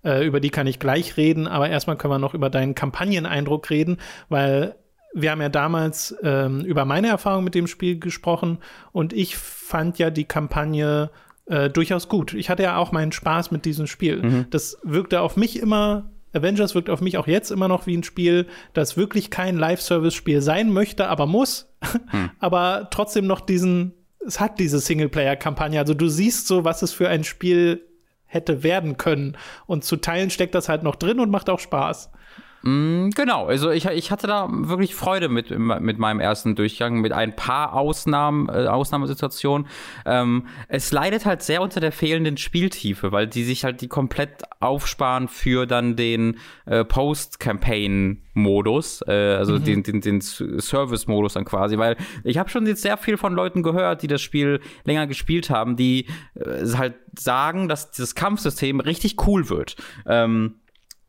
[0.05, 3.71] Äh, über die kann ich gleich reden, aber erstmal können wir noch über deinen Kampagneneindruck
[3.71, 4.75] reden, weil
[5.15, 8.59] wir haben ja damals ähm, über meine Erfahrung mit dem Spiel gesprochen
[8.93, 11.11] und ich fand ja die Kampagne
[11.47, 12.35] äh, durchaus gut.
[12.35, 14.23] Ich hatte ja auch meinen Spaß mit diesem Spiel.
[14.23, 14.47] Mhm.
[14.51, 18.03] Das wirkte auf mich immer Avengers wirkt auf mich auch jetzt immer noch wie ein
[18.03, 21.73] Spiel, das wirklich kein Live-Service-Spiel sein möchte, aber muss,
[22.11, 22.31] hm.
[22.39, 23.93] aber trotzdem noch diesen,
[24.27, 25.79] es hat diese Singleplayer-Kampagne.
[25.79, 27.87] Also du siehst so, was es für ein Spiel
[28.25, 29.37] hätte werden können.
[29.67, 32.11] Und zu Teilen steckt das halt noch drin und macht auch Spaß.
[32.63, 37.13] Mm, genau, also ich, ich hatte da wirklich Freude mit, mit meinem ersten Durchgang, mit
[37.13, 39.67] ein paar Ausnahmen, äh, Ausnahmesituationen.
[40.07, 44.45] Ähm, es leidet halt sehr unter der fehlenden Spieltiefe, weil die sich halt die komplett
[44.61, 49.65] aufsparen für dann den äh, Post-Campaign-Modus, äh, also mhm.
[49.65, 53.65] den, den, den Service-Modus dann quasi, weil ich habe schon jetzt sehr viel von Leuten
[53.65, 56.07] gehört, die das Spiel länger gespielt haben, die
[56.37, 59.75] äh, halt sagen, dass das Kampfsystem richtig cool wird.
[60.07, 60.61] Ähm,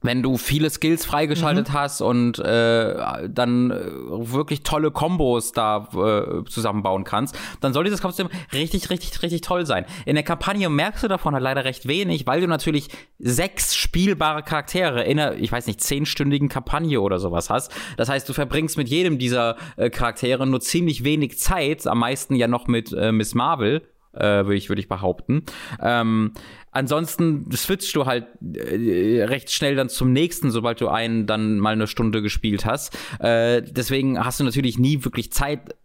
[0.04, 1.74] wenn du viele Skills freigeschaltet mhm.
[1.74, 3.76] hast und äh, dann äh,
[4.12, 9.66] wirklich tolle Kombos da äh, zusammenbauen kannst, dann soll dieses Kampfsystem richtig, richtig, richtig toll
[9.66, 9.86] sein.
[10.06, 14.44] In der Kampagne merkst du davon halt leider recht wenig, weil du natürlich sechs spielbare
[14.44, 17.72] Charaktere in einer, ich weiß nicht, zehnstündigen Kampagne oder sowas hast.
[17.98, 22.36] Das heißt, du verbringst mit jedem dieser äh, Charaktere nur ziemlich wenig Zeit, am meisten
[22.36, 23.82] ja noch mit äh, Miss Marvel,
[24.14, 25.44] äh, würde ich, würd ich behaupten.
[25.82, 26.34] Ähm,
[26.74, 31.74] ansonsten switchst du halt äh, recht schnell dann zum nächsten, sobald du einen dann mal
[31.74, 32.98] eine Stunde gespielt hast.
[33.20, 35.76] Äh, deswegen hast du natürlich nie wirklich Zeit,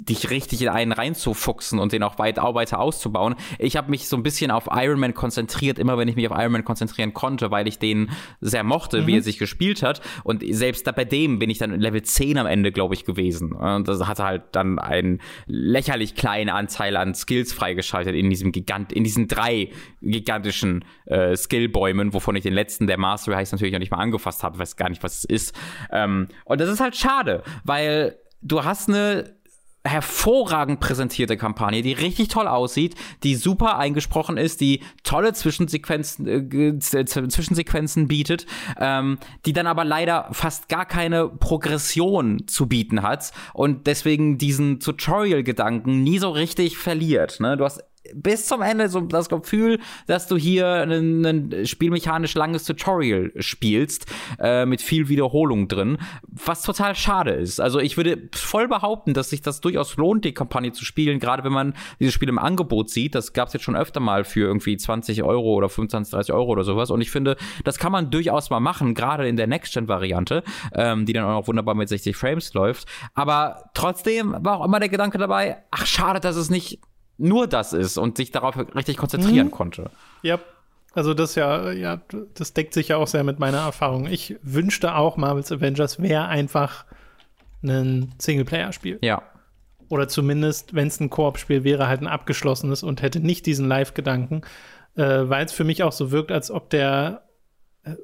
[0.00, 3.36] dich richtig in einen reinzufuchsen und den auch weit weiter auszubauen.
[3.58, 6.36] Ich habe mich so ein bisschen auf Iron Man konzentriert, immer wenn ich mich auf
[6.36, 9.06] Iron Man konzentrieren konnte, weil ich den sehr mochte, mhm.
[9.06, 10.00] wie er sich gespielt hat.
[10.24, 13.52] Und selbst da bei dem bin ich dann Level 10 am Ende, glaube ich, gewesen.
[13.52, 18.92] Und das hatte halt dann einen lächerlich kleinen Anteil an Skills freigeschaltet in diesem Gigant,
[18.92, 19.70] in diesen drei
[20.02, 24.42] gigantischen äh, Skillbäumen, wovon ich den letzten, der Mastery heißt, natürlich noch nicht mal angefasst
[24.42, 25.56] habe, weiß gar nicht, was es ist.
[25.92, 29.34] Ähm, und das ist halt schade, weil du hast eine
[29.86, 37.04] hervorragend präsentierte Kampagne, die richtig toll aussieht, die super eingesprochen ist, die tolle Zwischensequenzen, äh,
[37.04, 38.46] Zwischensequenzen bietet,
[38.80, 44.80] ähm, die dann aber leider fast gar keine Progression zu bieten hat und deswegen diesen
[44.80, 47.40] Tutorial-Gedanken nie so richtig verliert.
[47.40, 47.56] Ne?
[47.58, 52.64] Du hast bis zum Ende so das Gefühl, dass du hier ein, ein spielmechanisch langes
[52.64, 54.06] Tutorial spielst,
[54.38, 57.60] äh, mit viel Wiederholung drin, was total schade ist.
[57.60, 61.44] Also ich würde voll behaupten, dass sich das durchaus lohnt, die Kampagne zu spielen, gerade
[61.44, 63.14] wenn man dieses Spiel im Angebot sieht.
[63.14, 66.50] Das gab es jetzt schon öfter mal für irgendwie 20 Euro oder 25, 30 Euro
[66.50, 66.90] oder sowas.
[66.90, 70.42] Und ich finde, das kann man durchaus mal machen, gerade in der Next-Gen-Variante,
[70.74, 72.86] ähm, die dann auch noch wunderbar mit 60 Frames läuft.
[73.14, 76.80] Aber trotzdem war auch immer der Gedanke dabei, ach schade, dass es nicht
[77.18, 79.52] nur das ist und sich darauf richtig konzentrieren mhm.
[79.52, 79.90] konnte.
[80.22, 80.38] Ja,
[80.94, 82.00] also das ja, ja,
[82.34, 84.06] das deckt sich ja auch sehr mit meiner Erfahrung.
[84.06, 86.84] Ich wünschte auch, Marvel's Avengers wäre einfach
[87.62, 88.98] ein Singleplayer-Spiel.
[89.02, 89.22] Ja.
[89.88, 94.42] Oder zumindest, wenn es ein Koop-Spiel wäre, halt ein abgeschlossenes und hätte nicht diesen Live-Gedanken,
[94.96, 97.24] äh, weil es für mich auch so wirkt, als ob der,
[97.82, 97.94] äh,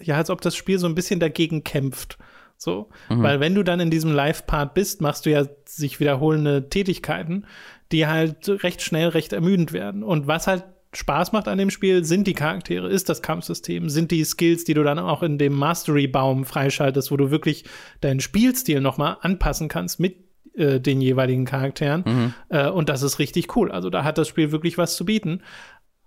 [0.00, 2.16] ja, als ob das Spiel so ein bisschen dagegen kämpft.
[2.58, 3.22] So, mhm.
[3.22, 7.44] weil wenn du dann in diesem Live-Part bist, machst du ja sich wiederholende Tätigkeiten
[7.92, 10.02] die halt recht schnell recht ermüdend werden.
[10.02, 14.10] Und was halt Spaß macht an dem Spiel, sind die Charaktere, ist das Kampfsystem, sind
[14.10, 17.64] die Skills, die du dann auch in dem Mastery-Baum freischaltest, wo du wirklich
[18.00, 20.24] deinen Spielstil nochmal anpassen kannst mit
[20.54, 22.04] äh, den jeweiligen Charakteren.
[22.06, 22.34] Mhm.
[22.48, 23.70] Äh, und das ist richtig cool.
[23.70, 25.42] Also da hat das Spiel wirklich was zu bieten.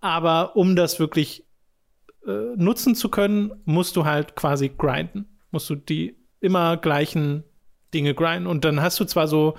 [0.01, 1.45] Aber um das wirklich
[2.25, 5.37] äh, nutzen zu können, musst du halt quasi grinden.
[5.51, 7.43] Musst du die immer gleichen
[7.93, 8.47] Dinge grinden.
[8.47, 9.55] Und dann hast du zwar so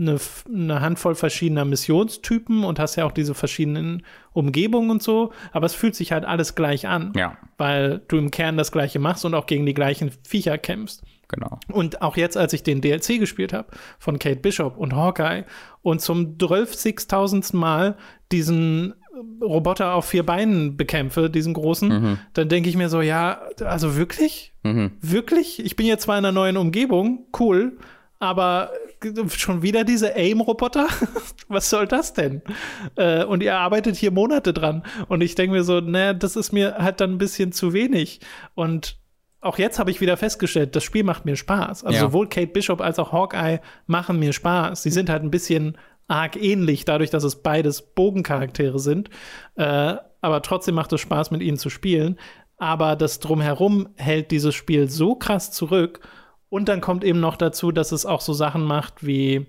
[0.00, 5.66] eine, eine, Handvoll verschiedener Missionstypen und hast ja auch diese verschiedenen Umgebungen und so, aber
[5.66, 7.36] es fühlt sich halt alles gleich an, ja.
[7.58, 11.02] weil du im Kern das gleiche machst und auch gegen die gleichen Viecher kämpfst.
[11.28, 11.60] Genau.
[11.68, 15.44] Und auch jetzt, als ich den DLC gespielt habe von Kate Bishop und Hawkeye
[15.82, 17.96] und zum 12.000 Mal
[18.32, 18.94] diesen
[19.40, 22.18] Roboter auf vier Beinen bekämpfe, diesen großen, mhm.
[22.32, 24.54] dann denke ich mir so, ja, also wirklich?
[24.62, 24.92] Mhm.
[25.00, 25.64] Wirklich?
[25.64, 27.78] Ich bin jetzt zwar in einer neuen Umgebung, cool,
[28.18, 28.70] aber
[29.28, 30.88] schon wieder diese AIM-Roboter?
[31.48, 32.42] Was soll das denn?
[32.96, 34.84] Äh, und ihr arbeitet hier Monate dran.
[35.08, 38.20] Und ich denke mir so, naja, das ist mir halt dann ein bisschen zu wenig.
[38.54, 38.98] Und
[39.40, 41.84] auch jetzt habe ich wieder festgestellt, das Spiel macht mir Spaß.
[41.84, 42.00] Also ja.
[42.02, 44.82] sowohl Kate Bishop als auch Hawkeye machen mir Spaß.
[44.82, 45.78] Sie sind halt ein bisschen
[46.08, 49.08] arg ähnlich, dadurch, dass es beides Bogencharaktere sind.
[49.54, 52.18] Äh, aber trotzdem macht es Spaß, mit ihnen zu spielen.
[52.58, 56.00] Aber das Drumherum hält dieses Spiel so krass zurück
[56.50, 59.46] und dann kommt eben noch dazu, dass es auch so Sachen macht wie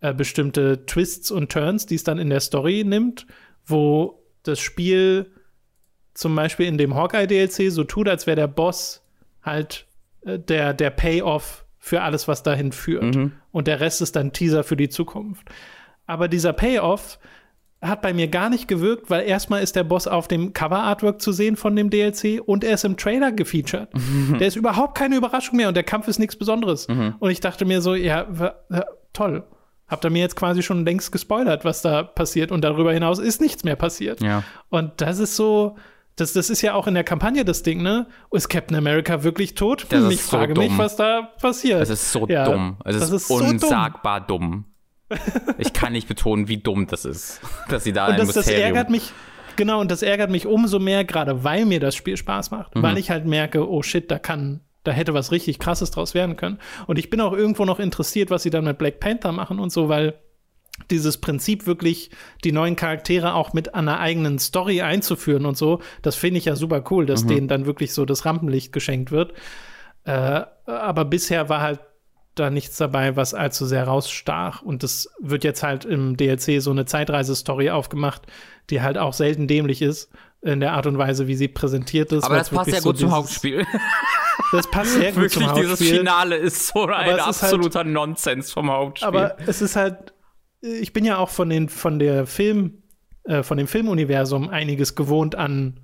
[0.00, 3.26] äh, bestimmte Twists und Turns, die es dann in der Story nimmt,
[3.66, 5.30] wo das Spiel
[6.14, 9.02] zum Beispiel in dem Hawkeye-DLC so tut, als wäre der Boss
[9.42, 9.86] halt
[10.22, 13.14] äh, der, der Payoff für alles, was dahin führt.
[13.14, 13.32] Mhm.
[13.52, 15.48] Und der Rest ist dann Teaser für die Zukunft.
[16.06, 17.18] Aber dieser Payoff
[17.80, 21.30] hat bei mir gar nicht gewirkt, weil erstmal ist der Boss auf dem Cover-Artwork zu
[21.30, 23.88] sehen von dem DLC und er ist im Trailer gefeatured.
[23.94, 24.36] Mhm.
[24.38, 26.88] Der ist überhaupt keine Überraschung mehr und der Kampf ist nichts Besonderes.
[26.88, 27.14] Mhm.
[27.20, 28.26] Und ich dachte mir so, ja,
[29.12, 29.44] toll.
[29.86, 33.40] Habt ihr mir jetzt quasi schon längst gespoilert, was da passiert und darüber hinaus ist
[33.40, 34.20] nichts mehr passiert.
[34.20, 34.42] Ja.
[34.68, 35.76] Und das ist so,
[36.16, 38.06] das, das ist ja auch in der Kampagne das Ding, ne?
[38.32, 39.86] Ist Captain America wirklich tot?
[39.88, 41.80] Das ich frage so mich, was da passiert.
[41.80, 42.76] Es ist so ja, dumm.
[42.84, 44.50] Es ist, ist, unsagbar so dumm.
[44.50, 44.64] dumm.
[45.58, 48.60] Ich kann nicht betonen, wie dumm das ist, dass sie da und ein das, Mysterium...
[48.60, 49.12] das ärgert mich,
[49.56, 52.74] genau, und das ärgert mich umso mehr, gerade weil mir das Spiel Spaß macht.
[52.74, 52.82] Mhm.
[52.82, 56.36] Weil ich halt merke, oh shit, da kann da hätte was richtig krasses draus werden
[56.36, 56.58] können.
[56.86, 59.70] Und ich bin auch irgendwo noch interessiert, was sie dann mit Black Panther machen und
[59.70, 60.14] so, weil
[60.90, 62.10] dieses Prinzip wirklich
[62.44, 66.56] die neuen Charaktere auch mit einer eigenen Story einzuführen und so, das finde ich ja
[66.56, 67.28] super cool, dass mhm.
[67.28, 69.34] denen dann wirklich so das Rampenlicht geschenkt wird.
[70.04, 71.80] Äh, aber bisher war halt
[72.38, 74.62] da nichts dabei, was allzu sehr rausstach.
[74.62, 78.22] Und das wird jetzt halt im DLC so eine Zeitreise-Story aufgemacht,
[78.70, 80.10] die halt auch selten dämlich ist
[80.40, 82.24] in der Art und Weise, wie sie präsentiert ist.
[82.24, 83.66] Aber das passt ja so gut zum Hauptspiel.
[84.52, 85.68] Das passt sehr gut Wirklich, zum Hauptspiel.
[85.68, 89.08] dieses Finale ist so ein halt absoluter halt, Nonsens vom Hauptspiel.
[89.08, 90.14] Aber es ist halt
[90.60, 92.82] ich bin ja auch von den von der Film
[93.24, 95.80] äh, von dem Filmuniversum einiges gewohnt an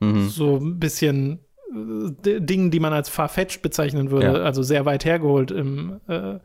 [0.00, 0.28] mhm.
[0.28, 1.40] so ein bisschen
[1.72, 4.32] Dingen, die man als farfetched bezeichnen würde, ja.
[4.32, 6.38] also sehr weit hergeholt im, äh,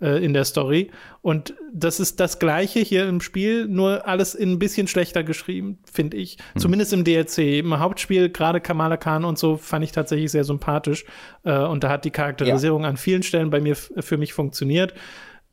[0.00, 0.90] äh, in der Story.
[1.20, 5.78] Und das ist das Gleiche hier im Spiel, nur alles in ein bisschen schlechter geschrieben,
[5.90, 6.36] finde ich.
[6.54, 6.60] Mhm.
[6.60, 7.60] Zumindest im DLC.
[7.60, 11.04] Im Hauptspiel, gerade Kamala Khan und so, fand ich tatsächlich sehr sympathisch.
[11.44, 12.88] Äh, und da hat die Charakterisierung ja.
[12.88, 14.94] an vielen Stellen bei mir für mich funktioniert.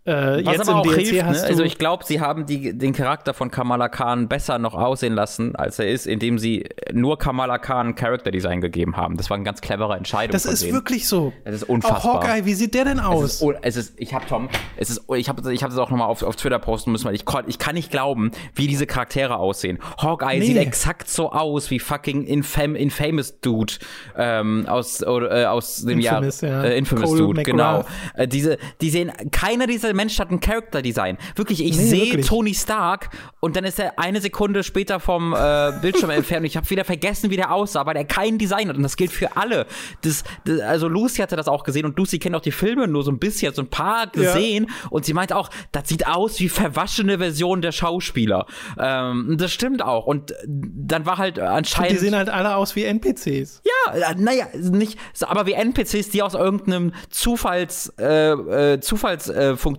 [0.06, 1.44] Äh, Was jetzt aber auch DLC hilft, ne?
[1.44, 5.58] Also ich glaube, sie haben die, den Charakter von Kamala Khan besser noch aussehen lassen,
[5.58, 9.18] als er ist, indem sie nur Kamala Khan Character Design gegeben haben.
[9.18, 10.32] Das war eine ganz clevere Entscheidung.
[10.32, 10.74] Das ist denen.
[10.74, 11.34] wirklich so.
[11.44, 12.16] Das ist unfassbar.
[12.16, 13.24] Auch Hawkeye, wie sieht der denn aus?
[13.24, 14.48] Es ist, es ist ich habe Tom,
[14.78, 17.16] es ist, ich habe ich hab das auch nochmal auf, auf Twitter posten müssen, weil
[17.16, 19.80] ich, ich kann nicht glauben, wie diese Charaktere aussehen.
[20.02, 20.46] Hawkeye nee.
[20.46, 23.74] sieht exakt so aus wie fucking Infam, Infamous Dude
[24.18, 26.64] ähm, aus, äh, aus dem Infamous, Jahr.
[26.64, 26.70] Ja.
[26.70, 27.46] Äh, Infamous Cole Dude, McGrath.
[27.46, 27.86] genau.
[28.16, 31.18] Äh, diese, die sehen, keiner dieser Mensch hat ein Character Design.
[31.36, 33.10] Wirklich, ich nee, sehe Tony Stark
[33.40, 36.86] und dann ist er eine Sekunde später vom äh, Bildschirm entfernt und ich habe wieder
[36.86, 38.76] vergessen, wie der aussah, weil er kein Design hat.
[38.76, 39.66] Und das gilt für alle.
[40.02, 43.04] Das, das, also Lucy hatte das auch gesehen und Lucy kennt auch die Filme nur
[43.04, 44.88] so ein bisschen, so ein paar gesehen ja.
[44.90, 48.46] und sie meint auch, das sieht aus wie verwaschene Version der Schauspieler.
[48.78, 50.06] Ähm, das stimmt auch.
[50.06, 51.92] Und dann war halt anscheinend.
[51.92, 53.62] Und die sehen halt alle aus wie NPCs.
[53.64, 58.80] Ja, naja, nicht, aber wie NPCs, die aus irgendeinem Zufalls, äh, äh,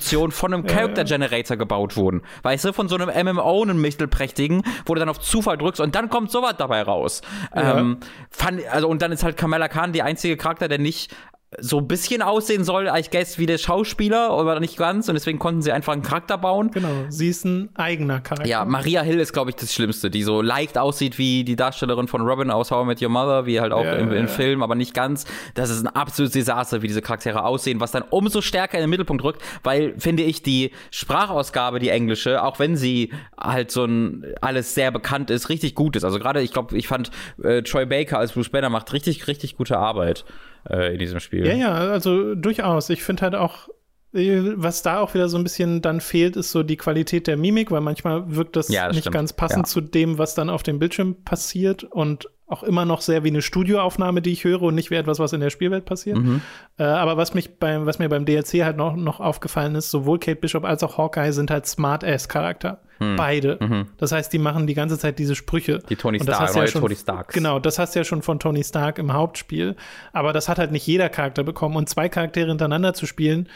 [0.01, 2.23] Zufallsfunktion von einem Character Generator gebaut wurden.
[2.43, 5.95] Weißt du, von so einem MMO, einem mittelprächtigen, wo du dann auf Zufall drückst und
[5.95, 7.23] dann kommt sowas dabei raus.
[7.55, 7.99] Ähm,
[8.31, 11.15] fand, also, und dann ist halt Kamala Khan die einzige Charakter, der nicht
[11.59, 15.09] so ein bisschen aussehen soll, I guess, wie der Schauspieler, aber nicht ganz.
[15.09, 16.71] Und deswegen konnten sie einfach einen Charakter bauen.
[16.71, 18.49] Genau, sie ist ein eigener Charakter.
[18.49, 22.07] Ja, Maria Hill ist, glaube ich, das Schlimmste, die so leicht aussieht wie die Darstellerin
[22.07, 24.27] von Robin aus How I Met Your Mother, wie halt auch ja, im, im ja.
[24.29, 25.25] Film, aber nicht ganz.
[25.55, 28.91] Das ist ein absolutes Desaster, wie diese Charaktere aussehen, was dann umso stärker in den
[28.91, 34.25] Mittelpunkt rückt, weil, finde ich, die Sprachausgabe, die englische, auch wenn sie halt so ein
[34.41, 36.05] alles sehr bekannt ist, richtig gut ist.
[36.05, 37.11] Also gerade, ich glaube, ich fand
[37.43, 40.25] äh, Troy Baker als Bruce Banner macht richtig, richtig gute Arbeit
[40.69, 41.47] äh, in diesem Spiel.
[41.47, 42.91] Ja, ja, also durchaus.
[42.91, 43.69] Ich finde halt auch,
[44.13, 47.71] was da auch wieder so ein bisschen dann fehlt, ist so die Qualität der Mimik,
[47.71, 49.15] weil manchmal wirkt das, ja, das nicht stimmt.
[49.15, 49.73] ganz passend ja.
[49.73, 53.43] zu dem, was dann auf dem Bildschirm passiert und auch immer noch sehr wie eine
[53.43, 56.19] Studioaufnahme, die ich höre und nicht wie etwas, was in der Spielwelt passiert.
[56.19, 56.43] Mhm.
[56.79, 60.19] Äh, aber was mich beim, was mir beim DLC halt noch, noch aufgefallen ist, sowohl
[60.19, 62.81] Kate Bishop als auch Hawkeye sind halt Smart-Ass-Charakter.
[62.99, 63.17] Mhm.
[63.17, 63.59] Beide.
[63.61, 63.87] Mhm.
[63.99, 65.79] Das heißt, die machen die ganze Zeit diese Sprüche.
[65.89, 67.33] Die Tony Stark, ja schon, Tony Stark.
[67.33, 69.77] Genau, das hast du ja schon von Tony Stark im Hauptspiel.
[70.13, 71.77] Aber das hat halt nicht jeder Charakter bekommen.
[71.77, 73.49] Und zwei Charaktere hintereinander zu spielen,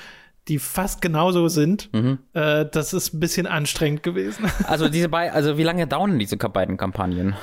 [0.48, 2.18] die fast genauso sind, mhm.
[2.34, 4.50] äh, das ist ein bisschen anstrengend gewesen.
[4.66, 7.34] Also diese beiden, also wie lange dauern diese beiden Kampagnen?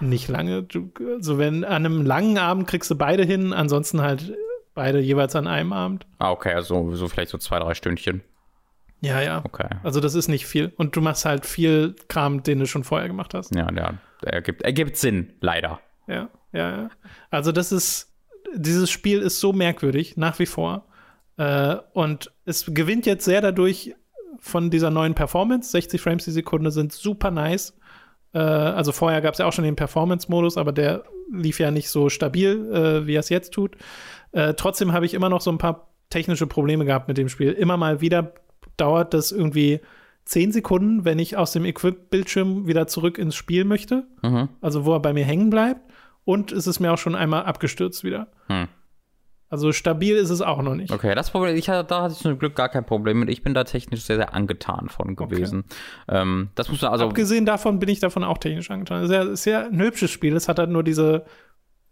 [0.00, 0.62] Nicht lange.
[0.62, 4.34] Du, also wenn an einem langen Abend kriegst du beide hin, ansonsten halt
[4.74, 6.06] beide jeweils an einem Abend.
[6.18, 8.22] Ah, okay, also so vielleicht so zwei, drei Stündchen.
[9.00, 9.42] Ja, ja.
[9.44, 9.68] Okay.
[9.82, 10.72] Also das ist nicht viel.
[10.76, 13.54] Und du machst halt viel Kram, den du schon vorher gemacht hast.
[13.54, 13.94] Ja, ja.
[14.22, 15.80] Ergibt, ergibt Sinn, leider.
[16.06, 16.90] Ja, ja, ja.
[17.30, 18.14] Also das ist,
[18.54, 20.85] dieses Spiel ist so merkwürdig, nach wie vor.
[21.36, 23.94] Äh, und es gewinnt jetzt sehr dadurch
[24.38, 25.70] von dieser neuen Performance.
[25.70, 27.76] 60 Frames die Sekunde sind super nice.
[28.32, 31.88] Äh, also vorher gab es ja auch schon den Performance-Modus, aber der lief ja nicht
[31.90, 33.76] so stabil, äh, wie er es jetzt tut.
[34.32, 37.52] Äh, trotzdem habe ich immer noch so ein paar technische Probleme gehabt mit dem Spiel.
[37.52, 38.34] Immer mal wieder
[38.76, 39.80] dauert das irgendwie
[40.24, 44.06] zehn Sekunden, wenn ich aus dem Equip-Bildschirm wieder zurück ins Spiel möchte.
[44.22, 44.48] Mhm.
[44.60, 45.80] Also wo er bei mir hängen bleibt.
[46.24, 48.26] Und es ist mir auch schon einmal abgestürzt wieder.
[48.48, 48.66] Hm.
[49.48, 50.92] Also stabil ist es auch noch nicht.
[50.92, 53.30] Okay, das Problem, ich hatte, da hatte ich zum Glück gar kein Problem mit.
[53.30, 55.64] Ich bin da technisch sehr, sehr angetan von gewesen.
[56.08, 56.20] Okay.
[56.20, 57.04] Ähm, das muss man also.
[57.04, 59.04] Abgesehen davon bin ich davon auch technisch angetan.
[59.04, 60.34] Es ist ja, ein hübsches Spiel.
[60.34, 61.24] Es hat halt nur diese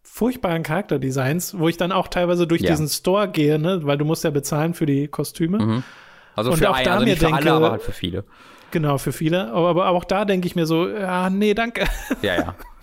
[0.03, 2.71] furchtbaren Charakterdesigns, wo ich dann auch teilweise durch ja.
[2.71, 3.81] diesen Store gehe, ne?
[3.85, 5.59] weil du musst ja bezahlen für die Kostüme.
[5.59, 5.83] Mhm.
[6.37, 8.25] Also für, auch ein, also nicht für denke, alle, aber halt für viele.
[8.71, 9.53] Genau, für viele.
[9.53, 11.87] Aber, aber auch da denke ich mir so, ja, nee, danke.
[12.23, 12.55] Ja, ja.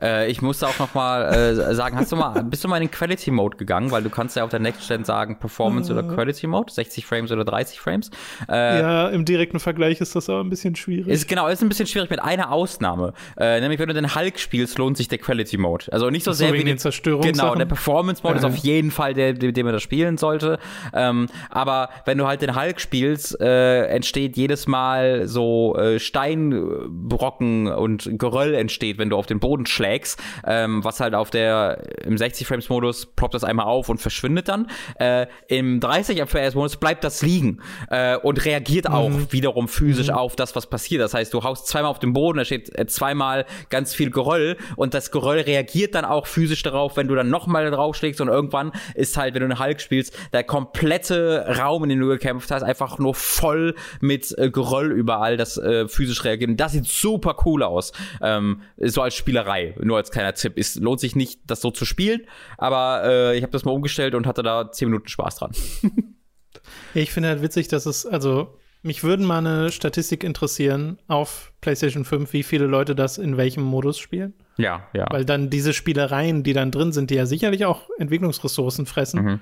[0.00, 2.88] Äh, ich musste auch noch mal äh, sagen, hast du mal, bist du mal in
[2.88, 6.02] den Quality Mode gegangen, weil du kannst ja auf der Next Gen sagen Performance oder
[6.02, 8.10] Quality Mode, 60 Frames oder 30 Frames.
[8.48, 11.08] Äh, ja, im direkten Vergleich ist das aber ein bisschen schwierig.
[11.08, 14.38] Ist genau, ist ein bisschen schwierig mit einer Ausnahme, äh, nämlich wenn du den Hulk
[14.38, 15.86] spielst, lohnt sich der Quality Mode.
[15.92, 18.90] Also nicht so, so sehr wie den Zerstörungs Genau, der Performance Mode ist auf jeden
[18.90, 20.58] Fall der, den man da spielen sollte.
[20.94, 27.68] Ähm, aber wenn du halt den Hulk spielst, äh, entsteht jedes Mal so äh, Steinbrocken
[27.68, 31.82] und Geröll entsteht, wenn du auf den Boden schlägst schlägst, ähm, was halt auf der,
[32.04, 34.68] im 60 Frames Modus ploppt das einmal auf und verschwindet dann.
[34.98, 37.60] Äh, Im 30 FPS Modus bleibt das liegen
[37.90, 39.32] äh, und reagiert auch mhm.
[39.32, 40.14] wiederum physisch mhm.
[40.14, 41.02] auf das, was passiert.
[41.02, 44.56] Das heißt, du haust zweimal auf den Boden, da steht äh, zweimal ganz viel Geröll
[44.76, 48.72] und das Geröll reagiert dann auch physisch darauf, wenn du dann nochmal draufschlägst und irgendwann
[48.94, 52.62] ist halt, wenn du einen Hulk spielst, der komplette Raum, in dem du gekämpft hast,
[52.62, 56.50] einfach nur voll mit äh, Geröll überall, das äh, physisch reagiert.
[56.50, 57.92] Und das sieht super cool aus.
[58.22, 60.54] Ähm, so als Spielerei nur als kleiner Tipp.
[60.56, 62.22] Es lohnt sich nicht, das so zu spielen,
[62.58, 65.52] aber äh, ich habe das mal umgestellt und hatte da zehn Minuten Spaß dran.
[66.94, 72.04] ich finde halt witzig, dass es, also mich würden mal eine Statistik interessieren auf PlayStation
[72.04, 74.34] 5, wie viele Leute das in welchem Modus spielen.
[74.56, 75.06] Ja, ja.
[75.10, 79.40] Weil dann diese Spielereien, die dann drin sind, die ja sicherlich auch Entwicklungsressourcen fressen, mhm.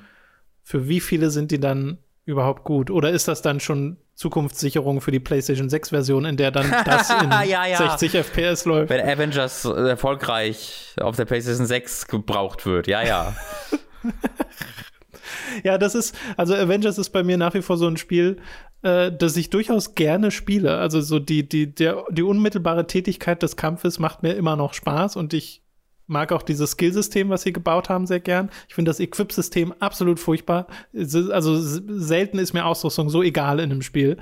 [0.63, 1.99] für wie viele sind die dann
[2.29, 2.91] überhaupt gut?
[2.91, 7.09] Oder ist das dann schon Zukunftssicherung für die PlayStation 6 Version, in der dann das
[7.23, 7.79] in ja, ja.
[7.79, 8.91] 60 FPS läuft?
[8.91, 13.35] Wenn Avengers erfolgreich auf der PlayStation 6 gebraucht wird, ja, ja.
[15.65, 18.37] ja, das ist, also Avengers ist bei mir nach wie vor so ein Spiel,
[18.83, 20.77] äh, das ich durchaus gerne spiele.
[20.77, 25.17] Also so die, die, der, die unmittelbare Tätigkeit des Kampfes macht mir immer noch Spaß
[25.17, 25.63] und ich
[26.09, 28.51] mag auch dieses Skillsystem, was sie gebaut haben, sehr gern.
[28.69, 30.67] Ich finde das Equip-System absolut furchtbar.
[30.95, 34.17] Also selten ist mir Ausrüstung so egal in einem Spiel.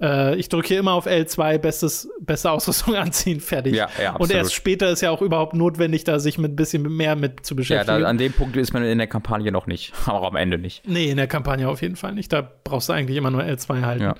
[0.00, 3.74] Äh, ich drücke hier immer auf L2, bestes, beste Ausrüstung anziehen, fertig.
[3.74, 6.82] Ja, ja, Und erst später ist ja auch überhaupt notwendig, da sich mit ein bisschen
[6.82, 7.92] mehr mit zu beschäftigen.
[7.92, 10.58] Ja, da, an dem Punkt ist man in der Kampagne noch nicht, auch am Ende
[10.58, 10.88] nicht.
[10.88, 12.32] Nee, in der Kampagne auf jeden Fall nicht.
[12.32, 14.14] Da brauchst du eigentlich immer nur L2 halten.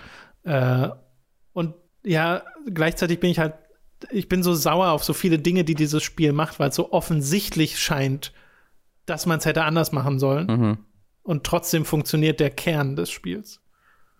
[0.44, 0.84] Ja.
[0.84, 0.90] Äh,
[1.52, 1.74] und
[2.04, 2.42] ja,
[2.72, 3.54] gleichzeitig bin ich halt
[4.10, 6.92] ich bin so sauer auf so viele Dinge, die dieses Spiel macht, weil es so
[6.92, 8.32] offensichtlich scheint,
[9.06, 10.46] dass man es hätte anders machen sollen.
[10.46, 10.78] Mhm.
[11.22, 13.60] Und trotzdem funktioniert der Kern des Spiels.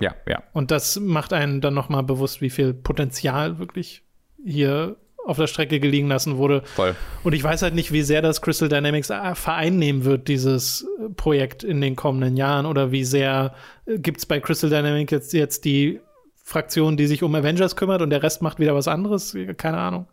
[0.00, 0.42] Ja, ja.
[0.52, 4.02] Und das macht einen dann noch mal bewusst, wie viel Potenzial wirklich
[4.44, 6.62] hier auf der Strecke gelegen lassen wurde.
[6.64, 6.96] Voll.
[7.22, 11.08] Und ich weiß halt nicht, wie sehr das Crystal Dynamics äh, vereinnehmen wird, dieses äh,
[11.10, 13.54] Projekt in den kommenden Jahren, oder wie sehr
[13.86, 16.00] äh, gibt es bei Crystal Dynamics jetzt, jetzt die
[16.42, 19.36] Fraktion, die sich um Avengers kümmert und der Rest macht wieder was anderes.
[19.56, 20.06] Keine Ahnung.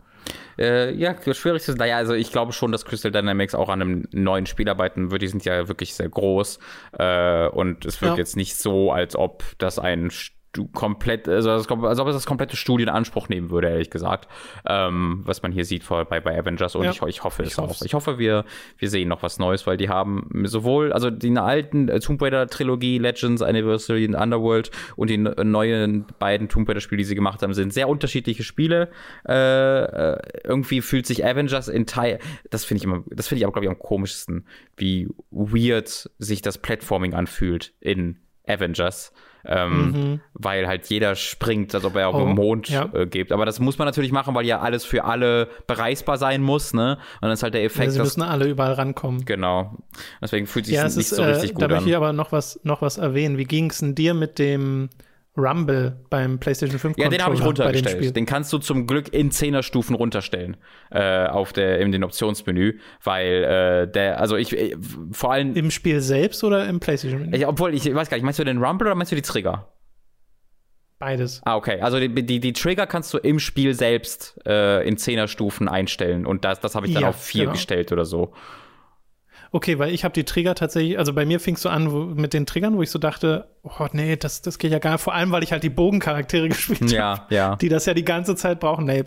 [0.57, 3.81] Äh, ja, das Schwierigste ist, naja, also ich glaube schon, dass Crystal Dynamics auch an
[3.81, 5.21] einem neuen Spiel arbeiten wird.
[5.21, 6.59] Die sind ja wirklich sehr groß.
[6.97, 8.19] Äh, und es wirkt ja.
[8.19, 10.11] jetzt nicht so, als ob das ein
[10.73, 14.27] komplett, also als ob es das komplette Studio in Anspruch nehmen würde, ehrlich gesagt.
[14.65, 17.49] Ähm, was man hier sieht vor, bei, bei Avengers und ja, ich, ich hoffe ich
[17.49, 17.81] es auch.
[17.83, 18.45] Ich hoffe, wir,
[18.77, 22.47] wir sehen noch was Neues, weil die haben sowohl, also die alten äh, Tomb Raider
[22.47, 27.43] Trilogie, Legends, Anniversary und Underworld und die neuen beiden Tomb Raider Spiele, die sie gemacht
[27.43, 28.89] haben, sind sehr unterschiedliche Spiele.
[29.27, 32.19] Äh, äh irgendwie fühlt sich Avengers in Teil,
[32.49, 34.45] das finde ich immer, das finde ich aber, glaube ich, am komischsten,
[34.77, 38.17] wie weird sich das Platforming anfühlt in
[38.47, 39.13] Avengers
[39.45, 40.21] ähm, mhm.
[40.33, 42.89] weil halt jeder springt, als ob er auf oh, dem Mond ja.
[42.93, 43.31] äh, gibt.
[43.31, 46.97] Aber das muss man natürlich machen, weil ja alles für alle bereisbar sein muss, ne?
[47.15, 47.87] Und dann ist halt der Effekt.
[47.87, 49.25] Ja, sie müssen alle überall rankommen.
[49.25, 49.77] Genau.
[50.21, 51.69] Deswegen fühlt sich ja, nicht ist, so richtig äh, gut an.
[51.69, 53.37] Da möchte ich aber noch was, noch was erwähnen.
[53.37, 54.89] Wie ging es denn dir mit dem
[55.39, 58.15] Rumble beim PlayStation 5 Ja, den habe ich runtergestellt.
[58.15, 60.57] Den kannst du zum Glück in 10er Stufen runterstellen
[60.91, 64.75] äh, auf der in den Optionsmenü, weil äh, der also ich äh,
[65.11, 67.37] vor allem im Spiel selbst oder im PlayStation Menü?
[67.37, 69.67] Ich, obwohl ich weiß gar nicht, meinst du den Rumble oder meinst du die Trigger?
[70.99, 71.41] Beides.
[71.45, 71.79] Ah, okay.
[71.79, 76.25] Also die, die, die Trigger kannst du im Spiel selbst äh, in 10er Stufen einstellen
[76.25, 77.51] und das, das habe ich dann ja, auf 4 genau.
[77.53, 78.33] gestellt oder so.
[79.51, 82.05] Okay, weil ich habe die Trigger tatsächlich, also bei mir fing es so an wo,
[82.05, 85.01] mit den Triggern, wo ich so dachte, oh nee, das, das geht ja gar nicht.
[85.01, 87.55] Vor allem, weil ich halt die Bogencharaktere gespielt ja, habe, ja.
[87.55, 88.85] die das ja die ganze Zeit brauchen.
[88.85, 89.03] Nee,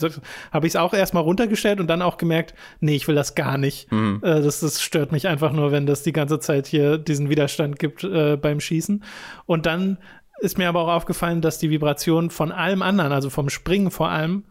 [0.51, 3.57] habe ich es auch erstmal runtergestellt und dann auch gemerkt, nee, ich will das gar
[3.57, 3.91] nicht.
[3.93, 4.21] Mhm.
[4.23, 7.79] Äh, das, das stört mich einfach nur, wenn das die ganze Zeit hier diesen Widerstand
[7.79, 9.05] gibt äh, beim Schießen.
[9.47, 9.99] Und dann
[10.41, 14.09] ist mir aber auch aufgefallen, dass die Vibration von allem anderen, also vom Springen vor
[14.09, 14.45] allem,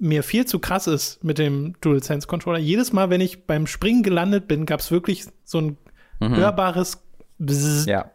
[0.00, 2.58] mir viel zu krass ist mit dem DualSense Controller.
[2.58, 5.76] Jedes Mal, wenn ich beim Springen gelandet bin, gab es wirklich so ein
[6.20, 6.36] mhm.
[6.36, 7.02] hörbares
[7.38, 8.10] Bzzz ja.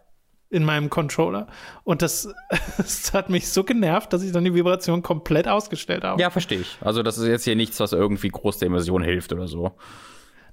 [0.50, 1.48] in meinem Controller.
[1.84, 2.34] Und das,
[2.78, 6.22] das, hat mich so genervt, dass ich dann die Vibration komplett ausgestellt habe.
[6.22, 6.78] Ja, verstehe ich.
[6.82, 9.76] Also, das ist jetzt hier nichts, was irgendwie groß der Immersion hilft oder so.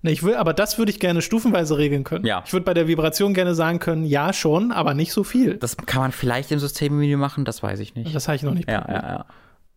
[0.03, 2.27] Ne, ich will, aber das würde ich gerne stufenweise regeln können.
[2.27, 2.43] Ja.
[2.47, 5.57] Ich würde bei der Vibration gerne sagen können, ja schon, aber nicht so viel.
[5.57, 8.15] Das kann man vielleicht im Systemmenü machen, das weiß ich nicht.
[8.15, 8.69] Das habe ich noch nicht.
[8.69, 9.27] Ja, ja, ja.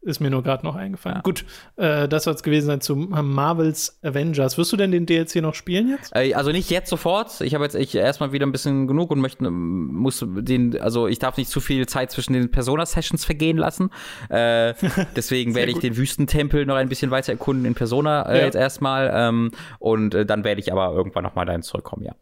[0.02, 1.18] Ist mir nur gerade noch eingefallen.
[1.18, 1.22] Ja.
[1.22, 1.44] Gut,
[1.76, 4.58] äh, das soll es gewesen sein zu Marvels Avengers.
[4.58, 6.16] Wirst du denn den DLC noch spielen jetzt?
[6.16, 7.42] Äh, also nicht jetzt sofort.
[7.42, 11.20] Ich habe jetzt ich erstmal wieder ein bisschen genug und möchte, muss den, also ich
[11.20, 13.90] darf nicht zu viel Zeit zwischen den Persona-Sessions vergehen lassen.
[14.30, 14.74] Äh,
[15.18, 18.46] deswegen werde ich den Wüstentempel noch ein bisschen weiter erkunden in Persona äh, ja.
[18.46, 19.12] jetzt erstmal.
[19.14, 22.14] Ähm, und äh, dann werde ich aber irgendwann nochmal dahin zurückkommen, ja.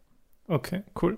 [0.48, 1.16] Okay, cool.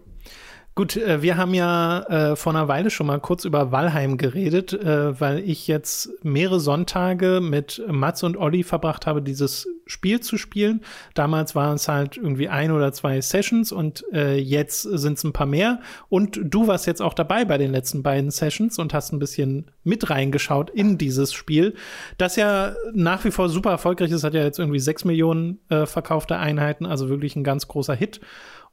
[0.76, 4.72] Gut, äh, wir haben ja äh, vor einer Weile schon mal kurz über Valheim geredet,
[4.72, 10.38] äh, weil ich jetzt mehrere Sonntage mit Mats und Olli verbracht habe, dieses Spiel zu
[10.38, 10.82] spielen.
[11.14, 15.32] Damals waren es halt irgendwie ein oder zwei Sessions und äh, jetzt sind es ein
[15.32, 15.80] paar mehr.
[16.08, 19.72] Und du warst jetzt auch dabei bei den letzten beiden Sessions und hast ein bisschen
[19.82, 21.74] mit reingeschaut in dieses Spiel,
[22.16, 25.86] das ja nach wie vor super erfolgreich ist, hat ja jetzt irgendwie sechs Millionen äh,
[25.86, 28.20] verkaufte Einheiten, also wirklich ein ganz großer Hit.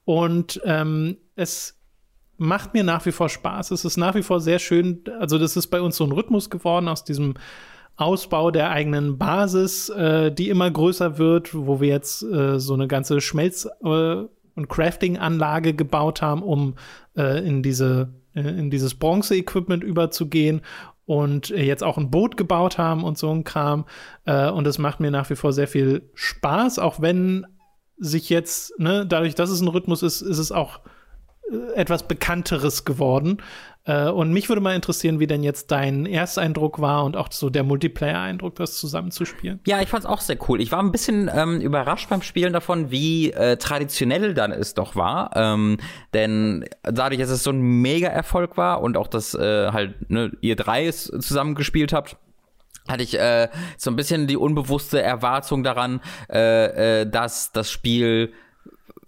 [0.06, 1.77] Und ähm, es
[2.38, 3.72] macht mir nach wie vor Spaß.
[3.72, 5.04] Es ist nach wie vor sehr schön.
[5.20, 7.36] Also, das ist bei uns so ein Rhythmus geworden aus diesem
[7.96, 12.88] Ausbau der eigenen Basis, äh, die immer größer wird, wo wir jetzt äh, so eine
[12.88, 14.24] ganze Schmelz- äh,
[14.56, 16.76] und Crafting-Anlage gebaut haben, um
[17.16, 20.62] äh, in diese äh, in dieses Bronze-Equipment überzugehen
[21.06, 23.86] und jetzt auch ein Boot gebaut haben und so ein Kram.
[24.26, 27.48] Äh, und das macht mir nach wie vor sehr viel Spaß, auch wenn
[27.98, 30.90] sich jetzt, ne, dadurch, dass es ein Rhythmus ist, ist es auch äh,
[31.76, 33.42] etwas Bekannteres geworden.
[33.86, 37.50] Äh, und mich würde mal interessieren, wie denn jetzt dein Ersteindruck war und auch so
[37.50, 39.62] der Multiplayer-Eindruck, das zusammenzuspielen.
[39.66, 40.62] Ja, ich fand es auch sehr cool.
[40.62, 44.96] Ich war ein bisschen ähm, überrascht beim Spielen davon, wie äh, traditionell dann es doch
[44.96, 45.32] war.
[45.36, 45.78] Ähm,
[46.14, 50.58] denn dadurch, dass es so ein Mega-Erfolg war und auch, dass äh, halt ne, ihr
[50.58, 52.18] drei es zusammengespielt habt,
[52.90, 58.34] hatte ich äh, so ein bisschen die unbewusste Erwartung daran, äh, äh, dass das Spiel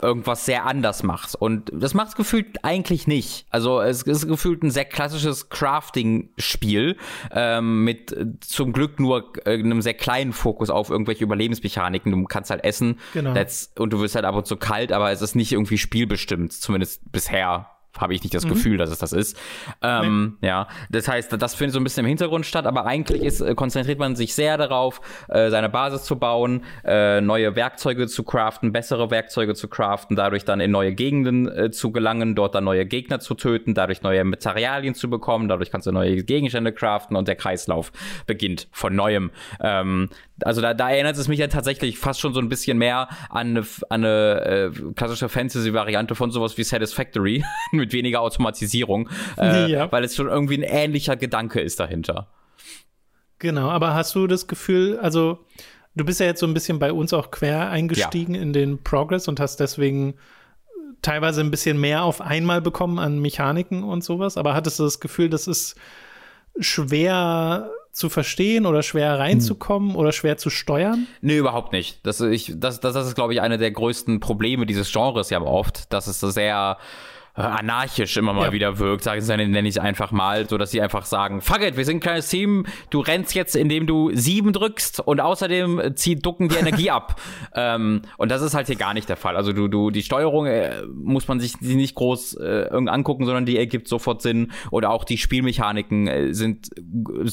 [0.01, 1.35] irgendwas sehr anders macht.
[1.35, 3.45] Und das macht es gefühlt eigentlich nicht.
[3.49, 6.97] Also es ist gefühlt ein sehr klassisches Crafting-Spiel
[7.31, 12.11] ähm, mit äh, zum Glück nur äh, einem sehr kleinen Fokus auf irgendwelche Überlebensmechaniken.
[12.11, 13.33] Du kannst halt essen genau.
[13.77, 17.11] und du wirst halt ab und zu kalt, aber es ist nicht irgendwie spielbestimmt, zumindest
[17.11, 17.67] bisher
[17.97, 18.49] habe ich nicht das mhm.
[18.49, 19.37] Gefühl, dass es das ist.
[19.81, 20.47] Ähm, nee.
[20.47, 23.55] Ja, das heißt, das findet so ein bisschen im Hintergrund statt, aber eigentlich ist, äh,
[23.55, 28.71] konzentriert man sich sehr darauf, äh, seine Basis zu bauen, äh, neue Werkzeuge zu craften,
[28.71, 32.85] bessere Werkzeuge zu craften, dadurch dann in neue Gegenden äh, zu gelangen, dort dann neue
[32.85, 37.27] Gegner zu töten, dadurch neue Materialien zu bekommen, dadurch kannst du neue Gegenstände craften und
[37.27, 37.91] der Kreislauf
[38.27, 39.31] beginnt von neuem.
[39.61, 40.09] Ähm,
[40.43, 43.57] also da, da erinnert es mich ja tatsächlich fast schon so ein bisschen mehr an
[43.57, 47.43] eine, an eine äh, klassische Fantasy-Variante von sowas wie Satisfactory
[47.79, 49.91] mit weniger Automatisierung, äh, ja.
[49.91, 52.27] weil es schon irgendwie ein ähnlicher Gedanke ist dahinter.
[53.39, 55.39] Genau, aber hast du das Gefühl, also
[55.95, 58.41] du bist ja jetzt so ein bisschen bei uns auch quer eingestiegen ja.
[58.41, 60.15] in den Progress und hast deswegen
[61.01, 64.99] teilweise ein bisschen mehr auf einmal bekommen an Mechaniken und sowas, aber hattest du das
[64.99, 65.75] Gefühl, das ist
[66.59, 69.95] schwer zu verstehen oder schwer reinzukommen hm.
[69.95, 71.07] oder schwer zu steuern?
[71.21, 72.05] Nee, überhaupt nicht.
[72.05, 75.41] Das, ich, das, das, das ist, glaube ich, eine der größten Probleme dieses Genres ja
[75.41, 76.83] oft, dass es so sehr äh,
[77.43, 78.51] anarchisch immer mal ja.
[78.51, 81.61] wieder wirkt, sagen sie, nenne ich es einfach mal, so dass sie einfach sagen, fuck
[81.61, 85.95] it, wir sind ein kleines Team, du rennst jetzt, indem du sieben drückst und außerdem
[85.95, 87.19] zieht Ducken die Energie ab.
[87.53, 89.35] Ähm, und das ist halt hier gar nicht der Fall.
[89.35, 93.45] Also du, du, die Steuerung äh, muss man sich nicht groß äh, irgendwie angucken, sondern
[93.45, 94.51] die ergibt sofort Sinn.
[94.71, 96.69] Oder auch die Spielmechaniken äh, sind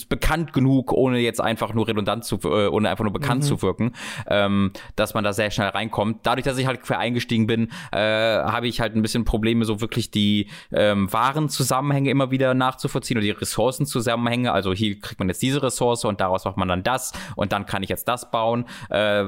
[0.09, 3.47] bekannt genug, ohne jetzt einfach nur redundant zu, äh, ohne einfach nur bekannt mhm.
[3.47, 3.93] zu wirken,
[4.29, 6.21] ähm, dass man da sehr schnell reinkommt.
[6.25, 9.81] Dadurch, dass ich halt quer eingestiegen bin, äh, habe ich halt ein bisschen Probleme, so
[9.81, 14.53] wirklich wirklich die ähm, Warenzusammenhänge immer wieder nachzuvollziehen oder die Ressourcenzusammenhänge.
[14.53, 17.67] Also hier kriegt man jetzt diese Ressource und daraus macht man dann das und dann
[17.67, 19.25] kann ich jetzt das bauen, äh,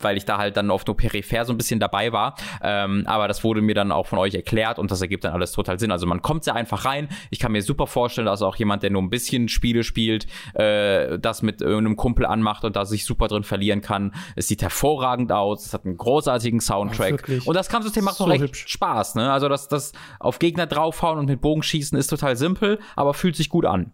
[0.00, 2.34] weil ich da halt dann oft nur peripher so ein bisschen dabei war.
[2.62, 5.52] Ähm, aber das wurde mir dann auch von euch erklärt und das ergibt dann alles
[5.52, 5.92] total Sinn.
[5.92, 7.08] Also man kommt sehr einfach rein.
[7.30, 11.18] Ich kann mir super vorstellen, dass auch jemand, der nur ein bisschen Spiele spielt, äh,
[11.18, 14.14] das mit irgendeinem Kumpel anmacht und da sich super drin verlieren kann.
[14.36, 17.28] Es sieht hervorragend aus, es hat einen großartigen Soundtrack.
[17.28, 18.64] Oh, und das Kampfsystem macht so noch echt hübsch.
[18.68, 19.16] Spaß.
[19.16, 19.30] Ne?
[19.30, 19.87] Also das, das,
[20.18, 23.92] auf Gegner draufhauen und mit Bogen schießen ist total simpel, aber fühlt sich gut an.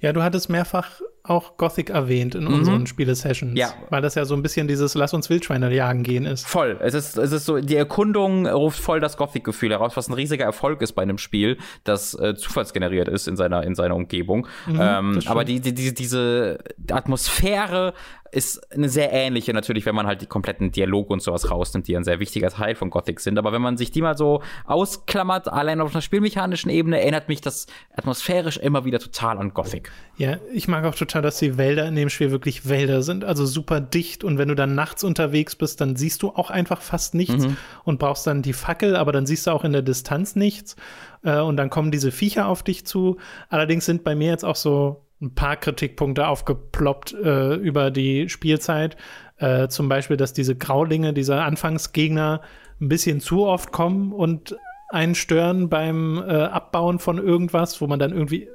[0.00, 2.54] Ja, du hattest mehrfach auch Gothic erwähnt in mhm.
[2.54, 3.58] unseren Spiele-Sessions.
[3.58, 3.72] Ja.
[3.90, 6.46] Weil das ja so ein bisschen dieses Lass uns Wildschweine jagen gehen ist.
[6.46, 6.78] Voll.
[6.80, 10.44] Es ist, es ist so, die Erkundung ruft voll das Gothic-Gefühl heraus, was ein riesiger
[10.44, 14.46] Erfolg ist bei einem Spiel, das äh, zufallsgeneriert ist in seiner, in seiner Umgebung.
[14.66, 16.58] Mhm, ähm, aber die, die, die, diese
[16.90, 17.94] Atmosphäre
[18.32, 21.96] ist eine sehr ähnliche natürlich, wenn man halt die kompletten Dialoge und sowas rausnimmt, die
[21.96, 23.38] ein sehr wichtiger Teil von Gothic sind.
[23.38, 27.40] Aber wenn man sich die mal so ausklammert, allein auf einer spielmechanischen Ebene, erinnert mich
[27.40, 29.90] das atmosphärisch immer wieder total an Gothic.
[30.16, 33.46] Ja, ich mag auch total, dass die Wälder in dem Spiel wirklich Wälder sind, also
[33.46, 34.24] super dicht.
[34.24, 37.56] Und wenn du dann nachts unterwegs bist, dann siehst du auch einfach fast nichts mhm.
[37.84, 40.76] und brauchst dann die Fackel, aber dann siehst du auch in der Distanz nichts.
[41.22, 43.16] Äh, und dann kommen diese Viecher auf dich zu.
[43.48, 48.96] Allerdings sind bei mir jetzt auch so ein paar Kritikpunkte aufgeploppt äh, über die Spielzeit.
[49.36, 52.40] Äh, zum Beispiel, dass diese Graulinge, diese Anfangsgegner
[52.80, 54.56] ein bisschen zu oft kommen und
[54.90, 58.48] einen stören beim äh, Abbauen von irgendwas, wo man dann irgendwie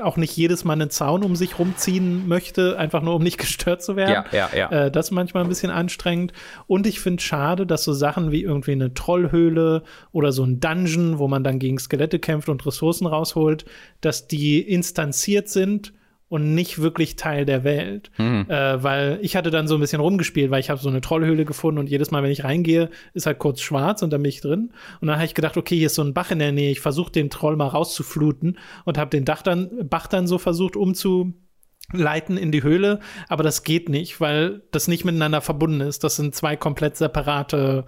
[0.00, 3.82] auch nicht jedes Mal einen Zaun um sich rumziehen möchte, einfach nur um nicht gestört
[3.82, 4.24] zu werden.
[4.32, 4.86] Ja, ja, ja.
[4.86, 6.32] Äh, das ist manchmal ein bisschen anstrengend.
[6.66, 9.82] Und ich finde schade, dass so Sachen wie irgendwie eine Trollhöhle
[10.12, 13.66] oder so ein Dungeon, wo man dann gegen Skelette kämpft und Ressourcen rausholt,
[14.00, 15.92] dass die instanziert sind
[16.28, 18.10] und nicht wirklich Teil der Welt.
[18.18, 18.46] Mhm.
[18.48, 21.44] Äh, weil ich hatte dann so ein bisschen rumgespielt, weil ich habe so eine Trollhöhle
[21.44, 24.40] gefunden und jedes Mal, wenn ich reingehe, ist halt kurz schwarz und dann bin ich
[24.40, 24.72] drin.
[25.00, 26.80] Und dann habe ich gedacht, okay, hier ist so ein Bach in der Nähe, ich
[26.80, 32.36] versuche den Troll mal rauszufluten und habe den Dach dann, Bach dann so versucht umzuleiten
[32.36, 36.04] in die Höhle, aber das geht nicht, weil das nicht miteinander verbunden ist.
[36.04, 37.86] Das sind zwei komplett separate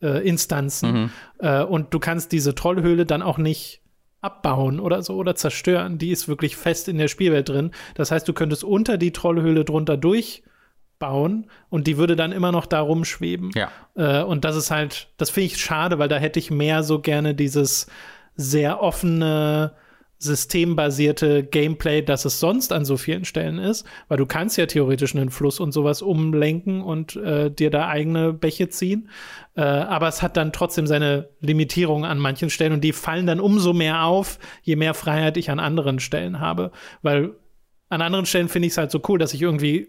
[0.00, 0.92] äh, Instanzen.
[0.92, 1.10] Mhm.
[1.38, 3.83] Äh, und du kannst diese Trollhöhle dann auch nicht
[4.24, 5.98] abbauen oder so oder zerstören.
[5.98, 7.72] Die ist wirklich fest in der Spielwelt drin.
[7.94, 12.66] Das heißt, du könntest unter die Trollhöhle drunter durchbauen und die würde dann immer noch
[12.66, 13.50] da rumschweben.
[13.54, 13.70] Ja.
[13.94, 17.00] Äh, und das ist halt, das finde ich schade, weil da hätte ich mehr so
[17.00, 17.86] gerne dieses
[18.34, 19.74] sehr offene,
[20.18, 25.14] systembasierte Gameplay, das es sonst an so vielen Stellen ist, weil du kannst ja theoretisch
[25.14, 29.10] einen Fluss und sowas umlenken und äh, dir da eigene Bäche ziehen.
[29.56, 33.40] Äh, aber es hat dann trotzdem seine Limitierung an manchen Stellen und die fallen dann
[33.40, 36.70] umso mehr auf, je mehr Freiheit ich an anderen Stellen habe.
[37.02, 37.34] Weil
[37.88, 39.88] an anderen Stellen finde ich es halt so cool, dass ich irgendwie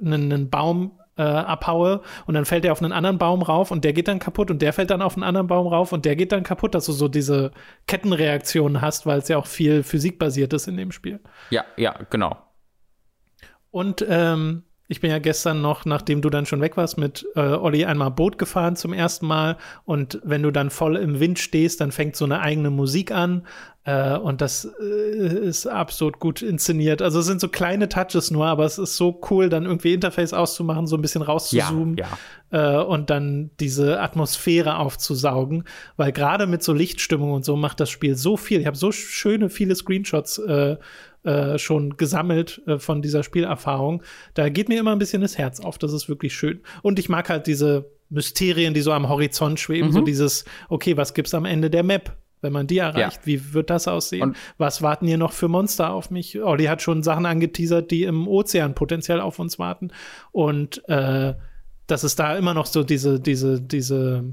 [0.00, 3.84] einen, einen Baum äh, abhaue und dann fällt er auf einen anderen Baum rauf und
[3.84, 6.16] der geht dann kaputt und der fällt dann auf einen anderen Baum rauf und der
[6.16, 7.50] geht dann kaputt, dass du so diese
[7.86, 11.20] Kettenreaktionen hast, weil es ja auch viel physikbasiert ist in dem Spiel.
[11.50, 12.36] Ja, ja, genau.
[13.70, 17.40] Und ähm, ich bin ja gestern noch, nachdem du dann schon weg warst, mit äh,
[17.40, 19.58] Olli einmal Boot gefahren zum ersten Mal.
[19.84, 23.46] Und wenn du dann voll im Wind stehst, dann fängt so eine eigene Musik an.
[23.84, 27.02] Äh, und das äh, ist absolut gut inszeniert.
[27.02, 30.32] Also es sind so kleine Touches nur, aber es ist so cool, dann irgendwie Interface
[30.32, 32.06] auszumachen, so ein bisschen rauszuzoomen ja,
[32.50, 32.80] ja.
[32.80, 35.64] Äh, und dann diese Atmosphäre aufzusaugen.
[35.98, 38.60] Weil gerade mit so Lichtstimmung und so macht das Spiel so viel.
[38.60, 40.40] Ich habe so schöne, viele Screenshots
[41.28, 44.02] äh, schon gesammelt äh, von dieser Spielerfahrung.
[44.32, 45.76] Da geht mir immer ein bisschen das Herz auf.
[45.76, 46.60] Das ist wirklich schön.
[46.80, 49.88] Und ich mag halt diese Mysterien, die so am Horizont schweben.
[49.88, 49.92] Mhm.
[49.92, 52.16] So dieses, okay, was gibt's am Ende der Map?
[52.40, 53.26] Wenn man die erreicht, ja.
[53.26, 54.22] wie wird das aussehen?
[54.22, 56.40] Und was warten hier noch für Monster auf mich?
[56.40, 59.90] Olli hat schon Sachen angeteasert, die im Ozean potenziell auf uns warten.
[60.30, 61.34] Und äh,
[61.88, 64.24] dass es da immer noch so diese, diese, diese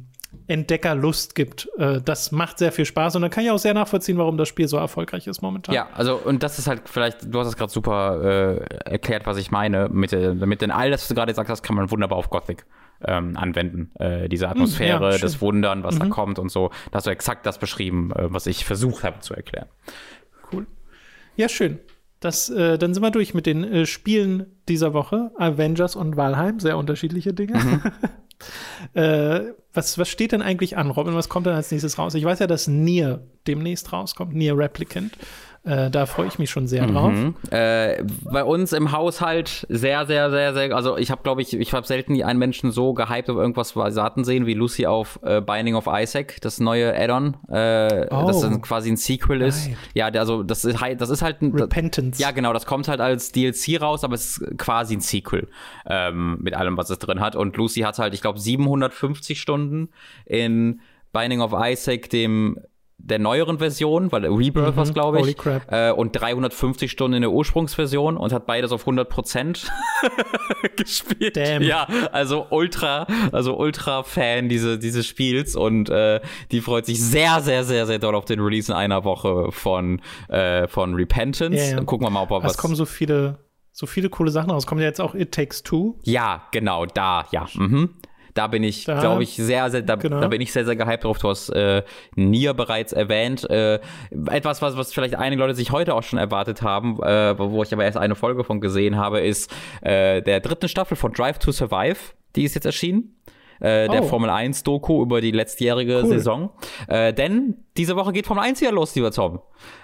[0.47, 1.69] Entdeckerlust gibt.
[1.77, 4.47] Äh, das macht sehr viel Spaß und dann kann ich auch sehr nachvollziehen, warum das
[4.47, 5.73] Spiel so erfolgreich ist momentan.
[5.75, 9.37] Ja, also und das ist halt vielleicht, du hast es gerade super äh, erklärt, was
[9.37, 9.89] ich meine.
[9.89, 12.65] Mit, mit den all das, was du gerade gesagt hast, kann man wunderbar auf Gothic
[13.03, 13.91] ähm, anwenden.
[13.99, 15.99] Äh, diese hm, Atmosphäre, ja, das Wundern, was mhm.
[15.99, 16.69] da kommt und so.
[16.91, 19.67] Da hast du exakt das beschrieben, äh, was ich versucht habe zu erklären.
[20.51, 20.65] Cool.
[21.35, 21.79] Ja, schön.
[22.19, 25.31] Das, äh, dann sind wir durch mit den äh, Spielen dieser Woche.
[25.37, 27.57] Avengers und Valheim, sehr unterschiedliche Dinge.
[27.57, 27.81] Mhm.
[28.93, 31.15] Äh, was, was steht denn eigentlich an, Robin?
[31.15, 32.13] Was kommt denn als nächstes raus?
[32.15, 35.17] Ich weiß ja, dass Nier demnächst rauskommt, Nier Replicant.
[35.65, 37.11] Äh, da freue ich mich schon sehr drauf.
[37.11, 37.33] Mhm.
[37.49, 40.75] Äh, bei uns im Haushalt sehr, sehr, sehr, sehr.
[40.75, 44.23] Also ich habe, glaube ich, ich habe selten einen Menschen so gehypt auf irgendwas Warten
[44.23, 48.27] sehen wie Lucy auf äh, Binding of Isaac, das neue Add-on, äh, oh.
[48.27, 49.69] das dann quasi ein Sequel ist.
[49.95, 52.21] Ja, also das ist halt, das ist halt ein Repentance.
[52.21, 55.47] Ja, genau, das kommt halt als DLC raus, aber es ist quasi ein Sequel
[55.87, 57.35] ähm, mit allem, was es drin hat.
[57.35, 59.89] Und Lucy hat halt, ich glaube, 750 Stunden
[60.25, 60.81] in
[61.11, 62.59] Binding of Isaac, dem
[62.97, 67.31] der neueren Version, weil Rebirth mhm, was glaube ich, äh, und 350 Stunden in der
[67.31, 69.71] Ursprungsversion und hat beides auf 100 Prozent
[70.75, 71.37] gespielt.
[71.37, 71.61] Damn.
[71.61, 76.19] Ja, also ultra, also ultra Fan diese, dieses Spiels und äh,
[76.51, 80.01] die freut sich sehr, sehr, sehr, sehr doll auf den Release in einer Woche von,
[80.29, 81.55] äh, von Repentance.
[81.55, 81.83] Yeah, yeah.
[81.83, 82.53] Gucken wir mal, ob er was.
[82.53, 83.37] Es kommen so viele,
[83.71, 84.65] so viele coole Sachen raus.
[84.65, 85.99] Kommt ja jetzt auch It Takes Two.
[86.03, 87.47] Ja, genau, da, ja.
[87.53, 87.89] Mhm
[88.35, 90.19] Da bin ich, glaube ich, sehr, sehr, da, genau.
[90.19, 91.17] da, bin ich sehr, sehr gehypt drauf.
[91.19, 91.83] Du hast äh,
[92.15, 93.49] Nier bereits erwähnt.
[93.49, 93.79] Äh,
[94.29, 97.71] etwas, was, was vielleicht einige Leute sich heute auch schon erwartet haben, äh, wo ich
[97.71, 99.49] aber erst eine Folge von gesehen habe, ist
[99.81, 101.97] äh, der dritten Staffel von Drive to Survive.
[102.35, 103.15] Die ist jetzt erschienen.
[103.61, 104.07] Äh, der oh.
[104.07, 106.09] Formel 1 Doku über die letztjährige cool.
[106.09, 106.49] Saison.
[106.89, 109.39] Äh, denn diese Woche geht Formel 1 wieder los, lieber Tom.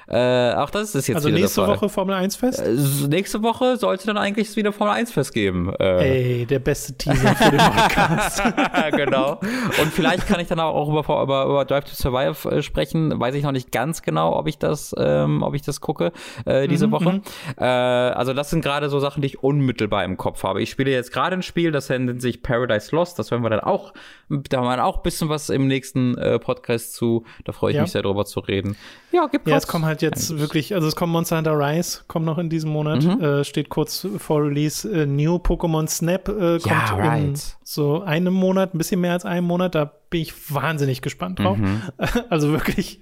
[0.08, 2.60] Äh, auch das ist jetzt Also nächste Woche Formel 1 Fest?
[2.60, 5.74] Äh, nächste Woche sollte dann eigentlich wieder Formel 1 Fest geben.
[5.80, 8.44] Äh, Ey, der beste Teaser für den Podcast.
[8.92, 9.40] genau.
[9.82, 13.20] Und vielleicht kann ich dann auch über, über, über Drive to Survive äh, sprechen.
[13.20, 16.12] Weiß ich noch nicht ganz genau, ob ich das, ähm, ob ich das gucke
[16.46, 17.12] äh, diese mhm, Woche.
[17.14, 17.22] Mhm.
[17.58, 20.62] Äh, also das sind gerade so Sachen, die ich unmittelbar im Kopf habe.
[20.62, 23.20] Ich spiele jetzt gerade ein Spiel, das nennt sich Paradise Lost.
[23.20, 23.94] Das werden wir dann auch,
[24.30, 27.26] da haben wir auch ein bisschen was im nächsten äh, Podcast zu.
[27.46, 27.84] Da freue ich ja.
[27.84, 28.76] mich sehr drüber zu reden.
[29.12, 30.42] Ja, gibt Ja, es kommen halt jetzt eigentlich.
[30.42, 33.22] wirklich, also es kommt Monster Hunter Rise, kommt noch in diesem Monat, mhm.
[33.22, 34.90] äh, steht kurz vor Release.
[34.90, 37.24] Äh, New Pokémon Snap äh, kommt ja, right.
[37.24, 39.76] in so einem Monat, ein bisschen mehr als einem Monat.
[39.76, 41.58] Da bin ich wahnsinnig gespannt drauf.
[41.58, 41.82] Mhm.
[42.30, 43.02] Also wirklich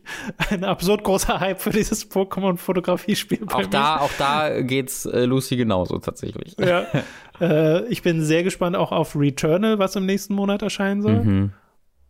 [0.49, 3.39] ein absurd großer Hype für dieses Pokémon-Fotografiespiel.
[3.51, 6.56] Auch da, auch da geht's äh, Lucy genauso tatsächlich.
[6.60, 6.85] Ja.
[7.41, 11.23] äh, ich bin sehr gespannt auch auf Returnal, was im nächsten Monat erscheinen soll.
[11.23, 11.53] Mhm.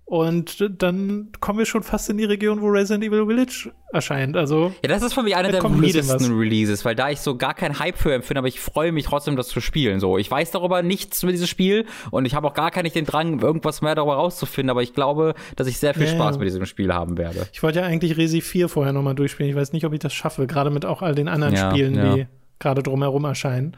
[0.10, 4.36] Und dann kommen wir schon fast in die Region, wo Resident Evil Village erscheint.
[4.36, 7.54] Also ja, das ist für mich einer der weirdesten Releases, weil da ich so gar
[7.54, 10.00] keinen Hype für empfinde, aber ich freue mich trotzdem, das zu spielen.
[10.00, 13.06] So, ich weiß darüber nichts über dieses Spiel und ich habe auch gar keinen den
[13.06, 14.72] Drang, irgendwas mehr darüber rauszufinden.
[14.72, 17.46] Aber ich glaube, dass ich sehr viel ja, Spaß mit diesem Spiel haben werde.
[17.54, 19.52] Ich wollte ja eigentlich Resi 4 vorher nochmal durchspielen.
[19.52, 21.94] Ich weiß nicht, ob ich das schaffe, gerade mit auch all den anderen ja, Spielen,
[21.94, 22.26] die
[22.58, 23.78] gerade drumherum erscheinen.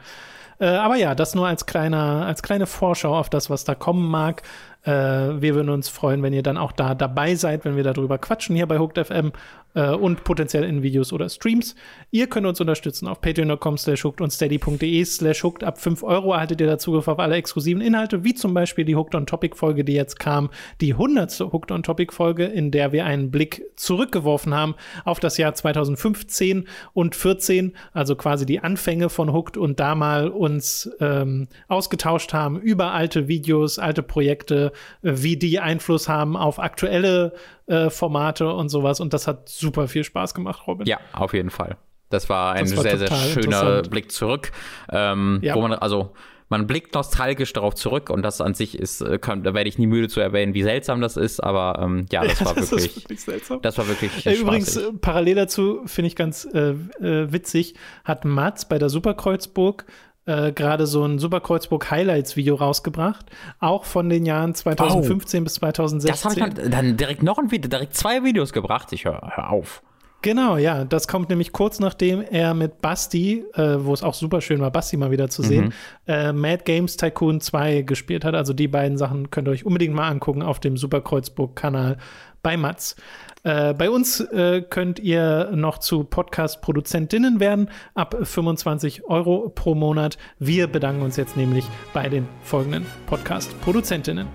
[0.62, 4.08] Äh, aber ja, das nur als kleiner, als kleine Vorschau auf das, was da kommen
[4.08, 4.42] mag.
[4.84, 8.18] Äh, wir würden uns freuen, wenn ihr dann auch da dabei seid, wenn wir darüber
[8.18, 9.32] quatschen hier bei Hooked FM
[9.74, 11.74] äh, und potenziell in Videos oder Streams.
[12.10, 15.64] Ihr könnt uns unterstützen auf patreon.com slash hooked und steady.de slash hooked.
[15.64, 19.14] Ab 5 Euro erhaltet ihr dazu auf alle exklusiven Inhalte, wie zum Beispiel die Hooked
[19.14, 20.50] on Topic Folge, die jetzt kam,
[20.80, 21.40] die 100.
[21.52, 26.66] Hooked on Topic Folge, in der wir einen Blick zurückgeworfen haben auf das Jahr 2015
[26.92, 32.60] und 14, also quasi die Anfänge von Hooked und da mal uns ähm, ausgetauscht haben
[32.60, 34.71] über alte Videos, alte Projekte,
[35.02, 37.32] wie die Einfluss haben auf aktuelle
[37.66, 39.00] äh, Formate und sowas.
[39.00, 40.86] Und das hat super viel Spaß gemacht, Robin.
[40.86, 41.76] Ja, auf jeden Fall.
[42.10, 44.52] Das war ein das war sehr, sehr schöner Blick zurück,
[44.90, 45.54] ähm, ja.
[45.54, 46.12] wo man, also
[46.52, 49.78] man blickt nostalgisch darauf zurück und das an sich ist, äh, kann, da werde ich
[49.78, 52.96] nie müde zu erwähnen, wie seltsam das ist, aber ähm, ja, das war das wirklich,
[52.96, 53.62] wirklich seltsam.
[53.62, 57.74] das war wirklich äh, Übrigens, äh, parallel dazu finde ich ganz äh, äh, witzig,
[58.04, 59.86] hat Mats bei der Superkreuzburg
[60.26, 63.26] äh, gerade so ein Superkreuzburg Highlights Video rausgebracht,
[63.60, 65.44] auch von den Jahren 2015 oh.
[65.44, 66.10] bis 2016.
[66.10, 68.92] Das habe ich dann direkt noch ein Video, direkt zwei Videos gebracht.
[68.92, 69.82] Ich höre hör auf.
[70.22, 70.84] Genau, ja.
[70.84, 74.70] Das kommt nämlich kurz nachdem er mit Basti, äh, wo es auch super schön war,
[74.70, 75.72] Basti mal wieder zu sehen, mhm.
[76.06, 78.34] äh, Mad Games Tycoon 2 gespielt hat.
[78.34, 81.98] Also die beiden Sachen könnt ihr euch unbedingt mal angucken auf dem Superkreuzburg-Kanal
[82.42, 82.96] bei Mats.
[83.44, 90.16] Äh, bei uns äh, könnt ihr noch zu Podcast-Produzentinnen werden, ab 25 Euro pro Monat.
[90.38, 94.28] Wir bedanken uns jetzt nämlich bei den folgenden Podcast-Produzentinnen.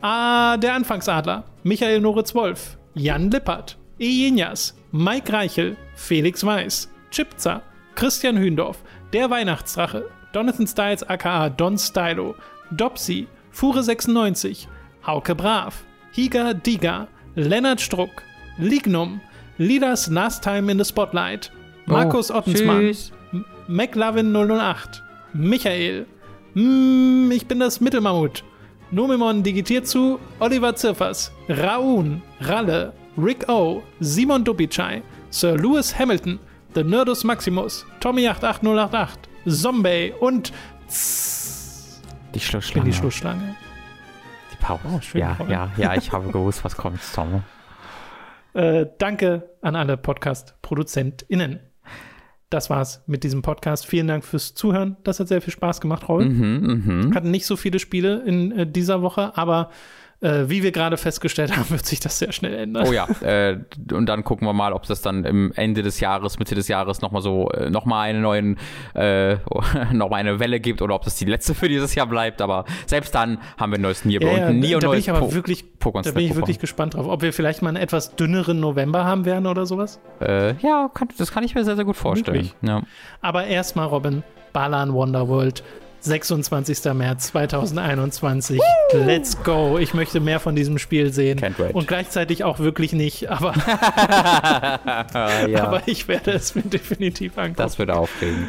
[0.00, 7.62] Ah, der Anfangsadler, Michael Noritz-Wolf, Jan Lippert, Ejenjas, Mike Reichel, Felix Weiß, Chipza,
[7.94, 8.78] Christian Hündorf,
[9.12, 12.34] Der Weihnachtsdrache, Donathan Styles aka Don Stylo,
[12.70, 14.66] Dopsy, Fure96,
[15.06, 18.22] Hauke Brav, Higa Diga, Lennart Struck,
[18.58, 19.20] Lignum,
[19.58, 21.50] Leaders Last Time in the Spotlight,
[21.86, 22.94] Markus oh, Ottensmann,
[23.68, 25.02] McLovin 008,
[25.32, 26.06] Michael,
[26.54, 28.44] mm, ich bin das Mittelmammut,
[28.90, 36.38] Nomimon digitiert zu, Oliver Zirfers, Raun, Ralle, Rick O, Simon Dubicai, Sir Lewis Hamilton,
[36.74, 39.08] The Nerdus Maximus, Tommy88088,
[39.48, 40.52] Zombie und
[42.34, 42.90] die Schlussschlange.
[42.90, 43.56] Die Schlussschlange.
[44.62, 44.80] Pause.
[44.86, 47.42] Oh, ja, ja, ja, ich habe gewusst, was kommt, Tom.
[48.54, 51.60] Äh, danke an alle Podcast-ProduzentInnen.
[52.50, 53.86] Das war's mit diesem Podcast.
[53.86, 54.98] Vielen Dank fürs Zuhören.
[55.04, 56.26] Das hat sehr viel Spaß gemacht, Raul.
[56.26, 57.14] Mhm, mh.
[57.14, 59.70] Hatten nicht so viele Spiele in äh, dieser Woche, aber
[60.22, 62.86] äh, wie wir gerade festgestellt haben, wird sich das sehr schnell ändern.
[62.88, 63.58] Oh ja, äh,
[63.92, 67.02] und dann gucken wir mal, ob das dann im Ende des Jahres, Mitte des Jahres
[67.02, 68.56] nochmal so, äh, nochmal eine neuen,
[68.94, 69.36] äh,
[69.92, 72.40] nochmal eine Welle gibt oder ob das die letzte für dieses Jahr bleibt.
[72.40, 75.10] Aber selbst dann haben wir ein neues Nier ja, und Nier und neues bin ich
[75.10, 77.06] aber po wirklich, Da bin ich wirklich gespannt drauf.
[77.08, 80.00] Ob wir vielleicht mal einen etwas dünneren November haben werden oder sowas?
[80.20, 82.50] Äh, ja, kann, das kann ich mir sehr, sehr gut vorstellen.
[82.62, 82.82] Ja.
[83.20, 84.22] Aber erstmal, Robin,
[84.52, 85.64] Balan Wonderworld
[86.04, 86.84] 26.
[86.94, 88.58] März 2021.
[88.58, 88.98] Woo!
[88.98, 89.78] Let's go.
[89.78, 91.38] Ich möchte mehr von diesem Spiel sehen.
[91.40, 91.74] Can't wait.
[91.74, 93.54] Und gleichzeitig auch wirklich nicht, aber,
[95.48, 95.64] ja.
[95.64, 97.56] aber ich werde es mir definitiv angucken.
[97.56, 98.48] Das wird aufregend.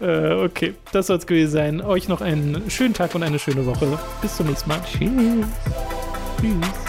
[0.00, 1.80] Äh, okay, das soll es gewesen sein.
[1.80, 3.98] Euch noch einen schönen Tag und eine schöne Woche.
[4.20, 4.80] Bis zum nächsten Mal.
[4.84, 5.46] Tschüss.
[6.40, 6.81] Tschüss.